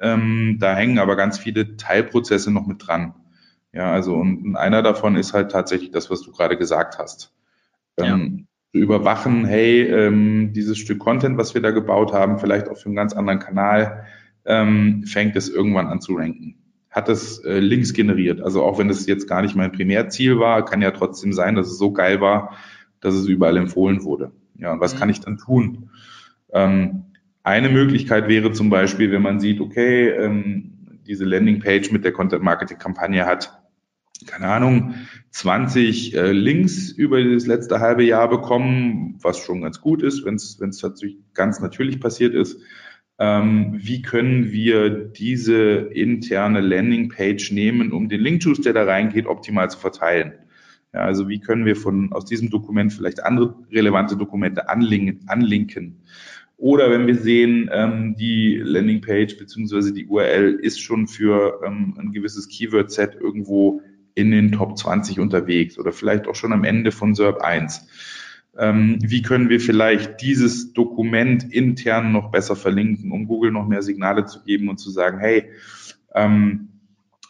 Ähm, 0.00 0.58
da 0.60 0.76
hängen 0.76 0.98
aber 0.98 1.16
ganz 1.16 1.38
viele 1.38 1.76
Teilprozesse 1.76 2.52
noch 2.52 2.66
mit 2.66 2.86
dran. 2.86 3.14
Ja, 3.72 3.92
also 3.92 4.14
und 4.14 4.56
einer 4.56 4.82
davon 4.82 5.16
ist 5.16 5.34
halt 5.34 5.50
tatsächlich 5.50 5.90
das, 5.90 6.10
was 6.10 6.22
du 6.22 6.32
gerade 6.32 6.56
gesagt 6.56 6.98
hast. 6.98 7.34
Ähm, 7.96 8.46
zu 8.72 8.78
überwachen, 8.78 9.44
hey, 9.44 9.82
ähm, 9.82 10.52
dieses 10.52 10.78
Stück 10.78 10.98
Content, 10.98 11.38
was 11.38 11.54
wir 11.54 11.62
da 11.62 11.70
gebaut 11.70 12.12
haben, 12.12 12.38
vielleicht 12.38 12.68
auch 12.68 12.76
für 12.76 12.86
einen 12.86 12.96
ganz 12.96 13.12
anderen 13.14 13.38
Kanal, 13.38 14.04
ähm, 14.44 15.04
fängt 15.06 15.36
es 15.36 15.48
irgendwann 15.48 15.86
an 15.86 16.00
zu 16.00 16.14
ranken. 16.14 16.56
Hat 16.90 17.08
es 17.08 17.38
äh, 17.44 17.58
Links 17.58 17.92
generiert. 17.92 18.40
Also 18.40 18.62
auch 18.62 18.78
wenn 18.78 18.88
es 18.88 19.06
jetzt 19.06 19.28
gar 19.28 19.42
nicht 19.42 19.56
mein 19.56 19.72
Primärziel 19.72 20.38
war, 20.38 20.64
kann 20.64 20.82
ja 20.82 20.90
trotzdem 20.90 21.32
sein, 21.32 21.54
dass 21.54 21.66
es 21.66 21.78
so 21.78 21.92
geil 21.92 22.20
war, 22.20 22.56
dass 23.00 23.14
es 23.14 23.26
überall 23.26 23.56
empfohlen 23.56 24.04
wurde. 24.04 24.32
Ja, 24.56 24.72
und 24.72 24.80
was 24.80 24.94
mhm. 24.94 24.98
kann 24.98 25.10
ich 25.10 25.20
dann 25.20 25.38
tun? 25.38 25.90
Ähm, 26.52 27.04
eine 27.42 27.68
Möglichkeit 27.68 28.28
wäre 28.28 28.52
zum 28.52 28.70
Beispiel, 28.70 29.10
wenn 29.10 29.22
man 29.22 29.40
sieht, 29.40 29.60
okay, 29.60 30.10
ähm, 30.10 31.00
diese 31.06 31.24
Landingpage 31.24 31.90
mit 31.92 32.04
der 32.04 32.12
Content-Marketing-Kampagne 32.12 33.24
hat 33.24 33.58
keine 34.26 34.48
Ahnung, 34.48 34.94
20 35.30 36.14
äh, 36.14 36.32
Links 36.32 36.90
über 36.90 37.22
das 37.22 37.46
letzte 37.46 37.80
halbe 37.80 38.02
Jahr 38.02 38.28
bekommen, 38.28 39.18
was 39.22 39.38
schon 39.38 39.62
ganz 39.62 39.80
gut 39.80 40.02
ist, 40.02 40.24
wenn 40.24 40.34
es 40.34 40.58
tatsächlich 40.58 41.18
ganz 41.34 41.60
natürlich 41.60 42.00
passiert 42.00 42.34
ist. 42.34 42.60
Ähm, 43.18 43.74
wie 43.76 44.02
können 44.02 44.52
wir 44.52 44.90
diese 44.90 45.54
interne 45.54 46.60
Landingpage 46.60 47.52
nehmen, 47.52 47.92
um 47.92 48.08
den 48.08 48.20
Link-Juice, 48.20 48.60
der 48.60 48.72
da 48.72 48.84
reingeht, 48.84 49.26
optimal 49.26 49.70
zu 49.70 49.78
verteilen? 49.78 50.34
Ja, 50.92 51.00
also 51.00 51.28
wie 51.28 51.40
können 51.40 51.66
wir 51.66 51.76
von 51.76 52.12
aus 52.12 52.24
diesem 52.24 52.50
Dokument 52.50 52.92
vielleicht 52.92 53.22
andere 53.22 53.54
relevante 53.70 54.16
Dokumente 54.16 54.68
anlinken? 54.68 55.28
anlinken? 55.28 56.02
Oder 56.56 56.90
wenn 56.90 57.06
wir 57.06 57.14
sehen, 57.14 57.70
ähm, 57.72 58.16
die 58.16 58.56
Landingpage 58.56 59.38
beziehungsweise 59.38 59.92
die 59.92 60.06
URL 60.06 60.58
ist 60.60 60.80
schon 60.80 61.06
für 61.06 61.60
ähm, 61.64 61.94
ein 61.98 62.12
gewisses 62.12 62.48
Keyword-Set 62.48 63.14
irgendwo 63.14 63.80
in 64.16 64.32
den 64.32 64.50
Top 64.50 64.76
20 64.76 65.20
unterwegs 65.20 65.78
oder 65.78 65.92
vielleicht 65.92 66.26
auch 66.26 66.34
schon 66.34 66.52
am 66.52 66.64
Ende 66.64 66.90
von 66.90 67.14
SERP 67.14 67.40
1. 67.40 67.86
Ähm, 68.58 68.98
wie 69.00 69.22
können 69.22 69.50
wir 69.50 69.60
vielleicht 69.60 70.20
dieses 70.20 70.72
Dokument 70.72 71.52
intern 71.52 72.10
noch 72.10 72.32
besser 72.32 72.56
verlinken, 72.56 73.12
um 73.12 73.28
Google 73.28 73.52
noch 73.52 73.68
mehr 73.68 73.82
Signale 73.82 74.24
zu 74.24 74.42
geben 74.42 74.68
und 74.68 74.78
zu 74.78 74.90
sagen, 74.90 75.20
hey, 75.20 75.44
ähm, 76.16 76.77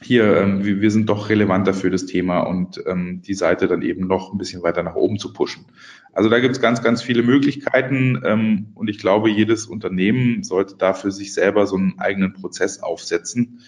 hier, 0.01 0.37
ähm, 0.37 0.65
wir, 0.65 0.81
wir, 0.81 0.91
sind 0.91 1.09
doch 1.09 1.29
relevanter 1.29 1.75
für 1.75 1.91
das 1.91 2.07
Thema 2.07 2.41
und 2.41 2.81
ähm, 2.87 3.21
die 3.23 3.35
Seite 3.35 3.67
dann 3.67 3.83
eben 3.83 4.07
noch 4.07 4.33
ein 4.33 4.39
bisschen 4.39 4.63
weiter 4.63 4.83
nach 4.83 4.95
oben 4.95 5.19
zu 5.19 5.33
pushen. 5.33 5.67
Also 6.13 6.29
da 6.29 6.39
gibt 6.39 6.55
es 6.55 6.61
ganz, 6.61 6.83
ganz 6.83 7.03
viele 7.03 7.23
Möglichkeiten 7.23 8.21
ähm, 8.25 8.69
und 8.75 8.89
ich 8.89 8.99
glaube, 8.99 9.29
jedes 9.29 9.67
Unternehmen 9.67 10.45
sollte 10.45 10.77
da 10.77 10.93
für 10.93 11.11
sich 11.11 11.35
selber 11.35 11.67
so 11.67 11.77
einen 11.77 11.99
eigenen 11.99 12.33
Prozess 12.33 12.81
aufsetzen, 12.81 13.61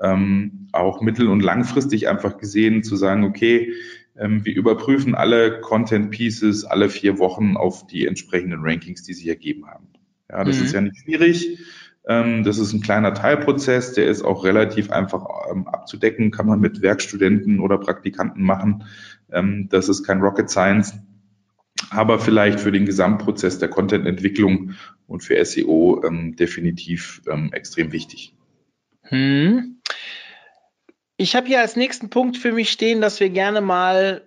ähm, 0.00 0.68
auch 0.72 1.02
mittel- 1.02 1.28
und 1.28 1.40
langfristig 1.40 2.08
einfach 2.08 2.38
gesehen 2.38 2.82
zu 2.82 2.96
sagen, 2.96 3.24
okay, 3.24 3.72
ähm, 4.18 4.44
wir 4.44 4.54
überprüfen 4.54 5.14
alle 5.14 5.60
Content 5.60 6.10
Pieces 6.10 6.64
alle 6.64 6.88
vier 6.88 7.18
Wochen 7.18 7.56
auf 7.56 7.86
die 7.86 8.06
entsprechenden 8.06 8.60
Rankings, 8.62 9.02
die 9.02 9.14
sie 9.14 9.28
ergeben 9.28 9.66
haben. 9.66 9.88
Ja, 10.30 10.42
das 10.42 10.58
mhm. 10.58 10.64
ist 10.64 10.72
ja 10.72 10.80
nicht 10.80 10.96
schwierig. 10.96 11.58
Ähm, 12.06 12.44
das 12.44 12.58
ist 12.58 12.72
ein 12.72 12.80
kleiner 12.80 13.14
Teilprozess, 13.14 13.92
der 13.92 14.06
ist 14.06 14.22
auch 14.22 14.44
relativ 14.44 14.90
einfach 14.90 15.26
ähm, 15.50 15.66
abzudecken, 15.66 16.30
kann 16.30 16.46
man 16.46 16.60
mit 16.60 16.80
Werkstudenten 16.80 17.60
oder 17.60 17.78
Praktikanten 17.78 18.42
machen. 18.42 18.84
Ähm, 19.32 19.68
das 19.70 19.88
ist 19.88 20.04
kein 20.04 20.20
Rocket 20.20 20.48
Science, 20.48 20.94
aber 21.90 22.18
vielleicht 22.18 22.60
für 22.60 22.70
den 22.70 22.86
Gesamtprozess 22.86 23.58
der 23.58 23.68
Content-Entwicklung 23.68 24.74
und 25.06 25.24
für 25.24 25.44
SEO 25.44 26.02
definitiv 26.34 27.22
extrem 27.52 27.92
wichtig. 27.92 28.34
Hm. 29.02 29.80
Ich 31.16 31.34
habe 31.34 31.46
hier 31.46 31.60
als 31.60 31.76
nächsten 31.76 32.10
Punkt 32.10 32.36
für 32.36 32.52
mich 32.52 32.70
stehen, 32.70 33.00
dass 33.00 33.20
wir 33.20 33.30
gerne 33.30 33.60
mal, 33.60 34.22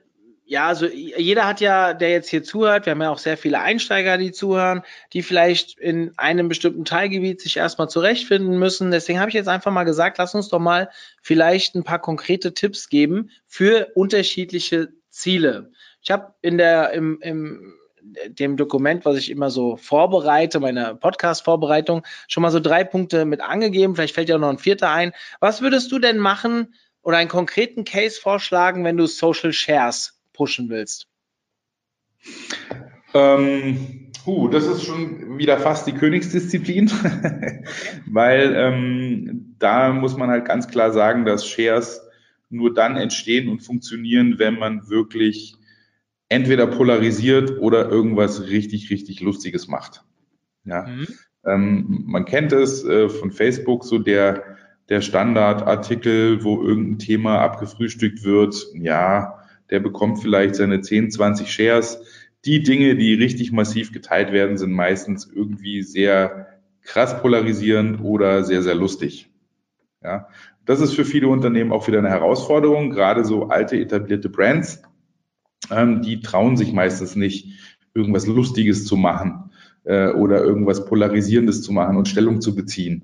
ja, 0.49 0.67
also 0.67 0.87
jeder 0.87 1.45
hat 1.45 1.61
ja, 1.61 1.93
der 1.93 2.09
jetzt 2.09 2.27
hier 2.27 2.41
zuhört, 2.41 2.87
wir 2.87 2.91
haben 2.91 3.01
ja 3.03 3.11
auch 3.11 3.19
sehr 3.19 3.37
viele 3.37 3.59
Einsteiger, 3.59 4.17
die 4.17 4.31
zuhören, 4.31 4.81
die 5.13 5.21
vielleicht 5.21 5.77
in 5.77 6.11
einem 6.17 6.49
bestimmten 6.49 6.85
Teilgebiet 6.85 7.39
sich 7.39 7.57
erstmal 7.57 7.87
zurechtfinden 7.87 8.57
müssen. 8.57 8.89
Deswegen 8.89 9.19
habe 9.19 9.29
ich 9.29 9.35
jetzt 9.35 9.47
einfach 9.47 9.71
mal 9.71 9.83
gesagt, 9.83 10.17
lass 10.17 10.33
uns 10.33 10.49
doch 10.49 10.57
mal 10.57 10.89
vielleicht 11.21 11.75
ein 11.75 11.83
paar 11.83 11.99
konkrete 11.99 12.55
Tipps 12.55 12.89
geben 12.89 13.29
für 13.45 13.89
unterschiedliche 13.93 14.89
Ziele. 15.11 15.71
Ich 16.01 16.09
habe 16.09 16.33
in 16.41 16.57
der 16.57 16.93
im, 16.93 17.19
im 17.21 17.75
dem 18.27 18.57
Dokument, 18.57 19.05
was 19.05 19.17
ich 19.17 19.29
immer 19.29 19.51
so 19.51 19.75
vorbereite, 19.75 20.59
meine 20.59 20.95
Podcast-Vorbereitung, 20.95 22.03
schon 22.27 22.41
mal 22.41 22.49
so 22.49 22.59
drei 22.59 22.83
Punkte 22.83 23.25
mit 23.25 23.39
angegeben. 23.39 23.93
Vielleicht 23.93 24.15
fällt 24.15 24.29
ja 24.29 24.39
noch 24.39 24.49
ein 24.49 24.57
vierter 24.57 24.89
ein. 24.89 25.11
Was 25.41 25.61
würdest 25.61 25.91
du 25.91 25.99
denn 25.99 26.17
machen 26.17 26.73
oder 27.03 27.17
einen 27.17 27.29
konkreten 27.29 27.83
Case 27.83 28.19
vorschlagen, 28.19 28.83
wenn 28.83 28.97
du 28.97 29.05
Social 29.05 29.53
Shares 29.53 30.18
pushen 30.39 30.69
willst? 30.69 31.05
Ähm, 33.13 34.11
uh, 34.25 34.47
das 34.47 34.67
ist 34.67 34.85
schon 34.85 35.37
wieder 35.37 35.57
fast 35.57 35.85
die 35.85 35.91
Königsdisziplin, 35.91 36.89
weil 38.05 38.53
ähm, 38.55 39.55
da 39.59 39.91
muss 39.91 40.15
man 40.15 40.29
halt 40.29 40.45
ganz 40.45 40.69
klar 40.69 40.93
sagen, 40.93 41.25
dass 41.25 41.45
Shares 41.45 42.01
nur 42.49 42.73
dann 42.73 42.95
entstehen 42.95 43.49
und 43.49 43.59
funktionieren, 43.59 44.39
wenn 44.39 44.57
man 44.57 44.87
wirklich 44.87 45.55
entweder 46.29 46.67
polarisiert 46.67 47.59
oder 47.59 47.89
irgendwas 47.89 48.47
richtig, 48.47 48.89
richtig 48.91 49.19
Lustiges 49.19 49.67
macht. 49.67 50.05
Ja. 50.63 50.87
Mhm. 50.87 51.07
Ähm, 51.45 52.03
man 52.05 52.23
kennt 52.23 52.53
es 52.53 52.85
äh, 52.85 53.09
von 53.09 53.31
Facebook, 53.31 53.83
so 53.83 53.99
der, 53.99 54.55
der 54.87 55.01
Standardartikel, 55.01 56.45
wo 56.45 56.63
irgendein 56.63 56.99
Thema 56.99 57.41
abgefrühstückt 57.41 58.23
wird. 58.23 58.67
Ja, 58.75 59.38
der 59.69 59.79
bekommt 59.79 60.19
vielleicht 60.21 60.55
seine 60.55 60.81
10, 60.81 61.11
20 61.11 61.51
Shares. 61.51 62.01
Die 62.45 62.63
Dinge, 62.63 62.95
die 62.95 63.13
richtig 63.13 63.51
massiv 63.51 63.91
geteilt 63.91 64.31
werden, 64.31 64.57
sind 64.57 64.71
meistens 64.71 65.29
irgendwie 65.33 65.81
sehr 65.81 66.47
krass 66.83 67.21
polarisierend 67.21 68.01
oder 68.01 68.43
sehr, 68.43 68.63
sehr 68.63 68.75
lustig. 68.75 69.29
Ja, 70.01 70.29
das 70.65 70.79
ist 70.79 70.93
für 70.93 71.03
viele 71.03 71.27
Unternehmen 71.27 71.71
auch 71.71 71.87
wieder 71.87 71.99
eine 71.99 72.09
Herausforderung, 72.09 72.89
gerade 72.91 73.25
so 73.25 73.49
alte 73.49 73.77
etablierte 73.77 74.29
Brands, 74.29 74.81
ähm, 75.71 76.01
die 76.01 76.21
trauen 76.21 76.57
sich 76.57 76.71
meistens 76.71 77.15
nicht, 77.15 77.47
irgendwas 77.93 78.27
Lustiges 78.27 78.85
zu 78.85 78.95
machen 78.95 79.51
äh, 79.83 80.09
oder 80.09 80.41
irgendwas 80.41 80.85
Polarisierendes 80.85 81.63
zu 81.63 81.73
machen 81.73 81.97
und 81.97 82.07
Stellung 82.07 82.39
zu 82.39 82.55
beziehen 82.55 83.03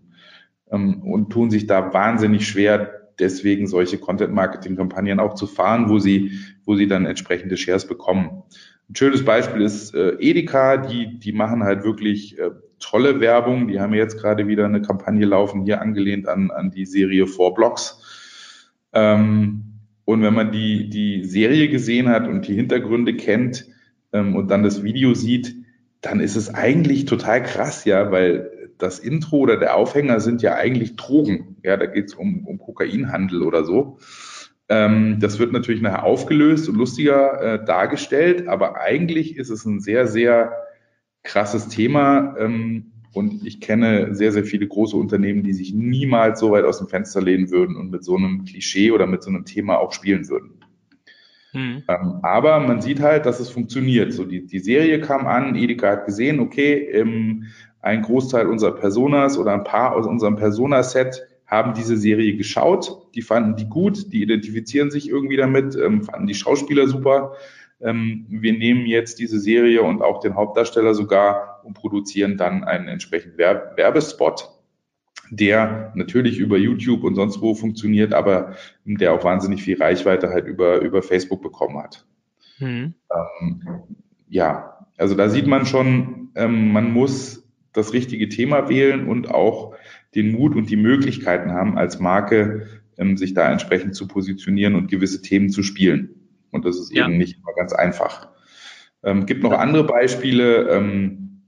ähm, 0.72 1.01
und 1.03 1.32
tun 1.32 1.49
sich 1.49 1.68
da 1.68 1.93
wahnsinnig 1.93 2.47
schwer, 2.47 3.05
deswegen 3.20 3.68
solche 3.68 3.97
Content-Marketing-Kampagnen 3.97 5.20
auch 5.20 5.36
zu 5.36 5.47
fahren, 5.47 5.89
wo 5.89 5.99
sie, 5.99 6.39
wo 6.66 6.76
sie 6.76 6.88
dann 6.88 7.05
entsprechende 7.05 7.57
Shares 7.57 7.88
bekommen. 7.88 8.43
Ein 8.89 8.95
schönes 8.95 9.26
Beispiel 9.26 9.61
ist 9.61 9.95
äh, 9.95 10.16
Edeka, 10.20 10.78
die, 10.78 11.18
die 11.18 11.32
machen 11.32 11.63
halt 11.63 11.84
wirklich 11.84 12.38
äh, 12.38 12.51
tolle 12.80 13.20
Werbung. 13.20 13.68
Die 13.68 13.80
haben 13.80 13.93
jetzt 13.93 14.20
gerade 14.20 14.47
wieder 14.47 14.66
eine 14.66 14.82
Kampagne 14.82 15.26
laufen, 15.26 15.63
hier 15.63 15.82
angelehnt 15.82 16.28
an, 16.28 16.51
an 16.51 16.72
die 16.72 16.86
Serie 16.86 17.26
Four 17.28 17.55
Blocks. 17.55 18.01
Ähm, 18.93 19.63
und 20.05 20.22
wenn 20.22 20.34
man 20.34 20.51
die, 20.51 20.89
die 20.89 21.24
Serie 21.26 21.68
gesehen 21.68 22.09
hat 22.09 22.28
und 22.28 22.47
die 22.47 22.53
Hintergründe 22.53 23.16
kennt 23.16 23.66
ähm, 24.13 24.36
und 24.36 24.49
dann 24.49 24.61
das 24.61 24.84
Video 24.84 25.16
sieht, 25.16 25.55
dann 26.01 26.20
ist 26.20 26.36
es 26.36 26.53
eigentlich 26.53 27.05
total 27.05 27.41
krass, 27.41 27.86
ja, 27.86 28.11
weil 28.11 28.51
das 28.78 28.99
Intro 28.99 29.38
oder 29.38 29.57
der 29.57 29.76
Aufhänger 29.76 30.19
sind 30.19 30.41
ja 30.41 30.55
eigentlich 30.55 30.95
Drogen. 30.95 31.57
Ja, 31.63 31.78
da 31.78 31.86
geht 31.86 32.05
es 32.05 32.13
um, 32.13 32.45
um 32.45 32.57
Kokainhandel 32.57 33.41
oder 33.41 33.63
so. 33.63 33.99
Ähm, 34.67 35.19
das 35.19 35.39
wird 35.39 35.51
natürlich 35.51 35.82
nachher 35.82 36.03
aufgelöst 36.03 36.67
und 36.67 36.76
lustiger 36.76 37.41
äh, 37.41 37.65
dargestellt, 37.65 38.47
aber 38.47 38.82
eigentlich 38.82 39.38
ist 39.38 39.49
es 39.49 39.65
ein 39.65 39.80
sehr, 39.80 40.07
sehr 40.07 40.53
krasses 41.23 41.67
Thema. 41.67 42.36
Ähm, 42.39 42.91
und 43.13 43.45
ich 43.45 43.61
kenne 43.61 44.13
sehr, 44.13 44.34
sehr 44.34 44.43
viele 44.43 44.67
große 44.67 44.97
Unternehmen, 44.97 45.43
die 45.43 45.53
sich 45.53 45.73
niemals 45.73 46.39
so 46.39 46.51
weit 46.51 46.65
aus 46.65 46.80
dem 46.80 46.88
Fenster 46.88 47.21
lehnen 47.21 47.49
würden 47.49 47.78
und 47.78 47.89
mit 47.89 48.03
so 48.03 48.17
einem 48.17 48.43
Klischee 48.43 48.91
oder 48.91 49.07
mit 49.07 49.23
so 49.23 49.30
einem 49.30 49.45
Thema 49.45 49.78
auch 49.78 49.93
spielen 49.93 50.28
würden. 50.28 50.59
Mhm. 51.53 51.84
Ähm, 51.88 52.19
aber 52.23 52.59
man 52.59 52.82
sieht 52.82 52.99
halt, 52.99 53.26
dass 53.26 53.39
es 53.39 53.49
funktioniert. 53.49 54.11
So 54.11 54.26
die, 54.26 54.45
die 54.45 54.59
Serie 54.59 54.99
kam 54.99 55.28
an, 55.28 55.55
Edeka 55.55 55.91
hat 55.91 56.05
gesehen, 56.05 56.41
okay, 56.41 56.73
ähm, 56.91 57.45
ein 57.86 58.02
Großteil 58.02 58.48
unserer 58.48 58.74
Personas 58.74 59.38
oder 59.38 59.54
ein 59.54 59.64
paar 59.64 59.96
aus 59.96 60.08
unserem 60.08 60.36
Personaset 60.38 61.22
haben 61.46 61.76
diese 61.76 61.98
Serie 61.98 62.36
geschaut, 62.36 63.14
die 63.14 63.22
fanden 63.22 63.56
die 63.56 63.70
gut, 63.70 64.12
die 64.12 64.24
identifizieren 64.24 64.90
sich 64.90 65.08
irgendwie 65.08 65.38
damit, 65.38 65.76
ähm, 65.76 66.02
fanden 66.02 66.26
die 66.26 66.34
Schauspieler 66.34 66.88
super. 66.88 67.34
Ähm, 67.80 68.26
wir 68.28 68.54
nehmen 68.54 68.88
jetzt 68.88 69.20
diese 69.20 69.40
Serie 69.40 69.84
und 69.84 70.02
auch 70.02 70.20
den 70.20 70.34
Hauptdarsteller 70.34 70.96
sogar 70.96 71.62
und 71.64 71.76
produzieren 71.76 72.38
dann 72.38 72.64
einen 72.64 72.88
entsprechenden 72.88 73.38
Werb 73.38 73.78
Werbespot, 73.78 74.50
der 75.30 75.92
natürlich 75.94 76.40
über 76.40 76.58
YouTube 76.58 77.04
und 77.04 77.14
sonst 77.14 77.40
wo 77.40 77.54
funktioniert, 77.54 78.16
aber 78.16 78.56
der 78.84 79.14
auch 79.14 79.24
wahnsinnig 79.24 79.62
viel 79.62 79.80
Reichweite 79.80 80.30
halt 80.30 80.48
über, 80.48 80.82
über 80.82 81.04
Facebook 81.04 81.44
bekommen 81.44 81.78
hat. 81.78 82.04
Mhm. 82.58 82.96
Ähm, 83.14 83.62
ja, 84.28 84.88
also 84.98 85.14
da 85.14 85.30
sieht 85.30 85.46
man 85.46 85.68
schon, 85.68 86.32
ähm, 86.34 86.72
man 86.72 86.92
muss 86.92 87.45
das 87.76 87.93
richtige 87.93 88.30
Thema 88.30 88.69
wählen 88.69 89.07
und 89.07 89.30
auch 89.30 89.76
den 90.15 90.32
Mut 90.32 90.55
und 90.55 90.69
die 90.69 90.78
Möglichkeiten 90.78 91.51
haben, 91.51 91.78
als 91.78 91.99
Marke 91.99 92.67
ähm, 92.97 93.17
sich 93.17 93.34
da 93.34 93.51
entsprechend 93.51 93.95
zu 93.95 94.07
positionieren 94.07 94.76
und 94.76 94.89
gewisse 94.89 95.21
Themen 95.21 95.49
zu 95.49 95.63
spielen. 95.63 96.15
Und 96.51 96.65
das 96.65 96.80
ist 96.80 96.93
ja. 96.93 97.05
eben 97.05 97.17
nicht 97.17 97.38
immer 97.38 97.53
ganz 97.55 97.73
einfach. 97.73 98.30
Ähm, 99.03 99.26
gibt 99.26 99.43
noch 99.43 99.51
andere 99.51 99.84
Beispiele. 99.84 100.69
Ähm, 100.69 101.41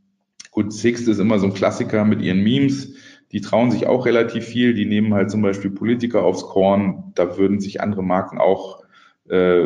gut, 0.51 0.73
Sixt 0.73 1.07
ist 1.07 1.19
immer 1.19 1.39
so 1.39 1.47
ein 1.47 1.53
Klassiker 1.53 2.03
mit 2.03 2.21
ihren 2.21 2.43
Memes. 2.43 2.93
Die 3.31 3.41
trauen 3.41 3.71
sich 3.71 3.87
auch 3.87 4.05
relativ 4.05 4.45
viel. 4.45 4.73
Die 4.73 4.85
nehmen 4.85 5.13
halt 5.13 5.31
zum 5.31 5.41
Beispiel 5.41 5.71
Politiker 5.71 6.23
aufs 6.23 6.43
Korn. 6.43 7.11
Da 7.15 7.37
würden 7.37 7.59
sich 7.59 7.81
andere 7.81 8.03
Marken 8.03 8.37
auch 8.37 8.83
äh, 9.29 9.61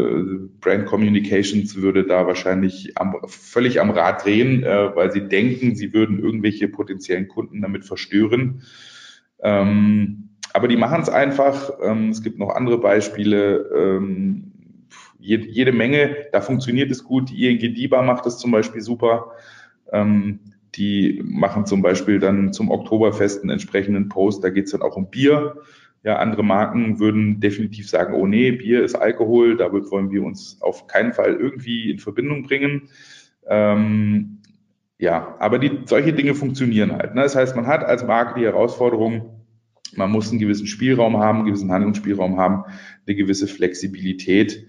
Brand 0.59 0.86
Communications 0.86 1.76
würde 1.76 2.05
da 2.05 2.26
wahrscheinlich 2.26 2.97
am, 2.97 3.16
völlig 3.28 3.80
am 3.80 3.91
Rad 3.91 4.26
drehen, 4.26 4.64
äh, 4.64 4.95
weil 4.95 5.12
sie 5.12 5.28
denken, 5.28 5.76
sie 5.76 5.93
würden 5.93 6.20
irgendwelche 6.20 6.68
potenziellen 6.68 7.28
Kunden 7.28 7.62
damit 7.62 7.86
verstören. 7.86 8.64
Ähm, 9.41 10.30
aber 10.53 10.68
die 10.68 10.78
machen 10.78 11.01
es 11.01 11.09
einfach. 11.09 11.72
Ähm, 11.82 12.09
es 12.09 12.24
gibt 12.24 12.39
noch 12.39 12.49
andere 12.49 12.80
Beispiele. 12.80 13.70
Ähm, 13.76 14.51
jede, 15.20 15.47
jede 15.47 15.72
Menge, 15.72 16.16
da 16.32 16.41
funktioniert 16.41 16.91
es 16.91 17.03
gut. 17.03 17.30
Die 17.30 17.47
ING 17.47 17.59
DIBA 17.59 18.01
macht 18.01 18.26
es 18.26 18.38
zum 18.38 18.51
Beispiel 18.51 18.82
super. 18.82 19.32
Ähm, 19.91 20.39
die 20.76 21.22
machen 21.24 21.66
zum 21.66 21.82
Beispiel 21.82 22.20
dann 22.20 22.53
zum 22.53 22.72
Oktoberfest 22.72 23.41
einen 23.41 23.51
entsprechenden 23.51 24.09
Post. 24.09 24.43
Da 24.43 24.49
geht 24.49 24.66
es 24.66 24.72
dann 24.72 24.82
auch 24.82 24.95
um 24.95 25.09
Bier. 25.09 25.57
Ja, 26.04 26.18
andere 26.18 26.43
Marken 26.43 26.99
würden 26.99 27.39
definitiv 27.39 27.88
sagen, 27.88 28.16
oh 28.16 28.26
nee, 28.26 28.52
Bier 28.52 28.84
ist 28.84 28.95
Alkohol, 28.95 29.56
damit 29.56 29.91
wollen 29.91 30.10
wir 30.10 30.24
uns 30.24 30.58
auf 30.62 30.88
keinen 30.88 31.14
Fall 31.14 31.36
irgendwie 31.36 31.91
in 31.91 31.99
Verbindung 31.99 32.41
bringen. 32.43 32.89
Ähm, 33.47 34.39
ja, 34.97 35.36
aber 35.39 35.60
die, 35.60 35.80
solche 35.86 36.14
Dinge 36.14 36.34
funktionieren 36.34 36.93
halt. 36.93 37.14
Ne? 37.16 37.22
Das 37.22 37.36
heißt, 37.36 37.56
man 37.56 37.68
hat 37.68 37.84
als 37.84 38.06
Marke 38.06 38.39
die 38.39 38.45
Herausforderung, 38.45 39.45
man 39.95 40.12
muss 40.12 40.30
einen 40.30 40.39
gewissen 40.39 40.68
Spielraum 40.68 41.18
haben, 41.18 41.39
einen 41.39 41.47
gewissen 41.47 41.72
Handlungsspielraum 41.72 42.38
haben, 42.38 42.66
eine 43.06 43.16
gewisse 43.16 43.47
Flexibilität 43.47 44.68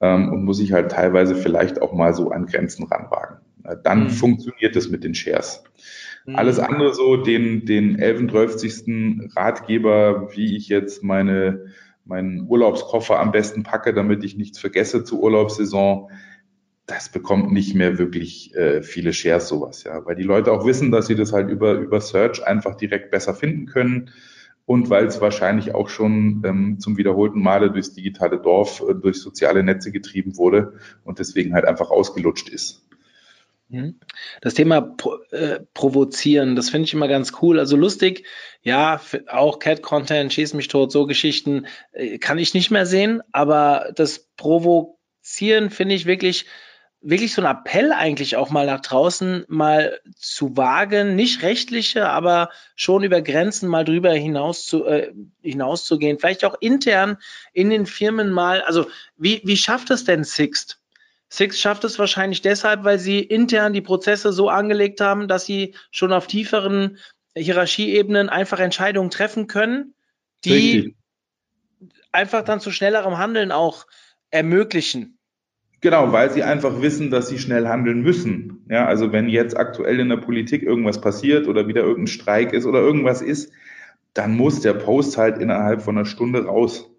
ähm, 0.00 0.32
und 0.32 0.44
muss 0.44 0.58
sich 0.58 0.72
halt 0.72 0.92
teilweise 0.92 1.34
vielleicht 1.34 1.82
auch 1.82 1.92
mal 1.92 2.14
so 2.14 2.30
an 2.30 2.46
Grenzen 2.46 2.84
ranwagen. 2.84 3.38
Dann 3.82 4.04
mhm. 4.04 4.10
funktioniert 4.10 4.76
es 4.76 4.90
mit 4.90 5.04
den 5.04 5.14
Shares. 5.14 5.64
Mhm. 6.28 6.36
Alles 6.36 6.58
andere 6.58 6.94
so, 6.94 7.16
den, 7.16 7.64
den 7.64 7.98
11., 7.98 8.30
12. 8.30 9.34
Ratgeber, 9.34 10.28
wie 10.36 10.56
ich 10.56 10.68
jetzt 10.68 11.02
meine, 11.02 11.66
meinen 12.04 12.46
Urlaubskoffer 12.46 13.18
am 13.18 13.32
besten 13.32 13.62
packe, 13.62 13.94
damit 13.94 14.22
ich 14.22 14.36
nichts 14.36 14.58
vergesse 14.58 15.04
zur 15.04 15.22
Urlaubssaison, 15.22 16.10
das 16.84 17.08
bekommt 17.08 17.50
nicht 17.50 17.74
mehr 17.74 17.98
wirklich 17.98 18.54
äh, 18.54 18.82
viele 18.82 19.14
Shares 19.14 19.48
sowas, 19.48 19.84
ja, 19.84 20.04
weil 20.04 20.16
die 20.16 20.22
Leute 20.22 20.52
auch 20.52 20.66
wissen, 20.66 20.90
dass 20.90 21.06
sie 21.06 21.14
das 21.14 21.32
halt 21.32 21.48
über, 21.48 21.72
über 21.72 22.00
Search 22.00 22.46
einfach 22.46 22.76
direkt 22.76 23.10
besser 23.10 23.34
finden 23.34 23.66
können 23.66 24.10
und 24.66 24.90
weil 24.90 25.06
es 25.06 25.20
wahrscheinlich 25.22 25.74
auch 25.74 25.88
schon 25.88 26.42
ähm, 26.44 26.78
zum 26.78 26.98
wiederholten 26.98 27.40
Male 27.40 27.70
durchs 27.70 27.94
digitale 27.94 28.38
Dorf, 28.38 28.82
äh, 28.86 28.94
durch 28.94 29.20
soziale 29.20 29.62
Netze 29.62 29.92
getrieben 29.92 30.36
wurde 30.36 30.74
und 31.04 31.18
deswegen 31.18 31.54
halt 31.54 31.66
einfach 31.66 31.90
ausgelutscht 31.90 32.50
ist. 32.50 32.87
Mhm. 33.68 34.00
Das 34.40 34.54
Thema 34.54 34.96
äh, 35.30 35.60
provozieren, 35.74 36.56
das 36.56 36.70
finde 36.70 36.86
ich 36.86 36.94
immer 36.94 37.08
ganz 37.08 37.32
cool. 37.42 37.58
Also 37.58 37.76
lustig, 37.76 38.24
ja, 38.62 39.00
auch 39.28 39.58
Cat-Content, 39.58 40.32
schieß 40.32 40.54
mich 40.54 40.68
tot, 40.68 40.90
so 40.90 41.06
Geschichten 41.06 41.66
äh, 41.92 42.18
kann 42.18 42.38
ich 42.38 42.54
nicht 42.54 42.70
mehr 42.70 42.86
sehen, 42.86 43.22
aber 43.30 43.92
das 43.94 44.26
Provozieren 44.36 45.68
finde 45.68 45.94
ich 45.94 46.06
wirklich, 46.06 46.46
wirklich 47.02 47.34
so 47.34 47.42
ein 47.42 47.56
Appell 47.56 47.92
eigentlich 47.92 48.36
auch 48.36 48.48
mal 48.48 48.64
nach 48.64 48.80
draußen 48.80 49.44
mal 49.48 50.00
zu 50.16 50.56
wagen, 50.56 51.14
nicht 51.14 51.42
rechtliche, 51.42 52.08
aber 52.08 52.48
schon 52.74 53.04
über 53.04 53.20
Grenzen 53.20 53.68
mal 53.68 53.84
drüber 53.84 54.12
hinaus 54.12 54.64
zu, 54.64 54.86
äh, 54.86 55.12
hinauszugehen. 55.42 56.18
Vielleicht 56.18 56.44
auch 56.46 56.56
intern 56.60 57.18
in 57.52 57.68
den 57.68 57.84
Firmen 57.84 58.30
mal, 58.30 58.62
also 58.62 58.86
wie, 59.18 59.42
wie 59.44 59.58
schafft 59.58 59.90
es 59.90 60.04
denn 60.04 60.24
Sixt? 60.24 60.80
Six 61.30 61.60
schafft 61.60 61.84
es 61.84 61.98
wahrscheinlich 61.98 62.40
deshalb, 62.42 62.84
weil 62.84 62.98
sie 62.98 63.20
intern 63.20 63.72
die 63.72 63.82
Prozesse 63.82 64.32
so 64.32 64.48
angelegt 64.48 65.00
haben, 65.00 65.28
dass 65.28 65.44
sie 65.44 65.74
schon 65.90 66.12
auf 66.12 66.26
tieferen 66.26 66.98
Hierarchieebenen 67.36 68.28
einfach 68.28 68.58
Entscheidungen 68.60 69.10
treffen 69.10 69.46
können, 69.46 69.94
die 70.44 70.52
Richtig. 70.52 70.96
einfach 72.12 72.42
dann 72.42 72.60
zu 72.60 72.70
schnellerem 72.70 73.18
Handeln 73.18 73.52
auch 73.52 73.86
ermöglichen. 74.30 75.18
Genau, 75.80 76.10
weil 76.10 76.30
sie 76.32 76.42
einfach 76.42 76.82
wissen, 76.82 77.10
dass 77.10 77.28
sie 77.28 77.38
schnell 77.38 77.68
handeln 77.68 78.02
müssen. 78.02 78.64
Ja, 78.68 78.86
also 78.86 79.12
wenn 79.12 79.28
jetzt 79.28 79.56
aktuell 79.56 80.00
in 80.00 80.08
der 80.08 80.16
Politik 80.16 80.62
irgendwas 80.62 81.00
passiert 81.00 81.46
oder 81.46 81.68
wieder 81.68 81.82
irgendein 81.82 82.08
Streik 82.08 82.52
ist 82.52 82.66
oder 82.66 82.80
irgendwas 82.80 83.22
ist, 83.22 83.52
dann 84.12 84.36
muss 84.36 84.60
der 84.60 84.74
Post 84.74 85.16
halt 85.16 85.38
innerhalb 85.38 85.82
von 85.82 85.96
einer 85.96 86.06
Stunde 86.06 86.46
raus. 86.46 86.90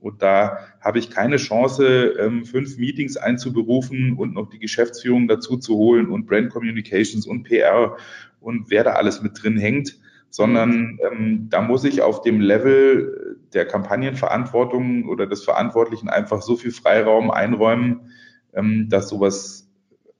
Und 0.00 0.22
da 0.22 0.58
habe 0.80 0.98
ich 0.98 1.10
keine 1.10 1.36
Chance, 1.36 2.14
ähm, 2.18 2.44
fünf 2.44 2.78
Meetings 2.78 3.16
einzuberufen 3.16 4.16
und 4.16 4.34
noch 4.34 4.48
die 4.48 4.58
Geschäftsführung 4.58 5.28
dazu 5.28 5.58
zu 5.58 5.76
holen 5.76 6.08
und 6.08 6.26
Brand 6.26 6.50
Communications 6.50 7.26
und 7.26 7.44
PR 7.44 7.96
und 8.40 8.70
wer 8.70 8.84
da 8.84 8.92
alles 8.92 9.22
mit 9.22 9.42
drin 9.42 9.58
hängt, 9.58 9.98
sondern 10.30 10.98
ähm, 11.10 11.48
da 11.50 11.60
muss 11.60 11.84
ich 11.84 12.02
auf 12.02 12.22
dem 12.22 12.40
Level 12.40 13.36
der 13.52 13.66
Kampagnenverantwortung 13.66 15.06
oder 15.08 15.26
des 15.26 15.44
Verantwortlichen 15.44 16.08
einfach 16.08 16.40
so 16.40 16.56
viel 16.56 16.70
Freiraum 16.70 17.30
einräumen, 17.30 18.12
ähm, 18.54 18.88
dass 18.88 19.08
sowas 19.08 19.68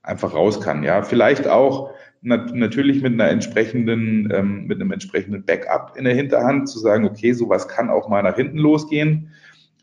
einfach 0.03 0.35
raus 0.35 0.61
kann. 0.61 0.83
Ja, 0.83 1.03
vielleicht 1.03 1.47
auch 1.47 1.93
nat 2.23 2.55
natürlich 2.55 3.03
mit 3.03 3.15
einer 3.15 3.29
entsprechenden, 3.29 4.31
ähm, 4.33 4.67
mit 4.67 4.81
einem 4.81 4.93
entsprechenden 4.93 5.45
Backup 5.45 5.97
in 5.97 6.05
der 6.05 6.15
Hinterhand 6.15 6.69
zu 6.69 6.79
sagen, 6.79 7.05
okay, 7.05 7.33
sowas 7.33 7.69
kann 7.69 7.89
auch 7.89 8.09
mal 8.09 8.23
nach 8.23 8.37
hinten 8.37 8.59
losgehen. 8.59 9.31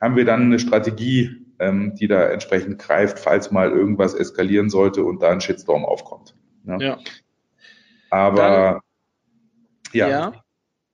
Haben 0.02 0.16
wir 0.16 0.26
dann 0.26 0.44
eine 0.44 0.60
Strategie, 0.60 1.46
ähm, 1.60 1.96
die 1.96 2.08
da 2.08 2.30
entsprechend 2.30 2.80
greift, 2.80 3.20
falls 3.20 3.52
mal 3.52 3.72
irgendwas 3.72 4.14
eskalieren 4.14 4.70
sollte 4.70 5.04
und 5.04 5.22
da 5.22 5.32
ein 5.32 5.42
Shitstorm 5.42 5.86
aufkommt. 5.86 6.36
Ja. 6.66 6.78
ja. 6.78 7.00
Aber 8.10 8.36
dann, 8.36 8.80
ja. 9.94 10.10
ja. 10.10 10.34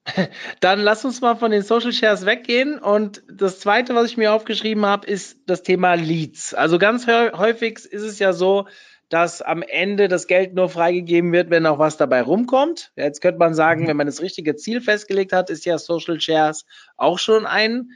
Dann 0.59 0.81
lass 0.81 1.05
uns 1.05 1.21
mal 1.21 1.35
von 1.35 1.51
den 1.51 1.61
Social 1.61 1.93
Shares 1.93 2.25
weggehen. 2.25 2.77
Und 2.77 3.23
das 3.31 3.59
zweite, 3.59 3.95
was 3.95 4.07
ich 4.07 4.17
mir 4.17 4.33
aufgeschrieben 4.33 4.85
habe, 4.85 5.07
ist 5.07 5.37
das 5.45 5.63
Thema 5.63 5.93
Leads. 5.93 6.53
Also 6.53 6.77
ganz 6.77 7.07
häufig 7.07 7.77
ist 7.85 8.01
es 8.01 8.19
ja 8.19 8.33
so, 8.33 8.67
dass 9.09 9.41
am 9.41 9.61
Ende 9.61 10.07
das 10.07 10.27
Geld 10.27 10.55
nur 10.55 10.69
freigegeben 10.69 11.31
wird, 11.31 11.49
wenn 11.49 11.65
auch 11.65 11.79
was 11.79 11.97
dabei 11.97 12.21
rumkommt. 12.21 12.91
Jetzt 12.95 13.21
könnte 13.21 13.39
man 13.39 13.53
sagen, 13.53 13.83
mhm. 13.83 13.87
wenn 13.87 13.97
man 13.97 14.07
das 14.07 14.21
richtige 14.21 14.55
Ziel 14.55 14.81
festgelegt 14.81 15.33
hat, 15.33 15.49
ist 15.49 15.65
ja 15.65 15.77
Social 15.77 16.19
Shares 16.19 16.65
auch 16.97 17.19
schon 17.19 17.45
ein 17.45 17.91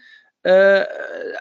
äh, 0.48 0.86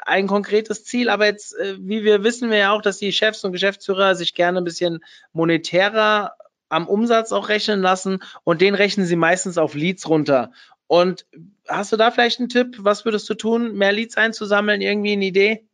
ein 0.05 0.27
konkretes 0.27 0.85
Ziel. 0.85 1.09
Aber 1.09 1.27
jetzt, 1.27 1.57
äh, 1.57 1.77
wie 1.79 2.03
wir 2.03 2.25
wissen 2.25 2.51
wir 2.51 2.59
ja 2.59 2.73
auch, 2.73 2.83
dass 2.83 2.99
die 2.99 3.13
Chefs 3.13 3.45
und 3.45 3.53
Geschäftsführer 3.53 4.17
sich 4.17 4.35
gerne 4.35 4.59
ein 4.59 4.65
bisschen 4.65 4.99
monetärer 5.33 6.33
am 6.69 6.89
Umsatz 6.89 7.31
auch 7.31 7.49
rechnen 7.49 7.81
lassen 7.81 8.19
und 8.43 8.61
den 8.61 8.75
rechnen 8.75 9.07
sie 9.07 9.15
meistens 9.15 9.59
auf 9.59 9.75
Leads 9.75 10.09
runter. 10.09 10.51
Und 10.89 11.25
hast 11.69 11.93
du 11.93 11.97
da 11.97 12.11
vielleicht 12.11 12.41
einen 12.41 12.49
Tipp? 12.49 12.79
Was 12.81 13.05
würdest 13.05 13.31
du 13.31 13.35
tun, 13.35 13.77
mehr 13.77 13.93
Leads 13.93 14.17
einzusammeln? 14.17 14.81
Irgendwie 14.81 15.13
eine 15.13 15.27
Idee? 15.27 15.65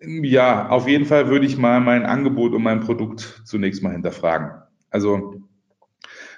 Ja, 0.00 0.68
auf 0.68 0.88
jeden 0.88 1.06
Fall 1.06 1.28
würde 1.28 1.46
ich 1.46 1.56
mal 1.56 1.78
mein 1.78 2.04
Angebot 2.04 2.54
und 2.54 2.62
mein 2.64 2.80
Produkt 2.80 3.42
zunächst 3.44 3.84
mal 3.84 3.92
hinterfragen. 3.92 4.50
Also 4.90 5.42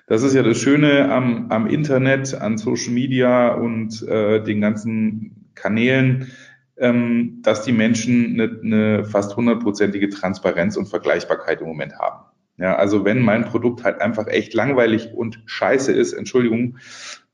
das 0.07 0.23
ist 0.23 0.35
ja 0.35 0.43
das 0.43 0.59
Schöne 0.59 1.11
am, 1.11 1.51
am 1.51 1.67
Internet, 1.67 2.35
an 2.35 2.59
Social 2.59 2.93
Media 2.93 3.55
und 3.55 4.03
äh, 4.03 4.43
den 4.43 4.61
ganzen 4.61 5.42
Kanälen, 5.63 6.33
ähm, 6.77 7.39
dass 7.43 7.63
die 7.63 7.73
Menschen 7.73 8.41
eine, 8.41 8.61
eine 8.63 9.05
fast 9.05 9.37
hundertprozentige 9.37 10.09
Transparenz 10.09 10.77
und 10.77 10.87
Vergleichbarkeit 10.87 11.61
im 11.61 11.69
Moment 11.69 11.99
haben. 11.99 12.25
Ja, 12.59 12.77
also 12.77 13.05
wenn 13.05 13.23
mein 13.23 13.45
Produkt 13.45 13.85
halt 13.85 14.01
einfach 14.01 14.27
echt 14.27 14.55
langweilig 14.55 15.15
und 15.15 15.43
scheiße 15.47 15.93
ist, 15.93 16.13
Entschuldigung, 16.13 16.79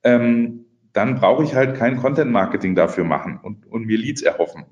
ähm, 0.04 0.66
dann 0.92 1.16
brauche 1.16 1.44
ich 1.44 1.54
halt 1.54 1.76
kein 1.76 1.96
Content 1.96 2.30
Marketing 2.30 2.74
dafür 2.74 3.04
machen 3.04 3.40
und, 3.42 3.66
und 3.66 3.86
mir 3.86 3.98
Leads 3.98 4.22
erhoffen. 4.22 4.64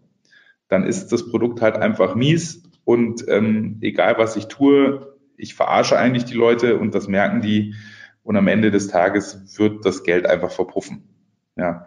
Dann 0.69 0.85
ist 0.85 1.09
das 1.09 1.31
Produkt 1.31 1.63
halt 1.63 1.77
einfach 1.77 2.15
mies 2.15 2.63
und 2.85 3.25
ähm, 3.29 3.79
egal 3.81 4.19
was 4.19 4.37
ich 4.37 4.47
tue, 4.47 5.17
ich 5.37 5.55
verarsche 5.55 5.99
eigentlich 5.99 6.25
die 6.25 6.35
Leute 6.35 6.79
und 6.79 6.95
das 6.95 7.09
merken 7.09 7.41
die 7.41 7.75
und 8.23 8.37
am 8.37 8.49
Ende 8.49 8.71
des 8.71 8.89
Tages 8.89 9.59
wird 9.59 9.85
das 9.85 10.03
Geld 10.03 10.27
einfach 10.27 10.51
verpuffen. 10.51 11.05
Ja. 11.57 11.87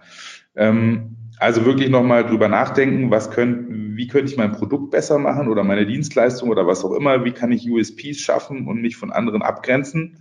Ähm, 0.56 1.18
also 1.40 1.66
wirklich 1.66 1.90
nochmal 1.90 2.26
drüber 2.26 2.50
nachdenken, 2.50 3.12
was 3.12 3.32
könnt, 3.32 3.96
wie 3.96 4.08
könnte 4.08 4.32
ich 4.32 4.38
mein 4.38 4.52
Produkt 4.52 4.92
besser 4.92 5.18
machen 5.18 5.48
oder 5.48 5.64
meine 5.64 5.86
Dienstleistung 5.86 6.50
oder 6.50 6.68
was 6.68 6.84
auch 6.84 6.92
immer, 6.92 7.24
wie 7.24 7.32
kann 7.32 7.54
ich 7.54 7.70
USPs 7.70 8.20
schaffen 8.20 8.68
und 8.68 8.82
mich 8.82 8.98
von 8.98 9.12
anderen 9.12 9.42
abgrenzen. 9.42 10.20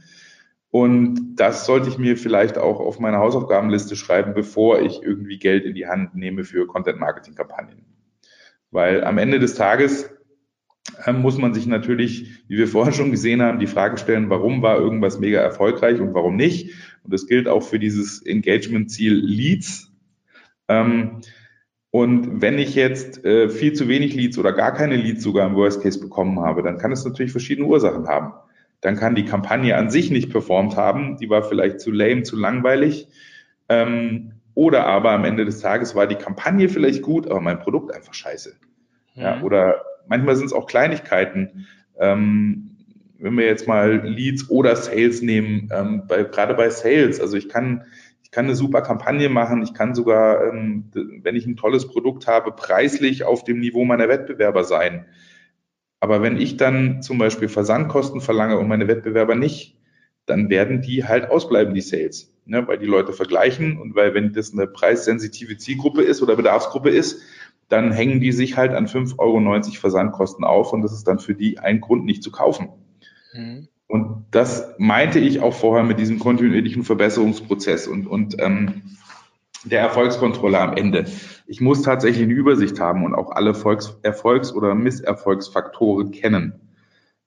Und 0.70 1.36
das 1.36 1.66
sollte 1.66 1.88
ich 1.88 1.98
mir 1.98 2.16
vielleicht 2.16 2.56
auch 2.56 2.78
auf 2.78 3.00
meine 3.00 3.18
Hausaufgabenliste 3.18 3.96
schreiben, 3.96 4.32
bevor 4.32 4.80
ich 4.80 5.02
irgendwie 5.02 5.38
Geld 5.38 5.64
in 5.64 5.74
die 5.74 5.86
Hand 5.88 6.14
nehme 6.14 6.44
für 6.44 6.66
Content-Marketing-Kampagnen. 6.66 7.84
Weil 8.70 9.02
am 9.02 9.18
Ende 9.18 9.40
des 9.40 9.54
Tages 9.54 10.10
äh, 11.04 11.12
muss 11.12 11.38
man 11.38 11.52
sich 11.52 11.66
natürlich, 11.66 12.44
wie 12.46 12.58
wir 12.58 12.68
vorher 12.68 12.92
schon 12.92 13.10
gesehen 13.10 13.42
haben, 13.42 13.58
die 13.58 13.66
Frage 13.66 13.96
stellen, 13.96 14.30
warum 14.30 14.62
war 14.62 14.78
irgendwas 14.78 15.18
mega 15.18 15.40
erfolgreich 15.40 16.00
und 16.00 16.14
warum 16.14 16.36
nicht. 16.36 16.74
Und 17.02 17.12
das 17.12 17.26
gilt 17.26 17.48
auch 17.48 17.62
für 17.62 17.80
dieses 17.80 18.24
Engagement-Ziel 18.24 19.14
Leads 19.14 19.87
ähm, 20.68 21.20
und 21.90 22.42
wenn 22.42 22.58
ich 22.58 22.74
jetzt 22.74 23.24
äh, 23.24 23.48
viel 23.48 23.72
zu 23.72 23.88
wenig 23.88 24.14
Leads 24.14 24.38
oder 24.38 24.52
gar 24.52 24.72
keine 24.72 24.96
Leads 24.96 25.22
sogar 25.22 25.46
im 25.46 25.54
Worst 25.54 25.82
Case 25.82 25.98
bekommen 25.98 26.40
habe, 26.40 26.62
dann 26.62 26.78
kann 26.78 26.92
es 26.92 27.04
natürlich 27.04 27.32
verschiedene 27.32 27.66
Ursachen 27.66 28.06
haben. 28.06 28.34
Dann 28.80 28.96
kann 28.96 29.14
die 29.14 29.24
Kampagne 29.24 29.76
an 29.76 29.90
sich 29.90 30.10
nicht 30.10 30.30
performt 30.30 30.76
haben, 30.76 31.16
die 31.16 31.30
war 31.30 31.42
vielleicht 31.42 31.80
zu 31.80 31.90
lame, 31.90 32.22
zu 32.22 32.36
langweilig. 32.36 33.08
Ähm, 33.68 34.32
oder 34.54 34.86
aber 34.86 35.12
am 35.12 35.24
Ende 35.24 35.44
des 35.44 35.60
Tages 35.60 35.94
war 35.94 36.06
die 36.06 36.16
Kampagne 36.16 36.68
vielleicht 36.68 37.02
gut, 37.02 37.26
aber 37.26 37.40
mein 37.40 37.58
Produkt 37.58 37.94
einfach 37.94 38.14
scheiße. 38.14 38.54
Mhm. 39.14 39.22
Ja, 39.22 39.42
oder 39.42 39.82
manchmal 40.08 40.36
sind 40.36 40.46
es 40.46 40.52
auch 40.52 40.66
Kleinigkeiten. 40.66 41.66
Ähm, 41.98 42.76
wenn 43.18 43.36
wir 43.36 43.46
jetzt 43.46 43.66
mal 43.66 44.06
Leads 44.06 44.50
oder 44.50 44.76
Sales 44.76 45.22
nehmen, 45.22 45.70
ähm, 45.72 46.02
bei, 46.06 46.22
gerade 46.22 46.54
bei 46.54 46.70
Sales, 46.70 47.20
also 47.20 47.36
ich 47.36 47.48
kann 47.48 47.84
ich 48.28 48.32
kann 48.32 48.44
eine 48.44 48.54
super 48.54 48.82
Kampagne 48.82 49.30
machen. 49.30 49.62
Ich 49.62 49.72
kann 49.72 49.94
sogar, 49.94 50.44
ähm, 50.44 50.90
wenn 50.92 51.34
ich 51.34 51.46
ein 51.46 51.56
tolles 51.56 51.88
Produkt 51.88 52.26
habe, 52.26 52.52
preislich 52.52 53.24
auf 53.24 53.42
dem 53.42 53.58
Niveau 53.58 53.86
meiner 53.86 54.10
Wettbewerber 54.10 54.64
sein. 54.64 55.06
Aber 55.98 56.20
wenn 56.20 56.38
ich 56.38 56.58
dann 56.58 57.00
zum 57.00 57.16
Beispiel 57.16 57.48
Versandkosten 57.48 58.20
verlange 58.20 58.58
und 58.58 58.68
meine 58.68 58.86
Wettbewerber 58.86 59.34
nicht, 59.34 59.78
dann 60.26 60.50
werden 60.50 60.82
die 60.82 61.06
halt 61.06 61.30
ausbleiben, 61.30 61.72
die 61.72 61.80
Sales. 61.80 62.30
Ne? 62.44 62.68
Weil 62.68 62.76
die 62.76 62.84
Leute 62.84 63.14
vergleichen 63.14 63.80
und 63.80 63.94
weil, 63.94 64.12
wenn 64.12 64.34
das 64.34 64.52
eine 64.52 64.66
preissensitive 64.66 65.56
Zielgruppe 65.56 66.02
ist 66.02 66.20
oder 66.20 66.36
Bedarfsgruppe 66.36 66.90
ist, 66.90 67.22
dann 67.70 67.92
hängen 67.92 68.20
die 68.20 68.32
sich 68.32 68.58
halt 68.58 68.72
an 68.72 68.88
5,90 68.88 69.18
Euro 69.18 69.62
Versandkosten 69.72 70.44
auf 70.44 70.74
und 70.74 70.82
das 70.82 70.92
ist 70.92 71.08
dann 71.08 71.18
für 71.18 71.34
die 71.34 71.60
ein 71.60 71.80
Grund, 71.80 72.04
nicht 72.04 72.22
zu 72.22 72.30
kaufen. 72.30 72.68
Mhm. 73.32 73.68
Und 73.88 74.26
das 74.30 74.74
meinte 74.78 75.18
ich 75.18 75.40
auch 75.40 75.54
vorher 75.54 75.82
mit 75.82 75.98
diesem 75.98 76.18
kontinuierlichen 76.18 76.84
Verbesserungsprozess 76.84 77.88
und, 77.88 78.06
und 78.06 78.36
ähm, 78.38 78.82
der 79.64 79.80
Erfolgskontrolle 79.80 80.60
am 80.60 80.76
Ende. 80.76 81.06
Ich 81.46 81.60
muss 81.60 81.82
tatsächlich 81.82 82.24
eine 82.24 82.34
Übersicht 82.34 82.78
haben 82.78 83.04
und 83.04 83.14
auch 83.14 83.30
alle 83.30 83.54
Volks 83.54 83.98
Erfolgs- 84.02 84.52
oder 84.52 84.74
Misserfolgsfaktoren 84.74 86.12
kennen. 86.12 86.60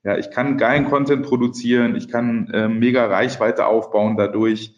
Ja, 0.03 0.17
ich 0.17 0.31
kann 0.31 0.57
geilen 0.57 0.85
Content 0.85 1.25
produzieren, 1.25 1.95
ich 1.95 2.07
kann 2.07 2.47
äh, 2.53 2.67
mega 2.67 3.05
Reichweite 3.05 3.65
aufbauen 3.65 4.15
dadurch. 4.15 4.75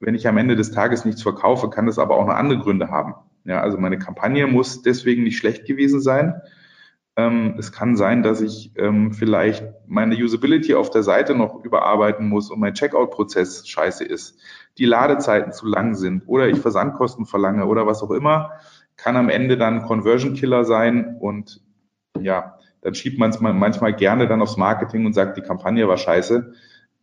Wenn 0.00 0.14
ich 0.14 0.28
am 0.28 0.36
Ende 0.36 0.54
des 0.54 0.70
Tages 0.70 1.06
nichts 1.06 1.22
verkaufe, 1.22 1.70
kann 1.70 1.86
das 1.86 1.98
aber 1.98 2.16
auch 2.16 2.26
noch 2.26 2.34
andere 2.34 2.58
Gründe 2.58 2.90
haben. 2.90 3.14
Ja, 3.44 3.60
also 3.60 3.78
meine 3.78 3.98
Kampagne 3.98 4.46
muss 4.46 4.82
deswegen 4.82 5.22
nicht 5.22 5.38
schlecht 5.38 5.66
gewesen 5.66 6.00
sein. 6.00 6.40
Ähm, 7.16 7.54
es 7.58 7.70
kann 7.70 7.96
sein, 7.96 8.24
dass 8.24 8.40
ich 8.40 8.72
ähm, 8.76 9.12
vielleicht 9.12 9.64
meine 9.86 10.16
Usability 10.16 10.74
auf 10.74 10.90
der 10.90 11.04
Seite 11.04 11.34
noch 11.34 11.64
überarbeiten 11.64 12.28
muss 12.28 12.50
und 12.50 12.58
mein 12.58 12.74
Checkout-Prozess 12.74 13.68
scheiße 13.68 14.04
ist, 14.04 14.40
die 14.78 14.84
Ladezeiten 14.84 15.52
zu 15.52 15.66
lang 15.66 15.94
sind 15.94 16.24
oder 16.26 16.48
ich 16.48 16.58
Versandkosten 16.58 17.24
verlange 17.24 17.66
oder 17.66 17.86
was 17.86 18.02
auch 18.02 18.10
immer, 18.10 18.50
kann 18.96 19.16
am 19.16 19.28
Ende 19.28 19.56
dann 19.56 19.84
Conversion 19.84 20.34
Killer 20.34 20.64
sein 20.64 21.16
und 21.20 21.60
ja, 22.20 22.58
dann 22.80 22.94
schiebt 22.94 23.18
man 23.18 23.30
es 23.30 23.40
manchmal 23.40 23.94
gerne 23.94 24.26
dann 24.26 24.42
aufs 24.42 24.56
Marketing 24.56 25.06
und 25.06 25.12
sagt, 25.12 25.36
die 25.36 25.42
Kampagne 25.42 25.86
war 25.86 25.96
scheiße, 25.96 26.52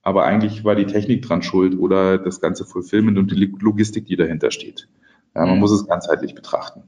aber 0.01 0.25
eigentlich 0.25 0.65
war 0.65 0.75
die 0.75 0.85
Technik 0.85 1.21
dran 1.21 1.41
schuld 1.41 1.77
oder 1.77 2.17
das 2.17 2.41
ganze 2.41 2.65
Fulfillment 2.65 3.17
und 3.17 3.31
die 3.31 3.51
Logistik, 3.59 4.07
die 4.07 4.17
dahinter 4.17 4.51
steht. 4.51 4.89
Ja, 5.33 5.45
man 5.45 5.55
mhm. 5.55 5.59
muss 5.61 5.71
es 5.71 5.87
ganzheitlich 5.87 6.35
betrachten. 6.35 6.83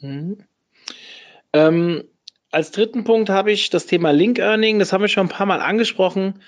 Mhm. 0.00 0.38
Ähm 1.52 2.04
als 2.56 2.70
dritten 2.70 3.04
Punkt 3.04 3.28
habe 3.28 3.52
ich 3.52 3.68
das 3.68 3.84
Thema 3.84 4.12
Link 4.12 4.38
Earning. 4.38 4.78
Das 4.78 4.90
haben 4.90 5.02
wir 5.02 5.08
schon 5.08 5.26
ein 5.26 5.28
paar 5.28 5.44
Mal 5.44 5.60
angesprochen. 5.60 6.40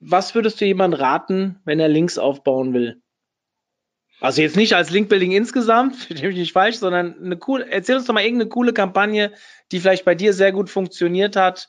Was 0.00 0.34
würdest 0.34 0.58
du 0.58 0.64
jemandem 0.64 0.98
raten, 0.98 1.60
wenn 1.66 1.78
er 1.78 1.88
Links 1.88 2.16
aufbauen 2.16 2.72
will? 2.72 3.02
Also 4.20 4.40
jetzt 4.40 4.56
nicht 4.56 4.72
als 4.72 4.88
Linkbuilding 4.88 5.32
insgesamt, 5.32 5.96
verstehe 6.06 6.30
mich 6.30 6.38
nicht 6.38 6.54
falsch, 6.54 6.76
sondern 6.76 7.22
eine 7.22 7.36
coole, 7.36 7.70
erzähl 7.70 7.96
uns 7.96 8.06
doch 8.06 8.14
mal 8.14 8.24
irgendeine 8.24 8.48
coole 8.48 8.72
Kampagne, 8.72 9.32
die 9.70 9.80
vielleicht 9.80 10.06
bei 10.06 10.14
dir 10.14 10.32
sehr 10.32 10.50
gut 10.50 10.70
funktioniert 10.70 11.36
hat, 11.36 11.68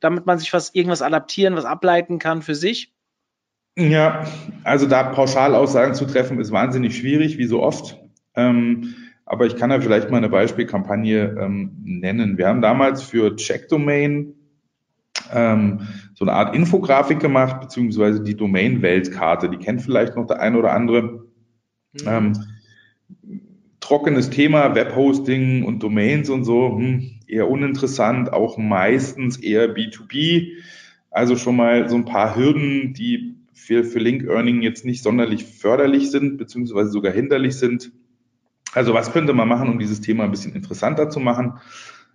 damit 0.00 0.26
man 0.26 0.38
sich 0.38 0.52
was, 0.52 0.74
irgendwas 0.74 1.00
adaptieren, 1.00 1.56
was 1.56 1.64
ableiten 1.64 2.18
kann 2.18 2.42
für 2.42 2.54
sich. 2.54 2.92
Ja, 3.74 4.26
also 4.64 4.86
da 4.86 5.04
Pauschalaussagen 5.04 5.94
zu 5.94 6.04
treffen, 6.04 6.38
ist 6.38 6.52
wahnsinnig 6.52 6.98
schwierig, 6.98 7.38
wie 7.38 7.46
so 7.46 7.62
oft. 7.62 7.96
Ähm, 8.34 8.94
aber 9.32 9.46
ich 9.46 9.56
kann 9.56 9.70
ja 9.70 9.80
vielleicht 9.80 10.10
mal 10.10 10.18
eine 10.18 10.28
Beispielkampagne 10.28 11.38
ähm, 11.40 11.70
nennen. 11.82 12.36
Wir 12.36 12.48
haben 12.48 12.60
damals 12.60 13.02
für 13.02 13.34
Checkdomain 13.34 14.34
ähm, 15.32 15.88
so 16.12 16.26
eine 16.26 16.34
Art 16.34 16.54
Infografik 16.54 17.18
gemacht, 17.18 17.58
beziehungsweise 17.62 18.22
die 18.22 18.36
Domain-Weltkarte. 18.36 19.48
Die 19.48 19.56
kennt 19.56 19.80
vielleicht 19.80 20.16
noch 20.16 20.26
der 20.26 20.40
eine 20.40 20.58
oder 20.58 20.74
andere. 20.74 21.24
Mhm. 21.94 22.00
Ähm, 22.06 22.32
trockenes 23.80 24.28
Thema, 24.28 24.74
Webhosting 24.74 25.64
und 25.64 25.82
Domains 25.82 26.28
und 26.28 26.44
so, 26.44 26.76
hm, 26.76 27.12
eher 27.26 27.48
uninteressant, 27.48 28.34
auch 28.34 28.58
meistens 28.58 29.38
eher 29.38 29.74
B2B. 29.74 30.58
Also 31.10 31.36
schon 31.36 31.56
mal 31.56 31.88
so 31.88 31.96
ein 31.96 32.04
paar 32.04 32.36
Hürden, 32.36 32.92
die 32.92 33.36
für, 33.54 33.82
für 33.82 33.98
Link 33.98 34.24
Earning 34.24 34.60
jetzt 34.60 34.84
nicht 34.84 35.02
sonderlich 35.02 35.46
förderlich 35.46 36.10
sind, 36.10 36.36
beziehungsweise 36.36 36.90
sogar 36.90 37.14
hinderlich 37.14 37.54
sind. 37.54 37.92
Also 38.72 38.94
was 38.94 39.12
könnte 39.12 39.32
man 39.32 39.48
machen, 39.48 39.68
um 39.68 39.78
dieses 39.78 40.00
Thema 40.00 40.24
ein 40.24 40.30
bisschen 40.30 40.54
interessanter 40.54 41.10
zu 41.10 41.20
machen? 41.20 41.54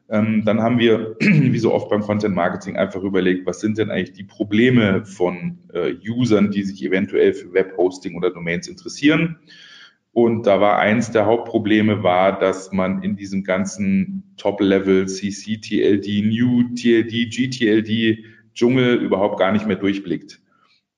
Ähm, 0.10 0.44
dann 0.46 0.62
haben 0.62 0.80
wir, 0.80 1.16
wie 1.20 1.60
so 1.60 1.74
oft 1.74 1.90
beim 1.90 2.02
Content 2.02 2.36
Marketing, 2.36 2.78
einfach 2.78 3.04
überlegt, 3.04 3.46
was 3.46 3.60
sind 3.60 3.78
denn 3.78 3.92
eigentlich 3.92 4.14
die 4.14 4.24
Probleme 4.24 5.06
von 5.06 5.60
äh, 5.74 5.94
Usern, 6.10 6.52
die 6.52 6.64
sich 6.64 6.84
eventuell 6.84 7.34
für 7.34 7.54
Webhosting 7.54 8.16
oder 8.16 8.32
Domains 8.32 8.68
interessieren. 8.68 9.38
Und 10.14 10.48
da 10.48 10.60
war 10.60 10.80
eins 10.80 11.12
der 11.12 11.28
Hauptprobleme 11.28 12.02
war, 12.02 12.40
dass 12.40 12.72
man 12.72 13.04
in 13.04 13.16
diesem 13.16 13.44
ganzen 13.44 14.34
Top-Level 14.38 15.08
CC, 15.08 15.58
TLD, 15.58 16.26
New, 16.26 16.74
TLD, 16.74 17.30
GTLD 17.30 18.26
Dschungel 18.56 18.96
überhaupt 18.96 19.38
gar 19.38 19.52
nicht 19.52 19.68
mehr 19.68 19.76
durchblickt. 19.76 20.42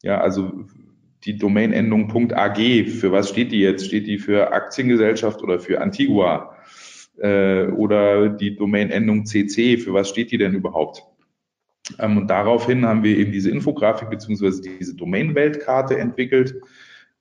Ja, 0.03 0.21
also 0.21 0.65
die 1.25 1.37
Domain-Endung 1.37 2.11
.ag, 2.33 2.57
für 2.87 3.11
was 3.11 3.29
steht 3.29 3.51
die 3.51 3.59
jetzt? 3.59 3.85
Steht 3.85 4.07
die 4.07 4.17
für 4.17 4.53
Aktiengesellschaft 4.53 5.41
oder 5.41 5.59
für 5.59 5.81
Antigua? 5.81 6.55
Äh, 7.17 7.67
oder 7.67 8.29
die 8.29 8.55
Domain-Endung 8.55 9.25
CC, 9.25 9.77
für 9.77 9.93
was 9.93 10.09
steht 10.09 10.31
die 10.31 10.37
denn 10.37 10.53
überhaupt? 10.53 11.03
Ähm, 11.97 12.17
und 12.17 12.27
daraufhin 12.27 12.85
haben 12.85 13.03
wir 13.03 13.17
eben 13.17 13.31
diese 13.31 13.49
Infografik 13.49 14.09
beziehungsweise 14.09 14.61
diese 14.61 14.95
Domain-Weltkarte 14.95 15.97
entwickelt. 15.97 16.61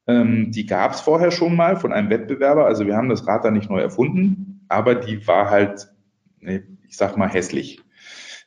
Ähm, 0.06 0.52
die 0.52 0.66
gab 0.66 0.92
es 0.92 1.00
vorher 1.00 1.30
schon 1.30 1.56
mal 1.56 1.76
von 1.76 1.92
einem 1.92 2.10
Wettbewerber. 2.10 2.66
Also 2.66 2.86
wir 2.86 2.96
haben 2.96 3.08
das 3.08 3.26
Rad 3.26 3.44
da 3.44 3.50
nicht 3.50 3.68
neu 3.68 3.80
erfunden, 3.80 4.64
aber 4.68 4.94
die 4.94 5.26
war 5.26 5.50
halt, 5.50 5.88
ich 6.40 6.96
sag 6.96 7.16
mal, 7.16 7.28
hässlich. 7.28 7.80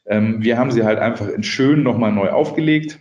Ähm, 0.05 0.41
wir 0.41 0.57
haben 0.57 0.71
sie 0.71 0.83
halt 0.83 0.99
einfach 0.99 1.27
in 1.27 1.43
schön 1.43 1.83
nochmal 1.83 2.13
neu 2.13 2.29
aufgelegt 2.29 2.99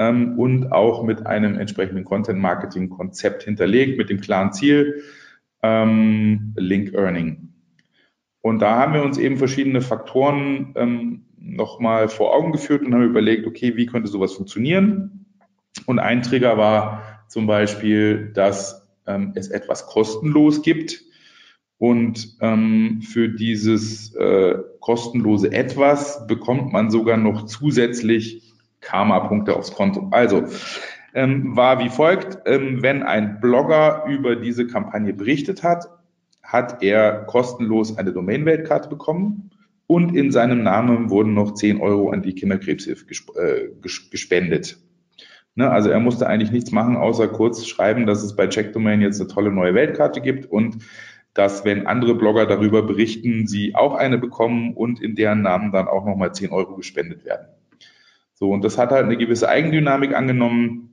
ähm, 0.00 0.38
und 0.38 0.72
auch 0.72 1.04
mit 1.04 1.26
einem 1.26 1.58
entsprechenden 1.58 2.04
Content-Marketing-Konzept 2.04 3.44
hinterlegt, 3.44 3.98
mit 3.98 4.08
dem 4.08 4.20
klaren 4.20 4.52
Ziel, 4.52 5.02
ähm, 5.62 6.54
Link 6.56 6.94
Earning. 6.94 7.52
Und 8.40 8.60
da 8.60 8.78
haben 8.78 8.94
wir 8.94 9.04
uns 9.04 9.18
eben 9.18 9.36
verschiedene 9.36 9.82
Faktoren 9.82 10.72
ähm, 10.74 11.26
nochmal 11.38 12.08
vor 12.08 12.34
Augen 12.34 12.50
geführt 12.50 12.82
und 12.82 12.94
haben 12.94 13.04
überlegt, 13.04 13.46
okay, 13.46 13.76
wie 13.76 13.84
könnte 13.84 14.08
sowas 14.08 14.32
funktionieren? 14.32 15.26
Und 15.84 15.98
ein 15.98 16.22
Trigger 16.22 16.56
war 16.56 17.24
zum 17.28 17.46
Beispiel, 17.46 18.32
dass 18.32 18.88
ähm, 19.06 19.32
es 19.34 19.48
etwas 19.48 19.86
kostenlos 19.86 20.62
gibt. 20.62 21.04
Und 21.76 22.36
ähm, 22.40 23.02
für 23.02 23.28
dieses 23.28 24.14
äh, 24.14 24.54
kostenlose 24.80 25.52
Etwas 25.52 26.26
bekommt 26.26 26.72
man 26.72 26.90
sogar 26.90 27.18
noch 27.18 27.44
zusätzlich 27.44 28.49
Karma-Punkte 28.80 29.56
aufs 29.56 29.72
Konto. 29.72 30.08
Also 30.10 30.44
ähm, 31.14 31.56
war 31.56 31.80
wie 31.80 31.88
folgt, 31.88 32.38
ähm, 32.46 32.82
wenn 32.82 33.02
ein 33.02 33.40
Blogger 33.40 34.04
über 34.08 34.36
diese 34.36 34.66
Kampagne 34.66 35.12
berichtet 35.12 35.62
hat, 35.62 35.88
hat 36.42 36.82
er 36.82 37.24
kostenlos 37.24 37.96
eine 37.98 38.12
Domain-Weltkarte 38.12 38.88
bekommen 38.88 39.50
und 39.86 40.14
in 40.14 40.30
seinem 40.30 40.62
Namen 40.62 41.10
wurden 41.10 41.34
noch 41.34 41.54
10 41.54 41.80
Euro 41.80 42.10
an 42.10 42.22
die 42.22 42.34
Kinderkrebshilfe 42.34 43.06
gesp 43.06 43.30
äh, 43.36 43.70
gespendet. 43.82 44.78
Ne, 45.56 45.68
also 45.68 45.90
er 45.90 45.98
musste 45.98 46.28
eigentlich 46.28 46.52
nichts 46.52 46.70
machen, 46.70 46.96
außer 46.96 47.26
kurz 47.28 47.66
schreiben, 47.66 48.06
dass 48.06 48.22
es 48.22 48.36
bei 48.36 48.46
Checkdomain 48.46 49.00
jetzt 49.00 49.20
eine 49.20 49.28
tolle 49.28 49.50
neue 49.50 49.74
Weltkarte 49.74 50.20
gibt 50.20 50.46
und 50.46 50.78
dass, 51.34 51.64
wenn 51.64 51.86
andere 51.86 52.14
Blogger 52.14 52.46
darüber 52.46 52.82
berichten, 52.82 53.46
sie 53.46 53.74
auch 53.74 53.94
eine 53.94 54.18
bekommen 54.18 54.74
und 54.74 55.00
in 55.00 55.14
deren 55.14 55.42
Namen 55.42 55.72
dann 55.72 55.88
auch 55.88 56.04
nochmal 56.04 56.32
10 56.34 56.50
Euro 56.50 56.76
gespendet 56.76 57.24
werden. 57.24 57.46
So, 58.40 58.50
und 58.50 58.64
das 58.64 58.78
hat 58.78 58.90
halt 58.90 59.04
eine 59.04 59.18
gewisse 59.18 59.48
Eigendynamik 59.48 60.14
angenommen, 60.14 60.90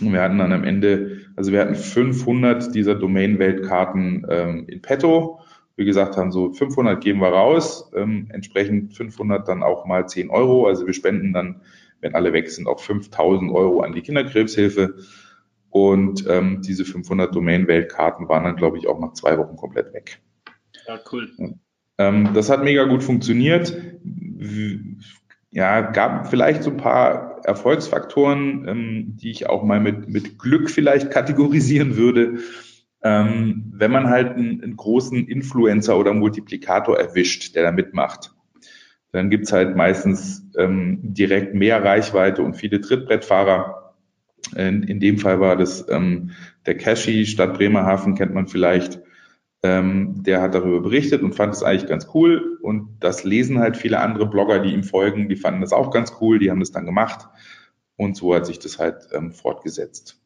wir 0.00 0.20
hatten 0.20 0.38
dann 0.38 0.52
am 0.52 0.64
Ende, 0.64 1.20
also 1.36 1.52
wir 1.52 1.60
hatten 1.60 1.76
500 1.76 2.74
dieser 2.74 2.94
Domain-Weltkarten 2.94 4.26
ähm, 4.28 4.66
in 4.68 4.82
petto. 4.82 5.40
Wie 5.76 5.84
gesagt 5.84 6.16
haben, 6.16 6.30
so 6.30 6.52
500 6.52 7.02
geben 7.02 7.20
wir 7.20 7.28
raus, 7.28 7.90
ähm, 7.96 8.28
entsprechend 8.30 8.94
500 8.94 9.48
dann 9.48 9.62
auch 9.62 9.86
mal 9.86 10.08
10 10.08 10.30
Euro. 10.30 10.66
Also 10.66 10.86
wir 10.86 10.94
spenden 10.94 11.32
dann, 11.32 11.62
wenn 12.00 12.14
alle 12.14 12.32
weg 12.32 12.50
sind, 12.50 12.66
auch 12.66 12.80
5000 12.80 13.50
Euro 13.52 13.80
an 13.80 13.92
die 13.92 14.02
Kinderkrebshilfe. 14.02 14.96
Und 15.70 16.24
ähm, 16.28 16.60
diese 16.62 16.84
500 16.84 17.34
Domain-Weltkarten 17.34 18.28
waren 18.28 18.44
dann, 18.44 18.56
glaube 18.56 18.78
ich, 18.78 18.86
auch 18.86 19.00
nach 19.00 19.12
zwei 19.14 19.38
Wochen 19.38 19.56
komplett 19.56 19.92
weg. 19.92 20.20
Ja, 20.86 21.00
cool. 21.12 21.30
Ähm, 21.98 22.30
das 22.34 22.50
hat 22.50 22.62
mega 22.62 22.84
gut 22.84 23.02
funktioniert. 23.02 23.76
Ja, 25.54 25.82
gab 25.82 26.26
vielleicht 26.30 26.64
so 26.64 26.70
ein 26.70 26.78
paar 26.78 27.40
Erfolgsfaktoren, 27.44 28.66
ähm, 28.66 29.16
die 29.16 29.30
ich 29.30 29.48
auch 29.48 29.62
mal 29.62 29.78
mit, 29.78 30.08
mit 30.08 30.36
Glück 30.36 30.68
vielleicht 30.68 31.12
kategorisieren 31.12 31.96
würde. 31.96 32.38
Ähm, 33.04 33.72
wenn 33.72 33.92
man 33.92 34.08
halt 34.08 34.32
einen, 34.32 34.60
einen, 34.62 34.76
großen 34.76 35.28
Influencer 35.28 35.96
oder 35.96 36.12
Multiplikator 36.12 36.98
erwischt, 36.98 37.54
der 37.54 37.62
da 37.62 37.70
mitmacht, 37.70 38.34
dann 39.12 39.30
gibt's 39.30 39.52
halt 39.52 39.76
meistens 39.76 40.44
ähm, 40.58 40.98
direkt 41.02 41.54
mehr 41.54 41.84
Reichweite 41.84 42.42
und 42.42 42.54
viele 42.54 42.80
Trittbrettfahrer. 42.80 43.94
In, 44.56 44.82
in 44.82 44.98
dem 44.98 45.18
Fall 45.18 45.38
war 45.38 45.54
das 45.54 45.86
ähm, 45.88 46.32
der 46.66 46.76
Cashy 46.76 47.26
Stadt 47.26 47.54
Bremerhaven, 47.54 48.16
kennt 48.16 48.34
man 48.34 48.48
vielleicht. 48.48 49.00
Ähm, 49.64 50.22
der 50.22 50.42
hat 50.42 50.54
darüber 50.54 50.82
berichtet 50.82 51.22
und 51.22 51.34
fand 51.34 51.54
es 51.54 51.62
eigentlich 51.62 51.88
ganz 51.88 52.08
cool. 52.12 52.58
Und 52.60 52.98
das 53.00 53.24
lesen 53.24 53.58
halt 53.58 53.78
viele 53.78 53.98
andere 53.98 54.26
Blogger, 54.26 54.58
die 54.58 54.74
ihm 54.74 54.84
folgen, 54.84 55.30
die 55.30 55.36
fanden 55.36 55.62
das 55.62 55.72
auch 55.72 55.90
ganz 55.90 56.12
cool, 56.20 56.38
die 56.38 56.50
haben 56.50 56.60
das 56.60 56.70
dann 56.70 56.84
gemacht. 56.84 57.26
Und 57.96 58.14
so 58.14 58.34
hat 58.34 58.44
sich 58.44 58.58
das 58.58 58.78
halt 58.78 59.08
ähm, 59.14 59.32
fortgesetzt. 59.32 60.20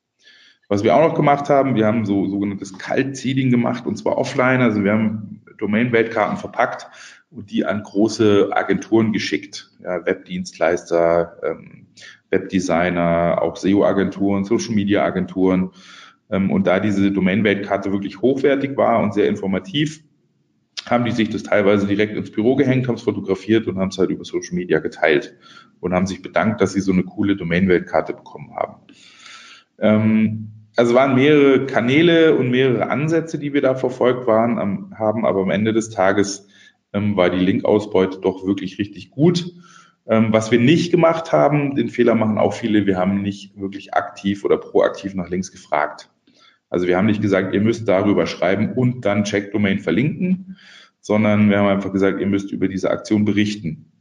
Was 0.69 0.83
wir 0.83 0.97
auch 0.97 1.09
noch 1.09 1.15
gemacht 1.15 1.49
haben, 1.51 1.77
wir 1.77 1.87
haben 1.87 2.05
so 2.05 2.29
sogenanntes 2.29 2.77
Kalt-Seeding 2.77 3.51
gemacht 3.51 3.87
und 3.87 3.95
zwar 3.95 4.19
offline. 4.19 4.61
Also 4.61 4.83
wir 4.83 4.93
haben 4.93 5.41
Domain-Weltkarten 5.57 6.37
verpackt 6.37 6.89
und 7.31 7.49
die 7.53 7.65
an 7.65 7.85
große 7.85 8.51
Agenturen 8.51 9.13
geschickt. 9.13 9.71
Ja, 9.85 10.05
Webdienstleister, 10.05 11.37
ähm, 11.45 11.87
Webdesigner, 12.31 13.39
auch 13.41 13.55
SEO-Agenturen, 13.55 14.45
Social-Media-Agenturen. 14.45 15.71
Ähm, 16.31 16.51
und 16.51 16.67
da 16.67 16.81
diese 16.81 17.11
Domain-Weltkarte 17.11 17.93
wirklich 17.93 18.21
hochwertig 18.21 18.77
war 18.77 19.01
und 19.01 19.15
sehr 19.15 19.29
informativ, 19.29 20.03
haben 20.87 21.05
die 21.05 21.11
sich 21.11 21.29
das 21.31 21.43
teilweise 21.43 21.87
direkt 21.87 22.17
ins 22.17 22.31
Büro 22.31 22.57
gehängt, 22.57 22.89
haben 22.89 22.95
es 22.95 23.03
fotografiert 23.03 23.67
und 23.67 23.79
haben 23.79 23.89
es 23.89 23.99
halt 23.99 24.11
über 24.11 24.25
Social 24.25 24.55
Media 24.55 24.79
geteilt 24.79 25.37
und 25.81 25.93
haben 25.93 26.07
sich 26.07 26.23
bedankt, 26.23 26.61
dass 26.61 26.73
sie 26.73 26.81
so 26.81 26.93
eine 26.93 27.05
coole 27.05 27.37
Domain-Weltkarte 27.37 28.15
bekommen 28.15 28.55
haben. 28.55 28.77
Ähm, 29.79 30.49
also 30.77 30.95
waren 30.95 31.15
mehrere 31.15 31.67
Kanäle 31.67 32.37
und 32.37 32.51
mehrere 32.51 32.89
Ansätze, 32.89 33.39
die 33.39 33.53
wir 33.53 33.61
da 33.61 33.75
verfolgt 33.75 34.27
waren, 34.27 34.95
haben, 34.97 35.27
aber 35.27 35.43
am 35.43 35.51
Ende 35.51 35.73
des 35.73 35.91
Tages 35.91 36.47
ähm, 36.93 37.17
war 37.17 37.31
die 37.31 37.45
Linkausbeute 37.45 38.21
doch 38.21 38.47
wirklich 38.47 38.79
richtig 38.79 39.11
gut. 39.11 39.53
Ähm, 40.07 40.33
was 40.33 40.51
wir 40.51 40.59
nicht 40.59 40.91
gemacht 40.91 41.33
haben, 41.33 41.75
den 41.75 41.89
Fehler 41.89 42.15
machen 42.15 42.39
auch 42.39 42.55
viele, 42.55 42.87
wir 42.87 42.97
haben 42.97 43.23
nicht 43.23 43.59
wirklich 43.61 43.95
aktiv 43.95 44.45
oder 44.45 44.57
proaktiv 44.57 45.15
nach 45.15 45.29
Links 45.29 45.53
gefragt. 45.53 46.11
Also 46.71 46.87
wir 46.87 46.97
haben 46.97 47.07
nicht 47.07 47.23
gesagt, 47.23 47.55
ihr 47.55 47.61
müsst 47.61 47.89
darüber 47.89 48.27
schreiben 48.27 48.73
und 48.75 49.05
dann 49.05 49.25
Checkdomain 49.25 49.79
verlinken, 49.79 50.57
sondern 51.01 51.49
wir 51.51 51.59
haben 51.59 51.69
einfach 51.69 51.93
gesagt, 51.93 52.21
ihr 52.21 52.27
müsst 52.27 52.53
über 52.53 52.69
diese 52.69 52.91
Aktion 52.91 53.25
berichten. 53.25 53.93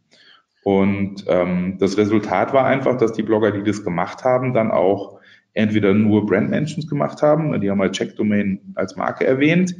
Und 0.63 1.23
ähm, 1.27 1.77
das 1.79 1.97
Resultat 1.97 2.53
war 2.53 2.65
einfach, 2.65 2.97
dass 2.97 3.13
die 3.13 3.23
Blogger, 3.23 3.51
die 3.51 3.63
das 3.63 3.83
gemacht 3.83 4.25
haben, 4.25 4.53
dann 4.53 4.69
auch 4.69 5.19
entweder 5.53 5.93
nur 5.93 6.25
Brand 6.25 6.49
Mentions 6.49 6.87
gemacht 6.87 7.21
haben, 7.21 7.59
die 7.61 7.71
haben 7.71 7.79
halt 7.79 7.93
Checkdomain 7.93 8.59
als 8.75 8.95
Marke 8.95 9.25
erwähnt, 9.25 9.75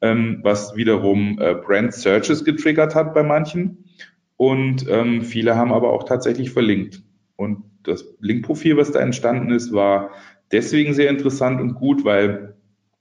ähm, 0.00 0.38
was 0.42 0.76
wiederum 0.76 1.38
äh, 1.40 1.54
Brand 1.54 1.92
Searches 1.92 2.44
getriggert 2.44 2.94
hat 2.94 3.14
bei 3.14 3.22
manchen. 3.22 3.84
Und 4.36 4.88
ähm, 4.88 5.22
viele 5.22 5.56
haben 5.56 5.72
aber 5.72 5.92
auch 5.92 6.04
tatsächlich 6.04 6.52
verlinkt. 6.52 7.02
Und 7.34 7.64
das 7.82 8.04
Linkprofil, 8.20 8.76
was 8.76 8.92
da 8.92 9.00
entstanden 9.00 9.50
ist, 9.50 9.72
war 9.72 10.10
deswegen 10.52 10.94
sehr 10.94 11.10
interessant 11.10 11.60
und 11.60 11.74
gut, 11.74 12.04
weil 12.04 12.56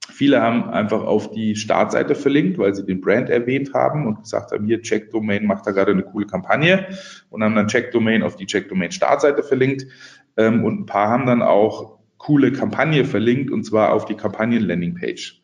viele 0.09 0.41
haben 0.41 0.69
einfach 0.69 1.03
auf 1.03 1.31
die 1.31 1.55
Startseite 1.55 2.15
verlinkt, 2.15 2.57
weil 2.57 2.73
sie 2.73 2.85
den 2.85 3.01
Brand 3.01 3.29
erwähnt 3.29 3.73
haben 3.73 4.07
und 4.07 4.23
gesagt 4.23 4.51
haben, 4.51 4.65
hier 4.65 4.81
Checkdomain 4.81 5.45
macht 5.45 5.67
da 5.67 5.71
gerade 5.71 5.91
eine 5.91 6.03
coole 6.03 6.25
Kampagne 6.25 6.87
und 7.29 7.43
haben 7.43 7.55
dann 7.55 7.67
Checkdomain 7.67 8.23
auf 8.23 8.35
die 8.35 8.45
Checkdomain 8.45 8.91
Startseite 8.91 9.43
verlinkt 9.43 9.85
ähm, 10.37 10.63
und 10.63 10.81
ein 10.81 10.85
paar 10.85 11.09
haben 11.09 11.25
dann 11.25 11.41
auch 11.41 11.97
coole 12.17 12.51
Kampagne 12.51 13.05
verlinkt 13.05 13.51
und 13.51 13.63
zwar 13.63 13.93
auf 13.93 14.05
die 14.05 14.15
Kampagnen 14.15 14.63
Landingpage. 14.63 15.41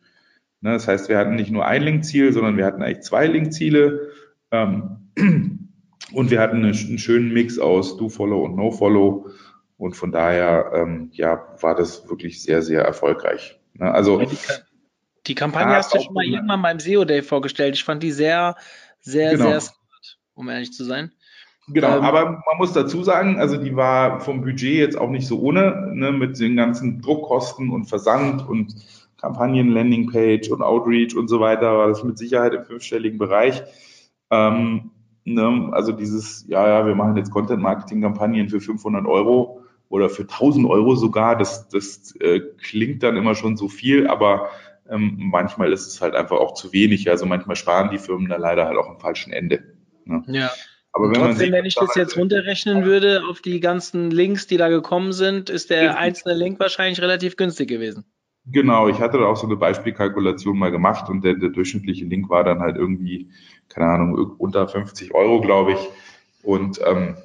Ne, 0.64 0.72
das 0.72 0.88
heißt, 0.88 1.10
wir 1.10 1.18
hatten 1.18 1.34
nicht 1.34 1.50
nur 1.50 1.66
ein 1.66 1.82
Linkziel, 1.82 2.32
sondern 2.32 2.56
wir 2.56 2.64
hatten 2.64 2.82
eigentlich 2.82 3.02
zwei 3.02 3.26
Linkziele. 3.26 4.08
Ähm, 4.50 5.10
und 6.12 6.30
wir 6.30 6.40
hatten 6.40 6.64
einen, 6.64 6.98
schönen 6.98 7.34
Mix 7.34 7.58
aus 7.58 7.98
Do-Follow 7.98 8.44
und 8.44 8.56
No-Follow. 8.56 9.28
Und 9.84 9.96
von 9.96 10.12
daher, 10.12 10.72
ähm, 10.74 11.10
ja, 11.12 11.46
war 11.60 11.74
das 11.74 12.08
wirklich 12.08 12.42
sehr, 12.42 12.62
sehr 12.62 12.80
erfolgreich. 12.80 13.60
Ne? 13.74 13.92
Also 13.92 14.16
die, 14.16 14.34
die, 15.26 15.34
Kampagne 15.34 15.76
hast 15.76 15.94
du 15.94 16.00
schon 16.00 16.14
mal 16.14 16.24
irgendwann 16.24 16.62
beim 16.62 16.80
SEO 16.80 17.04
Day 17.04 17.20
vorgestellt. 17.20 17.74
Ich 17.74 17.84
fand 17.84 18.02
die 18.02 18.10
sehr, 18.10 18.56
sehr, 19.00 19.32
genau. 19.32 19.44
sehr 19.44 19.60
smart, 19.60 20.18
um 20.32 20.48
ehrlich 20.48 20.72
zu 20.72 20.84
sein. 20.84 21.12
Genau, 21.68 21.98
ähm, 21.98 22.02
aber 22.02 22.30
man 22.30 22.56
muss 22.56 22.72
dazu 22.72 23.02
sagen, 23.02 23.38
also 23.38 23.58
die 23.58 23.76
war 23.76 24.20
vom 24.20 24.40
Budget 24.40 24.78
jetzt 24.78 24.96
auch 24.96 25.10
nicht 25.10 25.26
so 25.26 25.38
ohne, 25.38 25.92
ne, 25.92 26.12
mit 26.12 26.40
den 26.40 26.56
ganzen 26.56 27.02
Druckkosten 27.02 27.68
und 27.68 27.84
Versand 27.84 28.48
und 28.48 28.74
Kampagnen, 29.20 29.68
Landingpage 29.68 30.48
und 30.48 30.62
Outreach 30.62 31.14
und 31.14 31.28
so 31.28 31.40
weiter, 31.40 31.76
war 31.76 31.88
das 31.88 32.02
mit 32.02 32.16
Sicherheit 32.16 32.54
im 32.54 32.64
fünfstelligen 32.64 33.18
Bereich. 33.18 33.62
Ähm, 34.30 34.92
Ne? 35.24 35.70
Also 35.72 35.92
dieses, 35.92 36.46
ja, 36.48 36.68
ja, 36.68 36.86
wir 36.86 36.94
machen 36.94 37.16
jetzt 37.16 37.30
Content-Marketing-Kampagnen 37.30 38.48
für 38.48 38.60
500 38.60 39.06
Euro 39.06 39.63
oder 39.94 40.10
für 40.10 40.22
1000 40.22 40.68
Euro 40.68 40.96
sogar, 40.96 41.38
das, 41.38 41.68
das 41.68 42.16
äh, 42.18 42.40
klingt 42.60 43.04
dann 43.04 43.16
immer 43.16 43.36
schon 43.36 43.56
so 43.56 43.68
viel, 43.68 44.08
aber 44.08 44.50
ähm, 44.90 45.14
manchmal 45.18 45.72
ist 45.72 45.86
es 45.86 46.00
halt 46.00 46.16
einfach 46.16 46.36
auch 46.38 46.54
zu 46.54 46.72
wenig. 46.72 47.08
Also 47.08 47.26
manchmal 47.26 47.54
sparen 47.54 47.90
die 47.90 47.98
Firmen 47.98 48.28
da 48.28 48.36
leider 48.36 48.66
halt 48.66 48.76
auch 48.76 48.88
am 48.88 48.98
falschen 48.98 49.32
Ende. 49.32 49.62
Ne? 50.04 50.24
Ja. 50.26 50.50
Aber 50.90 51.10
wenn 51.10 51.20
Trotzdem, 51.20 51.52
wenn 51.52 51.64
ich 51.64 51.76
das 51.76 51.94
jetzt 51.94 52.16
runterrechnen 52.16 52.84
würde 52.84 53.22
auf 53.30 53.40
die 53.40 53.60
ganzen 53.60 54.10
Links, 54.10 54.48
die 54.48 54.56
da 54.56 54.68
gekommen 54.68 55.12
sind, 55.12 55.48
ist 55.48 55.70
der 55.70 55.96
einzelne 55.96 56.34
Link 56.34 56.58
wahrscheinlich 56.58 57.00
relativ 57.00 57.36
günstig 57.36 57.68
gewesen. 57.68 58.04
Genau, 58.46 58.88
ich 58.88 58.98
hatte 58.98 59.18
da 59.18 59.26
auch 59.26 59.36
so 59.36 59.46
eine 59.46 59.56
Beispielkalkulation 59.56 60.58
mal 60.58 60.72
gemacht 60.72 61.08
und 61.08 61.22
der, 61.22 61.34
der 61.34 61.50
durchschnittliche 61.50 62.04
Link 62.04 62.28
war 62.30 62.42
dann 62.42 62.58
halt 62.58 62.76
irgendwie, 62.76 63.30
keine 63.68 63.86
Ahnung, 63.86 64.34
unter 64.38 64.66
50 64.66 65.14
Euro, 65.14 65.40
glaube 65.40 65.72
ich. 65.74 65.78
Und 66.42 66.80
ähm, 66.84 67.16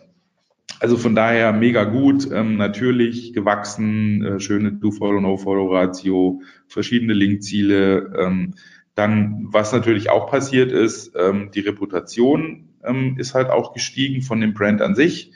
also 0.79 0.97
von 0.97 1.15
daher 1.15 1.51
mega 1.51 1.83
gut, 1.83 2.29
ähm, 2.31 2.57
natürlich 2.57 3.33
gewachsen, 3.33 4.23
äh, 4.23 4.39
schöne 4.39 4.71
Do-Follow, 4.71 5.19
No-Follow-Ratio, 5.19 6.41
verschiedene 6.67 7.13
Linkziele. 7.13 8.13
Ähm, 8.17 8.53
dann, 8.95 9.47
was 9.49 9.71
natürlich 9.71 10.09
auch 10.09 10.29
passiert 10.29 10.71
ist, 10.71 11.13
ähm, 11.15 11.51
die 11.53 11.61
Reputation 11.61 12.69
ähm, 12.83 13.15
ist 13.17 13.33
halt 13.33 13.49
auch 13.49 13.73
gestiegen 13.73 14.21
von 14.21 14.41
dem 14.41 14.53
Brand 14.53 14.81
an 14.81 14.95
sich. 14.95 15.31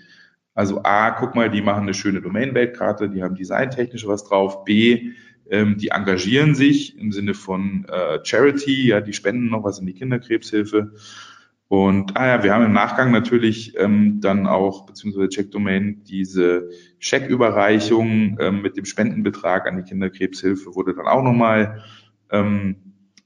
Also 0.53 0.81
A, 0.83 1.11
guck 1.11 1.35
mal, 1.35 1.49
die 1.49 1.61
machen 1.61 1.83
eine 1.83 1.93
schöne 1.93 2.21
Domain-Weltkarte, 2.21 3.09
die 3.09 3.23
haben 3.23 3.35
designtechnisch 3.35 4.05
was 4.05 4.23
drauf. 4.23 4.65
B, 4.65 5.13
ähm, 5.49 5.77
die 5.77 5.89
engagieren 5.89 6.55
sich 6.55 6.97
im 6.97 7.11
Sinne 7.11 7.33
von 7.33 7.85
äh, 7.89 8.19
Charity, 8.23 8.87
ja, 8.87 9.01
die 9.01 9.13
spenden 9.13 9.49
noch 9.49 9.63
was 9.63 9.79
in 9.79 9.85
die 9.87 9.93
Kinderkrebshilfe. 9.93 10.91
Und 11.73 12.15
ah 12.15 12.27
ja, 12.27 12.43
wir 12.43 12.53
haben 12.53 12.65
im 12.65 12.73
Nachgang 12.73 13.09
natürlich 13.09 13.75
ähm, 13.79 14.21
dann 14.21 14.45
auch, 14.45 14.85
beziehungsweise 14.85 15.29
Checkdomain, 15.29 16.03
diese 16.03 16.69
Schecküberreichung 16.99 18.37
ähm, 18.39 18.61
mit 18.61 18.77
dem 18.77 18.85
Spendenbetrag 18.85 19.65
an 19.65 19.77
die 19.77 19.81
Kinderkrebshilfe 19.81 20.75
wurde 20.75 20.93
dann 20.93 21.07
auch 21.07 21.23
nochmal 21.23 21.81
ähm, 22.29 22.75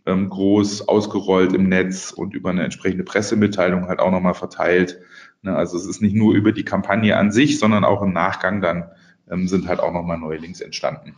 ähm, 0.05 0.29
groß 0.29 0.87
ausgerollt 0.87 1.51
im 1.51 1.67
Netz 1.67 2.11
und 2.11 2.33
über 2.35 2.49
eine 2.49 2.63
entsprechende 2.63 3.03
Pressemitteilung 3.03 3.89
halt 3.89 3.99
auch 3.99 4.11
nochmal 4.11 4.33
verteilt. 4.33 4.97
Ne, 5.41 5.53
also 5.53 5.75
es 5.75 5.85
ist 5.85 6.01
nicht 6.01 6.15
nur 6.15 6.33
über 6.33 6.53
die 6.53 6.63
Kampagne 6.63 7.17
an 7.17 7.33
sich, 7.33 7.59
sondern 7.59 7.83
auch 7.83 8.01
im 8.01 8.13
Nachgang 8.13 8.61
dann 8.61 8.85
ähm, 9.29 9.49
sind 9.49 9.67
halt 9.67 9.81
auch 9.81 9.91
nochmal 9.91 10.19
neue 10.19 10.37
Links 10.37 10.61
entstanden. 10.61 11.17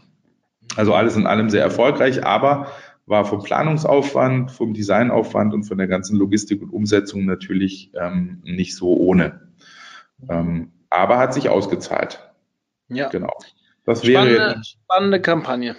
Also 0.77 0.95
alles 0.95 1.15
in 1.15 1.27
allem 1.27 1.51
sehr 1.51 1.61
erfolgreich, 1.61 2.25
aber 2.25 2.71
war 3.09 3.25
vom 3.25 3.41
Planungsaufwand, 3.41 4.51
vom 4.51 4.73
Designaufwand 4.73 5.53
und 5.53 5.63
von 5.63 5.77
der 5.77 5.87
ganzen 5.87 6.15
Logistik 6.15 6.61
und 6.61 6.69
Umsetzung 6.69 7.25
natürlich 7.25 7.91
ähm, 7.99 8.41
nicht 8.43 8.75
so 8.75 8.95
ohne. 8.95 9.41
Ähm, 10.29 10.71
aber 10.89 11.17
hat 11.17 11.33
sich 11.33 11.49
ausgezahlt. 11.49 12.31
Ja. 12.87 13.09
Genau. 13.09 13.33
Das 13.83 14.05
spannende, 14.05 14.37
wäre 14.37 14.61
spannende 14.63 15.21
Kampagne. 15.21 15.75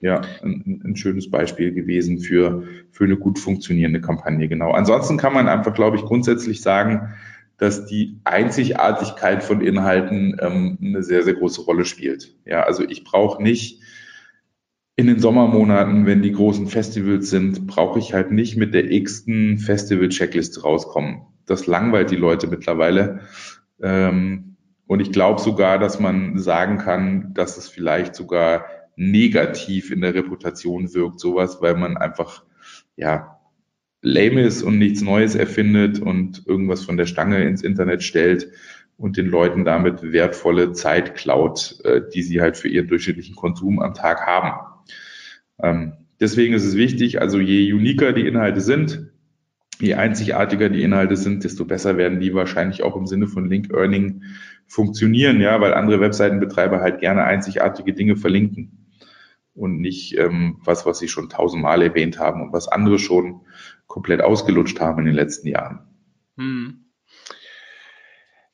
Ja, 0.00 0.20
ein, 0.42 0.82
ein, 0.84 0.96
schönes 0.96 1.30
Beispiel 1.30 1.72
gewesen 1.72 2.18
für, 2.18 2.64
für 2.90 3.04
eine 3.04 3.16
gut 3.16 3.38
funktionierende 3.38 4.02
Kampagne. 4.02 4.48
Genau. 4.48 4.72
Ansonsten 4.72 5.16
kann 5.16 5.32
man 5.32 5.48
einfach, 5.48 5.72
glaube 5.72 5.96
ich, 5.96 6.02
grundsätzlich 6.02 6.60
sagen, 6.60 7.14
dass 7.56 7.86
die 7.86 8.20
Einzigartigkeit 8.24 9.42
von 9.42 9.62
Inhalten 9.62 10.36
ähm, 10.40 10.78
eine 10.82 11.02
sehr, 11.02 11.22
sehr 11.22 11.34
große 11.34 11.62
Rolle 11.62 11.86
spielt. 11.86 12.34
Ja, 12.44 12.64
also 12.64 12.82
ich 12.82 13.04
brauche 13.04 13.42
nicht 13.42 13.80
in 14.96 15.06
den 15.08 15.18
Sommermonaten, 15.18 16.06
wenn 16.06 16.22
die 16.22 16.32
großen 16.32 16.68
Festivals 16.68 17.30
sind, 17.30 17.66
brauche 17.66 17.98
ich 17.98 18.14
halt 18.14 18.30
nicht 18.30 18.56
mit 18.56 18.74
der 18.74 18.90
x-ten 18.90 19.58
Festival-Checkliste 19.58 20.62
rauskommen. 20.62 21.22
Das 21.46 21.66
langweilt 21.66 22.10
die 22.10 22.16
Leute 22.16 22.46
mittlerweile. 22.46 23.20
Ähm, 23.82 24.56
und 24.86 25.00
ich 25.00 25.10
glaube 25.10 25.40
sogar, 25.40 25.78
dass 25.78 25.98
man 25.98 26.38
sagen 26.38 26.78
kann, 26.78 27.34
dass 27.34 27.56
es 27.56 27.68
vielleicht 27.68 28.14
sogar 28.14 28.66
negativ 28.96 29.90
in 29.90 30.00
der 30.00 30.14
Reputation 30.14 30.94
wirkt, 30.94 31.18
sowas, 31.18 31.60
weil 31.60 31.74
man 31.74 31.96
einfach, 31.96 32.44
ja, 32.94 33.40
lame 34.00 34.42
ist 34.42 34.62
und 34.62 34.78
nichts 34.78 35.00
Neues 35.00 35.34
erfindet 35.34 35.98
und 35.98 36.46
irgendwas 36.46 36.84
von 36.84 36.96
der 36.96 37.06
Stange 37.06 37.42
ins 37.42 37.62
Internet 37.62 38.04
stellt 38.04 38.52
und 38.96 39.16
den 39.16 39.26
Leuten 39.26 39.64
damit 39.64 40.12
wertvolle 40.12 40.72
Zeit 40.72 41.16
klaut, 41.16 41.80
äh, 41.82 42.02
die 42.14 42.22
sie 42.22 42.40
halt 42.40 42.56
für 42.56 42.68
ihren 42.68 42.86
durchschnittlichen 42.86 43.34
Konsum 43.34 43.80
am 43.80 43.94
Tag 43.94 44.24
haben. 44.24 44.73
Ähm, 45.62 45.94
deswegen 46.20 46.54
ist 46.54 46.64
es 46.64 46.76
wichtig, 46.76 47.20
also 47.20 47.38
je 47.38 47.72
uniker 47.72 48.12
die 48.12 48.26
Inhalte 48.26 48.60
sind, 48.60 49.10
je 49.80 49.94
einzigartiger 49.94 50.68
die 50.68 50.82
Inhalte 50.82 51.16
sind, 51.16 51.44
desto 51.44 51.64
besser 51.64 51.96
werden 51.96 52.20
die 52.20 52.34
wahrscheinlich 52.34 52.82
auch 52.82 52.96
im 52.96 53.06
Sinne 53.06 53.26
von 53.26 53.48
Link 53.48 53.72
Earning 53.72 54.22
funktionieren, 54.66 55.40
ja, 55.40 55.60
weil 55.60 55.74
andere 55.74 56.00
Webseitenbetreiber 56.00 56.80
halt 56.80 57.00
gerne 57.00 57.24
einzigartige 57.24 57.92
Dinge 57.92 58.16
verlinken 58.16 58.86
und 59.54 59.80
nicht 59.80 60.16
ähm, 60.18 60.58
was, 60.64 60.86
was 60.86 60.98
sie 60.98 61.08
schon 61.08 61.28
tausendmal 61.28 61.82
erwähnt 61.82 62.18
haben 62.18 62.42
und 62.42 62.52
was 62.52 62.68
andere 62.68 62.98
schon 62.98 63.42
komplett 63.86 64.20
ausgelutscht 64.20 64.80
haben 64.80 65.00
in 65.00 65.06
den 65.06 65.14
letzten 65.14 65.48
Jahren. 65.48 65.80
Hm. 66.36 66.84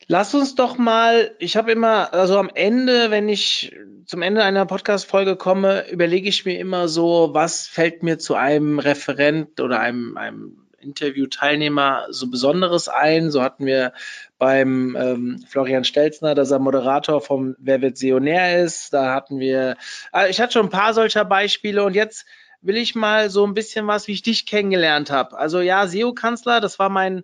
Lass 0.07 0.35
uns 0.35 0.57
doch 0.57 0.77
mal, 0.77 1.37
ich 1.39 1.57
habe 1.57 1.71
immer, 1.71 2.13
also 2.13 2.37
am 2.39 2.51
Ende, 2.53 3.11
wenn 3.11 3.29
ich 3.29 3.77
zum 4.11 4.23
Ende 4.23 4.43
einer 4.43 4.67
Podcast-Folge 4.67 5.37
komme, 5.37 5.89
überlege 5.89 6.29
ich 6.29 6.45
mir 6.45 6.59
immer 6.59 6.89
so, 6.89 7.31
was 7.33 7.69
fällt 7.69 8.03
mir 8.03 8.19
zu 8.19 8.35
einem 8.35 8.81
Referent 8.81 9.61
oder 9.61 9.79
einem, 9.79 10.17
einem 10.17 10.67
Interview-Teilnehmer 10.81 12.09
so 12.11 12.29
Besonderes 12.29 12.89
ein. 12.89 13.31
So 13.31 13.41
hatten 13.41 13.67
wir 13.67 13.93
beim 14.37 14.97
ähm, 14.99 15.45
Florian 15.49 15.85
Stelzner, 15.85 16.35
dass 16.35 16.51
er 16.51 16.59
Moderator 16.59 17.21
vom 17.21 17.55
Wer 17.61 17.83
wird 17.83 17.99
Seonär 17.99 18.65
ist. 18.65 18.93
Da 18.93 19.15
hatten 19.15 19.39
wir, 19.39 19.77
also 20.11 20.29
ich 20.29 20.41
hatte 20.41 20.55
schon 20.55 20.67
ein 20.67 20.71
paar 20.71 20.93
solcher 20.93 21.25
Beispiele 21.25 21.85
und 21.85 21.95
jetzt 21.95 22.27
will 22.63 22.79
ich 22.79 22.97
mal 22.97 23.31
so 23.31 23.47
ein 23.47 23.55
bisschen 23.55 23.87
was, 23.87 24.09
wie 24.09 24.13
ich 24.15 24.23
dich 24.23 24.45
kennengelernt 24.45 25.13
habe. 25.13 25.39
Also 25.39 25.61
ja, 25.61 25.87
SEO-Kanzler, 25.87 26.61
das 26.61 26.81
war 26.81 26.89
mein 26.89 27.23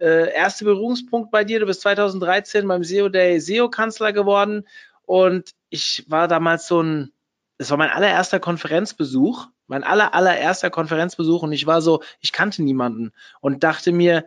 äh, 0.00 0.34
erster 0.34 0.64
Berührungspunkt 0.64 1.30
bei 1.30 1.44
dir. 1.44 1.60
Du 1.60 1.66
bist 1.66 1.82
2013 1.82 2.66
beim 2.66 2.82
SEO 2.82 3.08
Day 3.08 3.38
SEO-Kanzler 3.38 4.12
geworden 4.12 4.64
und 5.06 5.50
ich 5.70 6.04
war 6.08 6.28
damals 6.28 6.66
so 6.66 6.82
ein, 6.82 7.12
es 7.58 7.70
war 7.70 7.78
mein 7.78 7.90
allererster 7.90 8.40
Konferenzbesuch, 8.40 9.48
mein 9.66 9.84
aller, 9.84 10.14
allererster 10.14 10.70
Konferenzbesuch 10.70 11.42
und 11.42 11.52
ich 11.52 11.66
war 11.66 11.80
so, 11.80 12.02
ich 12.20 12.32
kannte 12.32 12.62
niemanden 12.62 13.12
und 13.40 13.64
dachte 13.64 13.92
mir, 13.92 14.26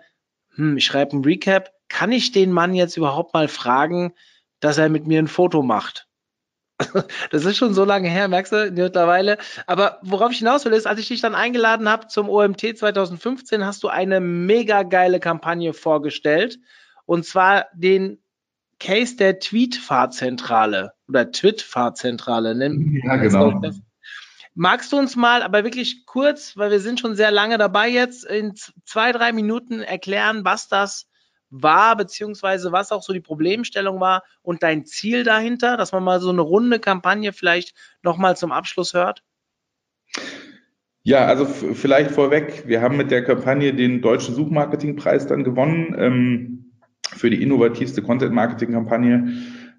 hm, 0.56 0.78
ich 0.78 0.86
schreibe 0.86 1.16
ein 1.16 1.24
Recap, 1.24 1.72
kann 1.88 2.12
ich 2.12 2.32
den 2.32 2.52
Mann 2.52 2.74
jetzt 2.74 2.98
überhaupt 2.98 3.34
mal 3.34 3.48
fragen, 3.48 4.14
dass 4.60 4.78
er 4.78 4.90
mit 4.90 5.08
mir 5.08 5.20
ein 5.20 5.28
Foto 5.28 5.62
macht? 5.62 6.08
Das 7.32 7.46
ist 7.46 7.58
schon 7.58 7.74
so 7.74 7.86
lange 7.86 8.10
her, 8.10 8.28
merkst 8.28 8.54
du 8.54 8.72
mittlerweile. 8.72 9.38
Aber 9.66 10.00
worauf 10.04 10.32
ich 10.32 10.40
hinaus 10.40 10.64
will, 10.66 10.74
ist, 10.74 10.86
als 10.86 11.00
ich 11.00 11.08
dich 11.08 11.22
dann 11.22 11.36
eingeladen 11.36 11.90
habe 11.90 12.08
zum 12.08 12.30
OMT 12.30 12.78
2015, 12.78 13.66
hast 13.66 13.84
du 13.84 13.88
eine 13.88 14.20
mega 14.20 14.84
geile 14.84 15.20
Kampagne 15.20 15.74
vorgestellt. 15.74 16.60
Und 17.06 17.26
zwar 17.26 17.68
den 17.74 18.22
Case 18.80 19.16
der 19.16 19.40
Tweet-Fahrzentrale 19.40 20.94
oder 21.08 21.32
Twit-Fahrzentrale. 21.32 22.54
Ja, 23.04 23.16
genau. 23.18 23.62
Magst 24.60 24.92
du 24.92 24.98
uns 24.98 25.16
mal, 25.16 25.44
aber 25.44 25.64
wirklich 25.64 26.06
kurz, 26.08 26.58
weil 26.58 26.72
wir 26.72 26.80
sind 26.80 27.00
schon 27.00 27.16
sehr 27.16 27.30
lange 27.30 27.60
dabei 27.60 27.90
jetzt, 27.90 28.26
in 28.26 28.56
zwei, 28.86 29.12
drei 29.12 29.32
Minuten 29.32 29.82
erklären, 29.82 30.46
was 30.46 30.68
das 30.68 31.08
war, 31.50 31.96
beziehungsweise 31.96 32.72
was 32.72 32.92
auch 32.92 33.04
so 33.04 33.14
die 33.14 33.22
Problemstellung 33.22 34.00
war 34.00 34.24
und 34.42 34.64
dein 34.64 34.86
Ziel 34.86 35.24
dahinter, 35.24 35.78
dass 35.78 35.92
man 35.92 36.04
mal 36.04 36.20
so 36.20 36.30
eine 36.30 36.42
runde 36.42 36.80
Kampagne 36.80 37.34
vielleicht 37.34 37.76
nochmal 38.02 38.36
zum 38.36 38.52
Abschluss 38.52 38.94
hört? 38.94 39.24
Ja, 41.04 41.26
also 41.26 41.46
vielleicht 41.46 42.12
vorweg, 42.12 42.64
wir 42.68 42.82
haben 42.82 42.98
mit 42.98 43.12
der 43.12 43.24
Kampagne 43.24 43.74
den 43.74 44.02
Deutschen 44.02 44.36
Suchmarketingpreis 44.36 45.28
dann 45.28 45.44
gewonnen 45.44 45.96
ähm, 45.98 46.67
für 47.16 47.30
die 47.30 47.42
innovativste 47.42 48.02
Content-Marketing-Kampagne. 48.02 49.34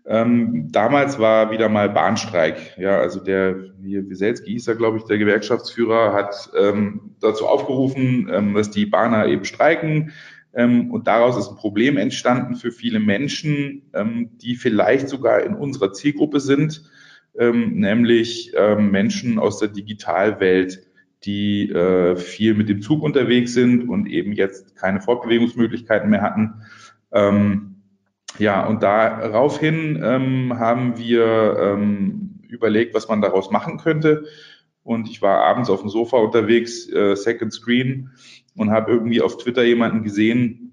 Ähm, 0.06 0.68
damals 0.72 1.18
war 1.18 1.50
wieder 1.50 1.68
mal 1.68 1.90
Bahnstreik. 1.90 2.78
Ja, 2.78 2.98
also 2.98 3.20
der 3.20 3.56
hier 3.84 4.08
Wieselski 4.08 4.52
hieß 4.52 4.68
er, 4.68 4.76
glaube 4.76 4.96
ich, 4.96 5.04
der 5.04 5.18
Gewerkschaftsführer, 5.18 6.14
hat 6.14 6.50
ähm, 6.58 7.14
dazu 7.20 7.46
aufgerufen, 7.46 8.30
ähm, 8.32 8.54
dass 8.54 8.70
die 8.70 8.86
Bahner 8.86 9.26
eben 9.26 9.44
streiken. 9.44 10.12
Ähm, 10.54 10.90
und 10.90 11.06
daraus 11.06 11.36
ist 11.36 11.50
ein 11.50 11.56
Problem 11.56 11.98
entstanden 11.98 12.56
für 12.56 12.72
viele 12.72 13.00
Menschen, 13.00 13.82
ähm, 13.92 14.30
die 14.38 14.56
vielleicht 14.56 15.10
sogar 15.10 15.42
in 15.42 15.54
unserer 15.54 15.92
Zielgruppe 15.92 16.40
sind, 16.40 16.84
ähm, 17.38 17.78
nämlich 17.78 18.52
Menschen 18.78 19.38
aus 19.38 19.58
der 19.58 19.68
Digitalwelt, 19.68 20.88
die 21.24 21.70
äh, 21.70 22.16
viel 22.16 22.54
mit 22.54 22.68
dem 22.68 22.80
Zug 22.80 23.02
unterwegs 23.02 23.52
sind 23.52 23.88
und 23.88 24.06
eben 24.06 24.32
jetzt 24.32 24.76
keine 24.76 25.00
Fortbewegungsmöglichkeiten 25.00 26.10
mehr 26.10 26.22
hatten. 26.22 26.62
Ja, 27.10 28.66
und 28.66 28.82
daraufhin 28.82 30.02
haben 30.02 30.98
wir 30.98 31.88
überlegt, 32.48 32.94
was 32.94 33.08
man 33.08 33.20
daraus 33.20 33.50
machen 33.50 33.78
könnte. 33.78 34.24
Und 34.82 35.08
ich 35.08 35.20
war 35.20 35.44
abends 35.44 35.70
auf 35.70 35.80
dem 35.80 35.90
Sofa 35.90 36.16
unterwegs, 36.16 36.88
äh, 36.90 37.14
Second 37.14 37.52
Screen, 37.52 38.10
und 38.56 38.70
habe 38.70 38.90
irgendwie 38.90 39.20
auf 39.20 39.36
Twitter 39.36 39.62
jemanden 39.62 40.02
gesehen, 40.02 40.72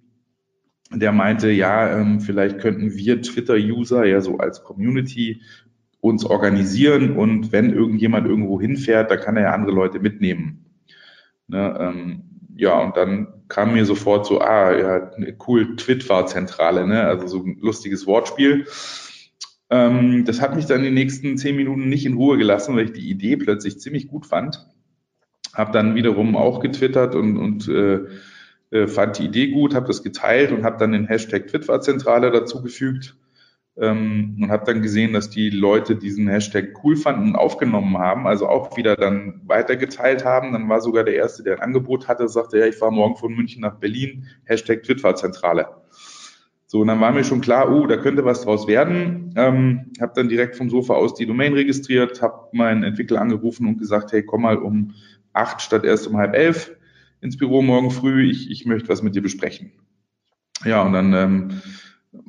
der 0.91 1.11
meinte, 1.11 1.51
ja, 1.51 1.99
ähm, 1.99 2.21
vielleicht 2.21 2.59
könnten 2.59 2.95
wir 2.95 3.21
Twitter-User 3.21 4.05
ja 4.05 4.21
so 4.21 4.37
als 4.37 4.63
Community 4.63 5.41
uns 5.99 6.25
organisieren 6.25 7.17
und 7.17 7.51
wenn 7.51 7.73
irgendjemand 7.73 8.27
irgendwo 8.27 8.61
hinfährt, 8.61 9.11
dann 9.11 9.19
kann 9.19 9.37
er 9.37 9.43
ja 9.43 9.51
andere 9.51 9.73
Leute 9.73 9.99
mitnehmen. 9.99 10.65
Ne, 11.47 11.77
ähm, 11.79 12.23
ja, 12.55 12.79
und 12.79 12.95
dann 12.95 13.34
kam 13.47 13.73
mir 13.73 13.85
sofort 13.85 14.25
so, 14.25 14.41
ah, 14.41 14.75
ja, 14.75 15.11
cool, 15.47 15.75
Twitwa-Zentrale, 15.75 16.87
ne? 16.87 17.03
also 17.03 17.27
so 17.27 17.43
ein 17.43 17.57
lustiges 17.61 18.07
Wortspiel. 18.07 18.67
Ähm, 19.69 20.25
das 20.25 20.41
hat 20.41 20.55
mich 20.55 20.65
dann 20.65 20.83
die 20.83 20.91
nächsten 20.91 21.37
zehn 21.37 21.55
Minuten 21.55 21.89
nicht 21.89 22.05
in 22.05 22.15
Ruhe 22.15 22.37
gelassen, 22.37 22.75
weil 22.75 22.85
ich 22.85 22.93
die 22.93 23.09
Idee 23.09 23.37
plötzlich 23.37 23.79
ziemlich 23.79 24.07
gut 24.07 24.25
fand. 24.25 24.65
Hab 25.53 25.71
dann 25.71 25.95
wiederum 25.95 26.35
auch 26.35 26.59
getwittert 26.59 27.15
und, 27.15 27.37
und 27.37 27.67
äh, 27.67 28.01
äh 28.71 28.87
fand 28.87 29.19
die 29.19 29.25
Idee 29.25 29.47
gut, 29.51 29.73
habe 29.73 29.87
das 29.87 30.03
geteilt 30.03 30.51
und 30.51 30.63
habe 30.63 30.77
dann 30.77 30.91
den 30.91 31.07
Hashtag 31.07 31.47
Twitwa-Zentrale 31.47 32.31
dazugefügt 32.31 33.15
ähm, 33.77 34.37
und 34.41 34.51
habe 34.51 34.65
dann 34.65 34.81
gesehen, 34.81 35.13
dass 35.13 35.29
die 35.29 35.49
Leute 35.49 35.95
diesen 35.95 36.27
Hashtag 36.27 36.83
cool 36.83 36.95
fanden 36.95 37.29
und 37.29 37.35
aufgenommen 37.35 37.97
haben, 37.97 38.27
also 38.27 38.47
auch 38.47 38.77
wieder 38.77 38.95
dann 38.95 39.41
weitergeteilt 39.45 40.23
haben. 40.23 40.53
Dann 40.53 40.69
war 40.69 40.81
sogar 40.81 41.03
der 41.03 41.15
Erste, 41.15 41.43
der 41.43 41.55
ein 41.55 41.61
Angebot 41.61 42.07
hatte, 42.07 42.27
sagte, 42.29 42.59
ja, 42.59 42.65
ich 42.65 42.75
fahre 42.75 42.93
morgen 42.93 43.17
von 43.17 43.33
München 43.33 43.61
nach 43.61 43.75
Berlin, 43.75 44.27
Hashtag 44.45 44.83
Twitwa-Zentrale. 44.83 45.67
So, 46.67 46.81
und 46.81 46.87
dann 46.87 46.99
war 46.99 47.11
mir 47.11 47.23
schon 47.23 47.41
klar, 47.41 47.71
oh, 47.71 47.85
da 47.85 47.97
könnte 47.97 48.25
was 48.25 48.41
draus 48.41 48.67
werden. 48.67 49.33
Ähm, 49.35 49.91
habe 50.01 50.13
dann 50.15 50.29
direkt 50.29 50.55
vom 50.55 50.69
Sofa 50.69 50.93
aus 50.95 51.13
die 51.13 51.25
Domain 51.25 51.53
registriert, 51.53 52.21
habe 52.21 52.49
meinen 52.53 52.83
Entwickler 52.83 53.21
angerufen 53.21 53.67
und 53.67 53.77
gesagt, 53.77 54.11
hey, 54.11 54.23
komm 54.23 54.41
mal 54.43 54.57
um 54.57 54.93
acht 55.31 55.61
statt 55.61 55.83
erst 55.83 56.07
um 56.07 56.17
halb 56.17 56.33
elf 56.33 56.71
ins 57.21 57.37
Büro 57.37 57.61
morgen 57.61 57.91
früh. 57.91 58.29
Ich, 58.29 58.49
ich 58.49 58.65
möchte 58.65 58.89
was 58.89 59.03
mit 59.03 59.15
dir 59.15 59.21
besprechen. 59.21 59.71
Ja, 60.63 60.81
und 60.81 60.93
dann 60.93 61.13
ähm, 61.13 61.61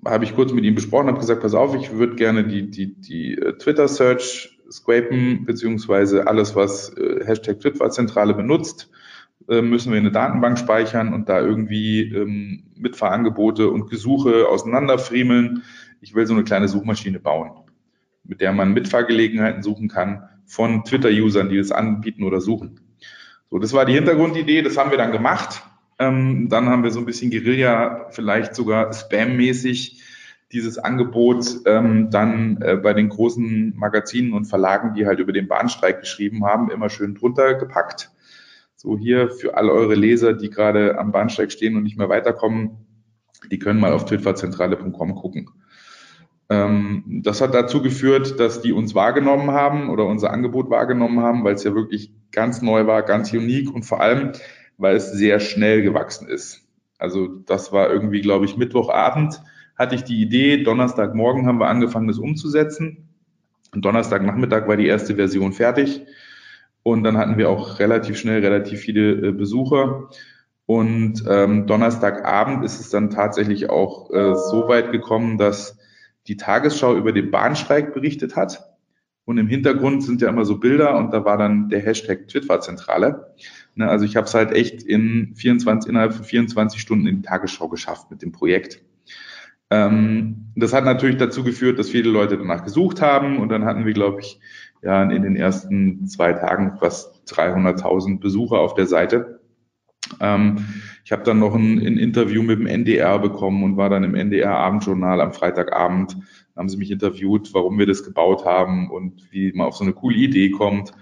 habe 0.05 0.24
ich 0.24 0.34
kurz 0.34 0.53
mit 0.53 0.64
ihm 0.64 0.74
besprochen, 0.74 1.09
habe 1.09 1.18
gesagt, 1.18 1.43
pass 1.43 1.55
auf, 1.55 1.74
ich 1.74 1.93
würde 1.93 2.16
gerne 2.16 2.47
die, 2.47 2.70
die, 2.70 2.95
die 3.01 3.34
äh, 3.34 3.57
Twitter-Search 3.57 4.59
scrapen, 4.70 5.45
beziehungsweise 5.45 6.26
alles, 6.26 6.57
was 6.57 6.97
äh, 6.97 7.24
Hashtag 7.24 7.61
Twitter-Zentrale 7.61 8.34
benutzt, 8.34 8.91
äh, 9.49 9.62
müssen 9.62 9.93
wir 9.93 9.99
in 9.99 10.05
eine 10.05 10.12
Datenbank 10.12 10.59
speichern 10.59 11.14
und 11.14 11.28
da 11.28 11.41
irgendwie 11.41 12.03
ähm, 12.03 12.64
Mitfahrangebote 12.76 13.70
und 13.70 13.91
Gesuche 13.91 14.49
auseinanderfriemeln. 14.49 15.62
Ich 16.01 16.14
will 16.14 16.26
so 16.26 16.34
eine 16.34 16.45
kleine 16.45 16.68
Suchmaschine 16.68 17.20
bauen, 17.20 17.53
mit 18.24 18.41
der 18.41 18.53
man 18.53 18.72
Mitfahrgelegenheiten 18.72 19.62
suchen 19.62 19.89
kann 19.89 20.28
von 20.47 20.84
Twitter-Usern, 20.84 21.49
die 21.49 21.59
das 21.59 21.72
anbieten 21.72 22.22
oder 22.22 22.41
suchen. 22.41 22.80
So, 23.51 23.59
das 23.59 23.72
war 23.72 23.84
die 23.84 23.95
Hintergrundidee, 23.95 24.62
das 24.62 24.76
haben 24.76 24.91
wir 24.91 24.99
dann 24.99 25.12
gemacht. 25.12 25.62
Ähm, 25.99 26.49
dann 26.49 26.68
haben 26.68 26.82
wir 26.82 26.90
so 26.90 27.01
ein 27.01 27.07
bisschen 27.07 27.30
Guerilla, 27.30 28.09
vielleicht 28.11 28.55
sogar 28.55 28.92
Spam-mäßig 28.92 30.03
dieses 30.53 30.78
Angebot 30.78 31.61
ähm, 31.66 32.11
dann 32.11 32.61
äh, 32.62 32.76
bei 32.76 32.92
den 32.92 33.09
großen 33.09 33.74
Magazinen 33.76 34.32
und 34.32 34.44
Verlagen, 34.44 34.94
die 34.94 35.07
halt 35.07 35.18
über 35.18 35.32
den 35.32 35.49
Bahnstreik 35.49 36.01
geschrieben 36.01 36.44
haben, 36.44 36.70
immer 36.70 36.88
schön 36.88 37.14
drunter 37.14 37.55
gepackt. 37.55 38.11
So 38.76 38.97
hier 38.97 39.30
für 39.30 39.57
all 39.57 39.70
eure 39.70 39.94
Leser, 39.94 40.34
die 40.34 40.51
gerade 40.51 40.99
am 40.99 41.11
Bahnsteig 41.11 41.51
stehen 41.51 41.76
und 41.76 41.82
nicht 41.82 41.99
mehr 41.99 42.09
weiterkommen, 42.09 42.86
die 43.51 43.59
können 43.59 43.80
mal 43.80 43.92
auf 43.92 44.05
twitterzentrale.com 44.05 45.14
gucken. 45.14 45.51
Ähm, 46.49 47.22
das 47.24 47.40
hat 47.40 47.55
dazu 47.55 47.82
geführt, 47.82 48.38
dass 48.38 48.61
die 48.61 48.72
uns 48.72 48.94
wahrgenommen 48.94 49.51
haben 49.51 49.90
oder 49.90 50.07
unser 50.07 50.30
Angebot 50.30 50.70
wahrgenommen 50.70 51.20
haben, 51.20 51.42
weil 51.42 51.55
es 51.55 51.64
ja 51.64 51.74
wirklich 51.74 52.12
ganz 52.30 52.62
neu 52.62 52.86
war, 52.86 53.03
ganz 53.03 53.32
unique 53.32 53.74
und 53.74 53.84
vor 53.84 54.01
allem 54.01 54.32
weil 54.78 54.96
es 54.96 55.12
sehr 55.12 55.40
schnell 55.40 55.82
gewachsen 55.82 56.28
ist. 56.28 56.62
Also 56.98 57.26
das 57.26 57.72
war 57.72 57.90
irgendwie, 57.90 58.20
glaube 58.20 58.44
ich, 58.44 58.56
Mittwochabend 58.56 59.40
hatte 59.76 59.94
ich 59.94 60.04
die 60.04 60.20
Idee, 60.20 60.62
Donnerstagmorgen 60.62 61.46
haben 61.46 61.60
wir 61.60 61.68
angefangen, 61.68 62.08
das 62.08 62.18
umzusetzen. 62.18 63.08
Und 63.74 63.84
Donnerstagnachmittag 63.84 64.66
war 64.66 64.76
die 64.76 64.86
erste 64.86 65.16
Version 65.16 65.52
fertig. 65.52 66.02
Und 66.82 67.02
dann 67.04 67.18
hatten 67.18 67.36
wir 67.36 67.50
auch 67.50 67.78
relativ 67.78 68.16
schnell 68.16 68.40
relativ 68.40 68.80
viele 68.80 69.28
äh, 69.28 69.32
Besucher. 69.32 70.08
Und 70.64 71.24
ähm, 71.28 71.66
Donnerstagabend 71.66 72.64
ist 72.64 72.80
es 72.80 72.90
dann 72.90 73.10
tatsächlich 73.10 73.68
auch 73.68 74.10
äh, 74.10 74.34
so 74.34 74.68
weit 74.68 74.92
gekommen, 74.92 75.36
dass 75.36 75.78
die 76.26 76.36
Tagesschau 76.36 76.96
über 76.96 77.12
den 77.12 77.30
Bahnstreik 77.30 77.92
berichtet 77.92 78.34
hat. 78.34 78.70
Und 79.24 79.38
im 79.38 79.48
Hintergrund 79.48 80.04
sind 80.04 80.22
ja 80.22 80.28
immer 80.28 80.44
so 80.44 80.58
Bilder 80.58 80.96
und 80.96 81.12
da 81.12 81.24
war 81.24 81.36
dann 81.36 81.68
der 81.68 81.80
Hashtag 81.80 82.28
Twitwa-Zentrale. 82.28 83.34
Ne, 83.76 83.88
also 83.88 84.06
ich 84.06 84.16
habe 84.16 84.26
es 84.26 84.32
halt 84.32 84.52
echt 84.52 84.82
in 84.82 85.34
24, 85.36 85.90
innerhalb 85.90 86.14
von 86.14 86.24
24 86.24 86.80
Stunden 86.80 87.06
in 87.06 87.16
die 87.16 87.28
Tagesschau 87.28 87.68
geschafft 87.68 88.10
mit 88.10 88.22
dem 88.22 88.32
Projekt. 88.32 88.82
Ähm, 89.70 90.46
das 90.56 90.72
hat 90.72 90.84
natürlich 90.84 91.18
dazu 91.18 91.44
geführt, 91.44 91.78
dass 91.78 91.90
viele 91.90 92.08
Leute 92.08 92.38
danach 92.38 92.64
gesucht 92.64 93.02
haben 93.02 93.38
und 93.38 93.50
dann 93.50 93.66
hatten 93.66 93.84
wir, 93.84 93.92
glaube 93.92 94.20
ich, 94.20 94.40
ja 94.82 95.02
in 95.02 95.22
den 95.22 95.36
ersten 95.36 96.06
zwei 96.06 96.32
Tagen 96.32 96.78
fast 96.78 97.22
300.000 97.30 98.18
Besucher 98.18 98.58
auf 98.60 98.74
der 98.74 98.86
Seite. 98.86 99.40
Ähm, 100.20 100.64
ich 101.04 101.12
habe 101.12 101.24
dann 101.24 101.38
noch 101.38 101.54
ein, 101.54 101.78
ein, 101.78 101.98
Interview 101.98 102.42
mit 102.42 102.58
dem 102.58 102.66
NDR 102.66 103.18
bekommen 103.18 103.62
und 103.62 103.76
war 103.76 103.90
dann 103.90 104.04
im 104.04 104.14
NDR 104.14 104.56
Abendjournal 104.56 105.20
am 105.20 105.32
Freitagabend. 105.32 106.16
Da 106.54 106.60
haben 106.60 106.68
sie 106.68 106.78
mich 106.78 106.90
interviewt, 106.90 107.52
warum 107.52 107.78
wir 107.78 107.86
das 107.86 108.04
gebaut 108.04 108.46
haben 108.46 108.90
und 108.90 109.30
wie 109.32 109.52
man 109.52 109.66
auf 109.66 109.76
so 109.76 109.84
eine 109.84 109.92
coole 109.92 110.16
Idee 110.16 110.50
kommt. 110.50 110.92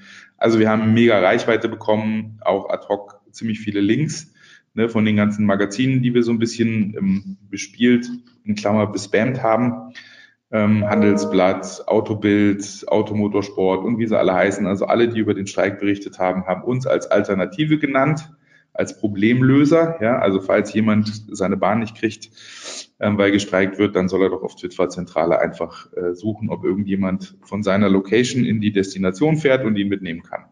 Also 0.44 0.58
wir 0.58 0.68
haben 0.68 0.92
mega 0.92 1.18
Reichweite 1.20 1.70
bekommen, 1.70 2.38
auch 2.42 2.68
ad 2.68 2.86
hoc 2.90 3.18
ziemlich 3.30 3.60
viele 3.60 3.80
Links 3.80 4.30
ne, 4.74 4.90
von 4.90 5.06
den 5.06 5.16
ganzen 5.16 5.46
Magazinen, 5.46 6.02
die 6.02 6.12
wir 6.12 6.22
so 6.22 6.32
ein 6.32 6.38
bisschen 6.38 6.94
ähm, 6.98 7.38
bespielt, 7.48 8.10
in 8.44 8.54
Klammer 8.54 8.86
bespammt 8.86 9.42
haben. 9.42 9.94
Ähm, 10.50 10.84
Handelsblatt, 10.86 11.88
Autobild, 11.88 12.84
Automotorsport 12.88 13.86
und 13.86 13.98
wie 13.98 14.06
sie 14.06 14.18
alle 14.18 14.34
heißen. 14.34 14.66
Also 14.66 14.84
alle, 14.84 15.08
die 15.08 15.18
über 15.18 15.32
den 15.32 15.46
Streik 15.46 15.80
berichtet 15.80 16.18
haben, 16.18 16.44
haben 16.44 16.62
uns 16.62 16.86
als 16.86 17.06
Alternative 17.06 17.78
genannt, 17.78 18.30
als 18.74 18.98
Problemlöser. 18.98 19.98
Ja, 20.02 20.18
also 20.18 20.40
falls 20.40 20.74
jemand 20.74 21.24
seine 21.34 21.56
Bahn 21.56 21.78
nicht 21.78 21.96
kriegt, 21.96 22.30
ähm, 23.00 23.16
weil 23.16 23.30
gestreikt 23.30 23.78
wird, 23.78 23.96
dann 23.96 24.08
soll 24.08 24.22
er 24.22 24.30
doch 24.30 24.42
auf 24.42 24.56
Twitwa-Zentrale 24.56 25.38
einfach 25.38 25.90
äh, 25.94 26.14
suchen, 26.14 26.50
ob 26.50 26.64
irgendjemand 26.64 27.36
von 27.42 27.62
seiner 27.62 27.88
Location 27.88 28.44
in 28.44 28.60
die 28.60 28.72
Destination 28.72 29.36
fährt 29.36 29.64
und 29.64 29.76
ihn 29.76 29.88
mitnehmen 29.88 30.22
kann. 30.22 30.44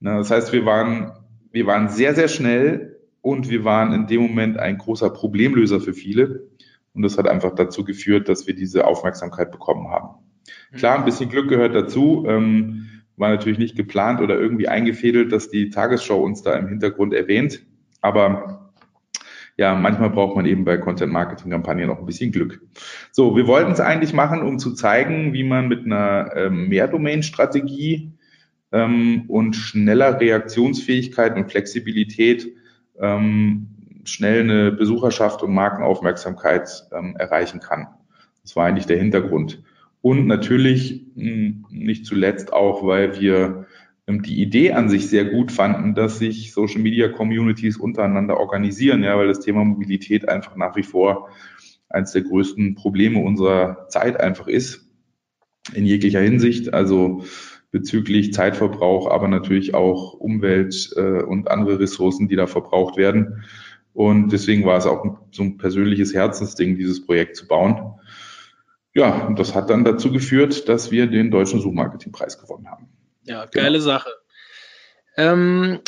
Na, 0.00 0.18
das 0.18 0.30
heißt, 0.30 0.52
wir 0.52 0.64
waren, 0.64 1.12
wir 1.50 1.66
waren 1.66 1.88
sehr, 1.88 2.14
sehr 2.14 2.28
schnell 2.28 3.00
und 3.20 3.50
wir 3.50 3.64
waren 3.64 3.92
in 3.92 4.06
dem 4.06 4.22
Moment 4.22 4.58
ein 4.58 4.78
großer 4.78 5.10
Problemlöser 5.10 5.80
für 5.80 5.92
viele. 5.92 6.48
Und 6.94 7.02
das 7.02 7.18
hat 7.18 7.28
einfach 7.28 7.54
dazu 7.54 7.84
geführt, 7.84 8.28
dass 8.28 8.46
wir 8.46 8.54
diese 8.54 8.86
Aufmerksamkeit 8.86 9.50
bekommen 9.50 9.88
haben. 9.88 10.18
Klar, 10.72 10.98
ein 10.98 11.04
bisschen 11.04 11.28
Glück 11.28 11.48
gehört 11.48 11.74
dazu. 11.74 12.24
Ähm, 12.26 12.87
war 13.18 13.30
natürlich 13.30 13.58
nicht 13.58 13.76
geplant 13.76 14.20
oder 14.20 14.38
irgendwie 14.38 14.68
eingefädelt, 14.68 15.32
dass 15.32 15.50
die 15.50 15.70
Tagesschau 15.70 16.22
uns 16.22 16.42
da 16.42 16.54
im 16.54 16.68
Hintergrund 16.68 17.14
erwähnt. 17.14 17.62
Aber 18.00 18.72
ja, 19.56 19.74
manchmal 19.74 20.10
braucht 20.10 20.36
man 20.36 20.46
eben 20.46 20.64
bei 20.64 20.76
Content-Marketing-Kampagnen 20.76 21.88
noch 21.88 21.98
ein 21.98 22.06
bisschen 22.06 22.30
Glück. 22.30 22.62
So, 23.10 23.36
wir 23.36 23.48
wollten 23.48 23.72
es 23.72 23.80
eigentlich 23.80 24.12
machen, 24.12 24.42
um 24.42 24.60
zu 24.60 24.72
zeigen, 24.72 25.32
wie 25.32 25.42
man 25.42 25.66
mit 25.66 25.84
einer 25.84 26.30
ähm, 26.36 26.68
Mehrdomain-Strategie 26.68 28.12
ähm, 28.70 29.24
und 29.26 29.56
schneller 29.56 30.20
Reaktionsfähigkeit 30.20 31.36
und 31.36 31.50
Flexibilität 31.50 32.52
ähm, 33.00 33.66
schnell 34.04 34.40
eine 34.42 34.72
Besucherschaft 34.72 35.42
und 35.42 35.52
Markenaufmerksamkeit 35.52 36.86
ähm, 36.92 37.16
erreichen 37.16 37.58
kann. 37.58 37.88
Das 38.42 38.54
war 38.54 38.66
eigentlich 38.66 38.86
der 38.86 38.98
Hintergrund. 38.98 39.62
Und 40.00 40.26
natürlich 40.26 41.06
hm, 41.14 41.66
nicht 41.70 42.06
zuletzt 42.06 42.52
auch, 42.52 42.86
weil 42.86 43.20
wir 43.20 43.66
ähm, 44.06 44.22
die 44.22 44.40
Idee 44.40 44.72
an 44.72 44.88
sich 44.88 45.08
sehr 45.08 45.26
gut 45.26 45.52
fanden, 45.52 45.94
dass 45.94 46.18
sich 46.18 46.52
Social 46.52 46.80
Media 46.80 47.08
Communities 47.08 47.76
untereinander 47.76 48.38
organisieren, 48.38 49.02
ja, 49.02 49.16
weil 49.16 49.28
das 49.28 49.40
Thema 49.40 49.64
Mobilität 49.64 50.28
einfach 50.28 50.56
nach 50.56 50.76
wie 50.76 50.82
vor 50.82 51.28
eines 51.90 52.12
der 52.12 52.22
größten 52.22 52.74
Probleme 52.74 53.20
unserer 53.20 53.88
Zeit 53.88 54.20
einfach 54.20 54.46
ist, 54.46 54.90
in 55.74 55.86
jeglicher 55.86 56.20
Hinsicht, 56.20 56.74
also 56.74 57.24
bezüglich 57.70 58.32
Zeitverbrauch, 58.32 59.10
aber 59.10 59.28
natürlich 59.28 59.74
auch 59.74 60.14
Umwelt 60.14 60.90
äh, 60.96 61.22
und 61.22 61.50
andere 61.50 61.78
Ressourcen, 61.80 62.28
die 62.28 62.36
da 62.36 62.46
verbraucht 62.46 62.96
werden. 62.96 63.44
Und 63.92 64.32
deswegen 64.32 64.64
war 64.64 64.78
es 64.78 64.86
auch 64.86 65.18
so 65.32 65.42
ein 65.42 65.58
persönliches 65.58 66.14
Herzensding, 66.14 66.76
dieses 66.76 67.04
Projekt 67.04 67.36
zu 67.36 67.46
bauen. 67.46 67.94
Ja, 68.98 69.26
und 69.26 69.38
das 69.38 69.54
hat 69.54 69.70
dann 69.70 69.84
dazu 69.84 70.10
geführt, 70.10 70.68
dass 70.68 70.90
wir 70.90 71.06
den 71.06 71.30
Deutschen 71.30 71.60
Suchmarketingpreis 71.60 72.40
gewonnen 72.40 72.68
haben. 72.68 72.88
Ja, 73.22 73.44
genau. 73.44 73.62
geile 73.62 73.78
genau. 73.78 73.90
Sache. 73.92 74.10
Ähm, 75.16 75.78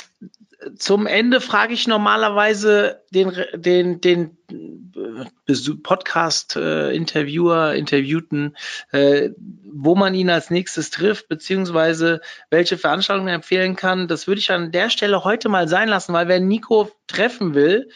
zum 0.77 1.09
Ende 1.09 1.41
frage 1.41 1.75
ich 1.75 1.89
normalerweise 1.89 3.03
den, 3.11 3.33
den, 3.57 4.01
den 4.01 4.37
Podcast-Interviewer, 5.83 7.73
äh, 7.73 7.79
Interviewten, 7.81 8.57
äh, 8.93 9.31
wo 9.65 9.97
man 9.97 10.15
ihn 10.15 10.31
als 10.31 10.51
nächstes 10.51 10.91
trifft, 10.91 11.27
beziehungsweise 11.27 12.21
welche 12.49 12.79
Veranstaltungen 12.79 13.35
empfehlen 13.35 13.75
kann. 13.75 14.07
Das 14.07 14.29
würde 14.29 14.39
ich 14.39 14.53
an 14.53 14.71
der 14.71 14.89
Stelle 14.89 15.25
heute 15.25 15.49
mal 15.49 15.67
sein 15.67 15.89
lassen, 15.89 16.13
weil 16.13 16.29
wer 16.29 16.39
Nico 16.39 16.89
treffen 17.09 17.55
will, 17.55 17.89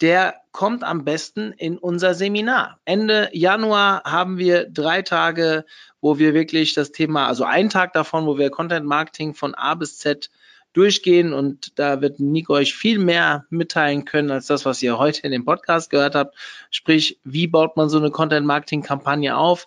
der 0.00 0.34
kommt 0.52 0.82
am 0.84 1.04
besten 1.04 1.52
in 1.52 1.78
unser 1.78 2.14
Seminar. 2.14 2.78
Ende 2.84 3.28
Januar 3.32 4.02
haben 4.04 4.38
wir 4.38 4.68
drei 4.68 5.02
Tage, 5.02 5.64
wo 6.00 6.18
wir 6.18 6.34
wirklich 6.34 6.74
das 6.74 6.92
Thema, 6.92 7.26
also 7.26 7.44
einen 7.44 7.70
Tag 7.70 7.92
davon, 7.92 8.26
wo 8.26 8.38
wir 8.38 8.50
Content 8.50 8.86
Marketing 8.86 9.34
von 9.34 9.54
A 9.54 9.74
bis 9.74 9.98
Z 9.98 10.30
durchgehen 10.72 11.32
und 11.32 11.78
da 11.78 12.00
wird 12.00 12.18
Nico 12.18 12.54
euch 12.54 12.74
viel 12.74 12.98
mehr 12.98 13.46
mitteilen 13.48 14.04
können 14.04 14.32
als 14.32 14.46
das, 14.46 14.64
was 14.64 14.82
ihr 14.82 14.98
heute 14.98 15.22
in 15.22 15.30
dem 15.30 15.44
Podcast 15.44 15.88
gehört 15.90 16.16
habt. 16.16 16.36
Sprich, 16.70 17.20
wie 17.22 17.46
baut 17.46 17.76
man 17.76 17.88
so 17.88 17.98
eine 17.98 18.10
Content 18.10 18.46
Marketing 18.46 18.82
Kampagne 18.82 19.36
auf? 19.36 19.66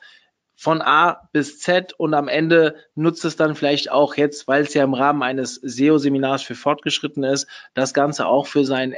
von 0.59 0.81
A 0.81 1.29
bis 1.33 1.59
Z 1.59 1.93
und 1.93 2.15
am 2.15 2.27
Ende 2.27 2.75
nutzt 2.95 3.23
es 3.25 3.35
dann 3.35 3.53
vielleicht 3.53 3.91
auch 3.91 4.15
jetzt, 4.15 4.47
weil 4.47 4.63
es 4.63 4.73
ja 4.73 4.83
im 4.83 4.95
Rahmen 4.95 5.21
eines 5.21 5.55
SEO-Seminars 5.55 6.41
für 6.41 6.55
Fortgeschrittene 6.55 7.31
ist, 7.31 7.47
das 7.75 7.93
Ganze 7.93 8.25
auch 8.25 8.47
für 8.47 8.65
seinen 8.65 8.91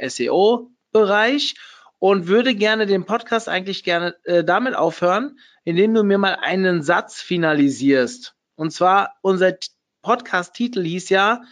SEO-Bereich 0.92 1.54
und 1.98 2.26
würde 2.26 2.54
gerne 2.54 2.86
den 2.86 3.04
Podcast 3.04 3.48
eigentlich 3.48 3.84
gerne 3.84 4.16
äh, 4.24 4.44
damit 4.44 4.74
aufhören, 4.74 5.38
indem 5.64 5.94
du 5.94 6.02
mir 6.02 6.18
mal 6.18 6.36
einen 6.40 6.82
Satz 6.82 7.20
finalisierst. 7.20 8.34
Und 8.56 8.70
zwar, 8.72 9.16
unser 9.22 9.56
Podcast-Titel 10.02 10.82
hieß 10.82 11.10
ja, 11.10 11.42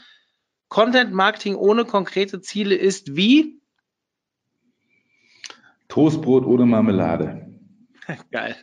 Content 0.69 1.13
Marketing 1.13 1.55
ohne 1.55 1.85
konkrete 1.85 2.41
Ziele 2.41 2.75
ist 2.75 3.17
wie? 3.17 3.61
Toastbrot 5.89 6.45
ohne 6.45 6.67
Marmelade. 6.67 7.47
Geil. 8.31 8.57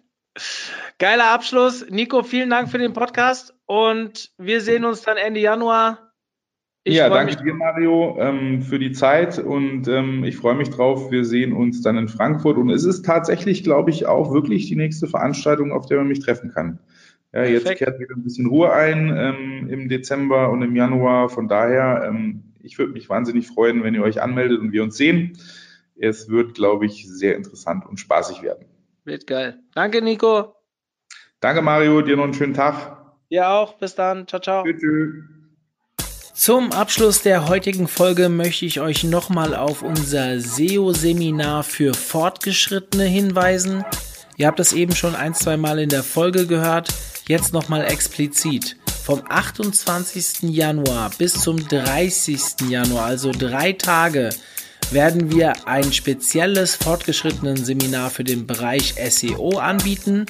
Geiler 1.00 1.32
Abschluss. 1.32 1.86
Nico, 1.90 2.24
vielen 2.24 2.50
Dank 2.50 2.70
für 2.70 2.78
den 2.78 2.94
Podcast 2.94 3.56
und 3.66 4.32
wir 4.38 4.62
sehen 4.62 4.86
uns 4.86 5.02
dann 5.02 5.18
Ende 5.18 5.40
Januar. 5.40 6.05
Ich 6.88 6.98
ja, 6.98 7.10
danke 7.10 7.36
dir, 7.44 7.56
Mario, 7.56 8.16
ähm, 8.20 8.62
für 8.62 8.78
die 8.78 8.92
Zeit 8.92 9.40
und 9.40 9.88
ähm, 9.88 10.24
ich 10.24 10.38
freue 10.38 10.54
mich 10.54 10.70
drauf. 10.70 11.10
Wir 11.10 11.26
sehen 11.26 11.52
uns 11.52 11.82
dann 11.82 11.98
in 11.98 12.08
Frankfurt 12.08 12.58
und 12.58 12.70
es 12.70 12.84
ist 12.86 13.04
tatsächlich, 13.04 13.64
glaube 13.64 13.90
ich, 13.90 14.06
auch 14.06 14.32
wirklich 14.32 14.68
die 14.68 14.76
nächste 14.76 15.08
Veranstaltung, 15.08 15.72
auf 15.72 15.88
der 15.88 15.98
man 15.98 16.08
mich 16.08 16.20
treffen 16.20 16.52
kann. 16.52 16.78
Ja, 17.34 17.44
jetzt 17.44 17.76
kehrt 17.76 18.00
wieder 18.00 18.16
ein 18.16 18.22
bisschen 18.22 18.46
Ruhe 18.46 18.72
ein 18.72 19.12
ähm, 19.18 19.68
im 19.68 19.90
Dezember 19.90 20.52
und 20.52 20.62
im 20.62 20.76
Januar. 20.76 21.30
Von 21.30 21.48
daher, 21.48 22.06
ähm, 22.08 22.54
ich 22.62 22.78
würde 22.78 22.94
mich 22.94 23.10
wahnsinnig 23.10 23.48
freuen, 23.48 23.84
wenn 23.84 23.96
ihr 23.96 24.04
euch 24.04 24.22
anmeldet 24.22 24.60
und 24.60 24.72
wir 24.72 24.84
uns 24.84 24.96
sehen. 24.96 25.40
Es 25.96 26.30
wird, 26.30 26.54
glaube 26.54 26.86
ich, 26.86 27.08
sehr 27.10 27.36
interessant 27.36 27.88
und 27.88 28.00
spaßig 28.00 28.44
werden. 28.44 28.68
Wird 29.06 29.26
geil. 29.26 29.58
Danke, 29.74 30.04
Nico. 30.04 30.54
Danke, 31.40 31.64
Mario. 31.64 32.04
Dir 32.04 32.16
noch 32.16 32.26
einen 32.26 32.36
schönen 32.36 32.54
Tag. 32.54 32.96
Dir 33.32 33.50
auch. 33.50 33.74
Bis 33.80 33.96
dann. 33.96 34.28
Ciao, 34.28 34.40
ciao. 34.40 34.64
Tschüss. 34.64 35.35
Zum 36.36 36.74
Abschluss 36.74 37.22
der 37.22 37.48
heutigen 37.48 37.88
Folge 37.88 38.28
möchte 38.28 38.66
ich 38.66 38.82
euch 38.82 39.06
nochmal 39.06 39.56
auf 39.56 39.82
unser 39.82 40.38
SEO-Seminar 40.38 41.64
für 41.64 41.94
Fortgeschrittene 41.94 43.06
hinweisen. 43.06 43.86
Ihr 44.36 44.48
habt 44.48 44.60
das 44.60 44.74
eben 44.74 44.94
schon 44.94 45.16
ein, 45.16 45.34
zwei 45.34 45.56
Mal 45.56 45.80
in 45.80 45.88
der 45.88 46.04
Folge 46.04 46.46
gehört. 46.46 46.90
Jetzt 47.30 47.54
nochmal 47.54 47.86
explizit. 47.86 48.76
Vom 49.06 49.24
28. 49.30 50.50
Januar 50.50 51.10
bis 51.18 51.42
zum 51.42 51.66
30. 51.66 52.70
Januar, 52.70 53.06
also 53.06 53.32
drei 53.32 53.72
Tage, 53.72 54.30
werden 54.92 55.32
wir 55.32 55.68
ein 55.68 55.94
spezielles 55.94 56.76
fortgeschrittenen 56.76 57.64
Seminar 57.64 58.10
für 58.10 58.26
den 58.26 58.46
Bereich 58.46 58.96
SEO 59.10 59.58
anbieten. 59.58 60.26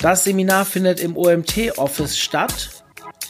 Das 0.00 0.24
Seminar 0.24 0.66
findet 0.66 1.00
im 1.00 1.16
OMT-Office 1.16 2.18
statt 2.18 2.77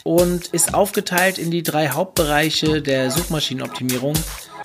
und 0.03 0.47
ist 0.47 0.73
aufgeteilt 0.73 1.37
in 1.37 1.51
die 1.51 1.63
drei 1.63 1.89
Hauptbereiche 1.89 2.81
der 2.81 3.11
Suchmaschinenoptimierung. 3.11 4.15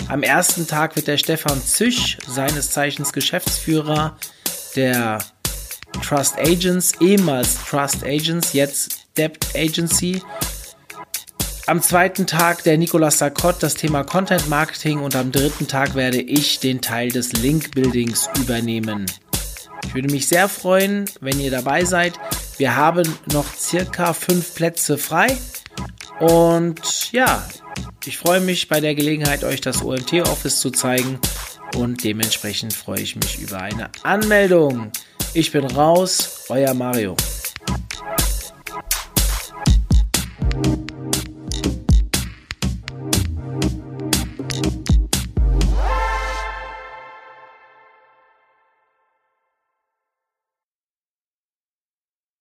Am 0.08 0.22
ersten 0.22 0.66
Tag 0.66 0.96
wird 0.96 1.06
der 1.06 1.18
Stefan 1.18 1.62
Züch, 1.62 2.18
seines 2.26 2.70
Zeichens 2.70 3.12
Geschäftsführer 3.12 4.16
der 4.76 5.18
Trust 6.02 6.38
Agents, 6.38 6.92
ehemals 7.00 7.56
Trust 7.64 8.04
Agents, 8.04 8.52
jetzt 8.52 9.06
Debt 9.16 9.38
Agency. 9.54 10.22
Am 11.66 11.80
zweiten 11.80 12.26
Tag 12.26 12.62
der 12.64 12.76
Nicolas 12.76 13.18
Sarkot 13.18 13.62
das 13.62 13.74
Thema 13.74 14.04
Content 14.04 14.50
Marketing 14.50 15.00
und 15.00 15.16
am 15.16 15.32
dritten 15.32 15.66
Tag 15.66 15.94
werde 15.94 16.20
ich 16.20 16.60
den 16.60 16.82
Teil 16.82 17.08
des 17.08 17.32
Link 17.32 17.74
Buildings 17.74 18.28
übernehmen. 18.38 19.06
Ich 19.86 19.94
würde 19.94 20.12
mich 20.12 20.28
sehr 20.28 20.48
freuen, 20.48 21.08
wenn 21.20 21.40
ihr 21.40 21.50
dabei 21.50 21.84
seid. 21.84 22.18
Wir 22.56 22.76
haben 22.76 23.18
noch 23.32 23.52
circa 23.56 24.12
fünf 24.12 24.54
Plätze 24.54 24.98
frei. 24.98 25.36
Und 26.20 27.12
ja, 27.12 27.46
ich 28.04 28.18
freue 28.18 28.40
mich 28.40 28.68
bei 28.68 28.80
der 28.80 28.94
Gelegenheit, 28.94 29.44
euch 29.44 29.60
das 29.60 29.82
OMT-Office 29.82 30.60
zu 30.60 30.70
zeigen. 30.70 31.18
Und 31.74 32.04
dementsprechend 32.04 32.72
freue 32.72 33.00
ich 33.00 33.16
mich 33.16 33.40
über 33.40 33.60
eine 33.60 33.90
Anmeldung. 34.02 34.92
Ich 35.32 35.50
bin 35.50 35.64
raus, 35.64 36.44
euer 36.48 36.74
Mario. 36.74 37.16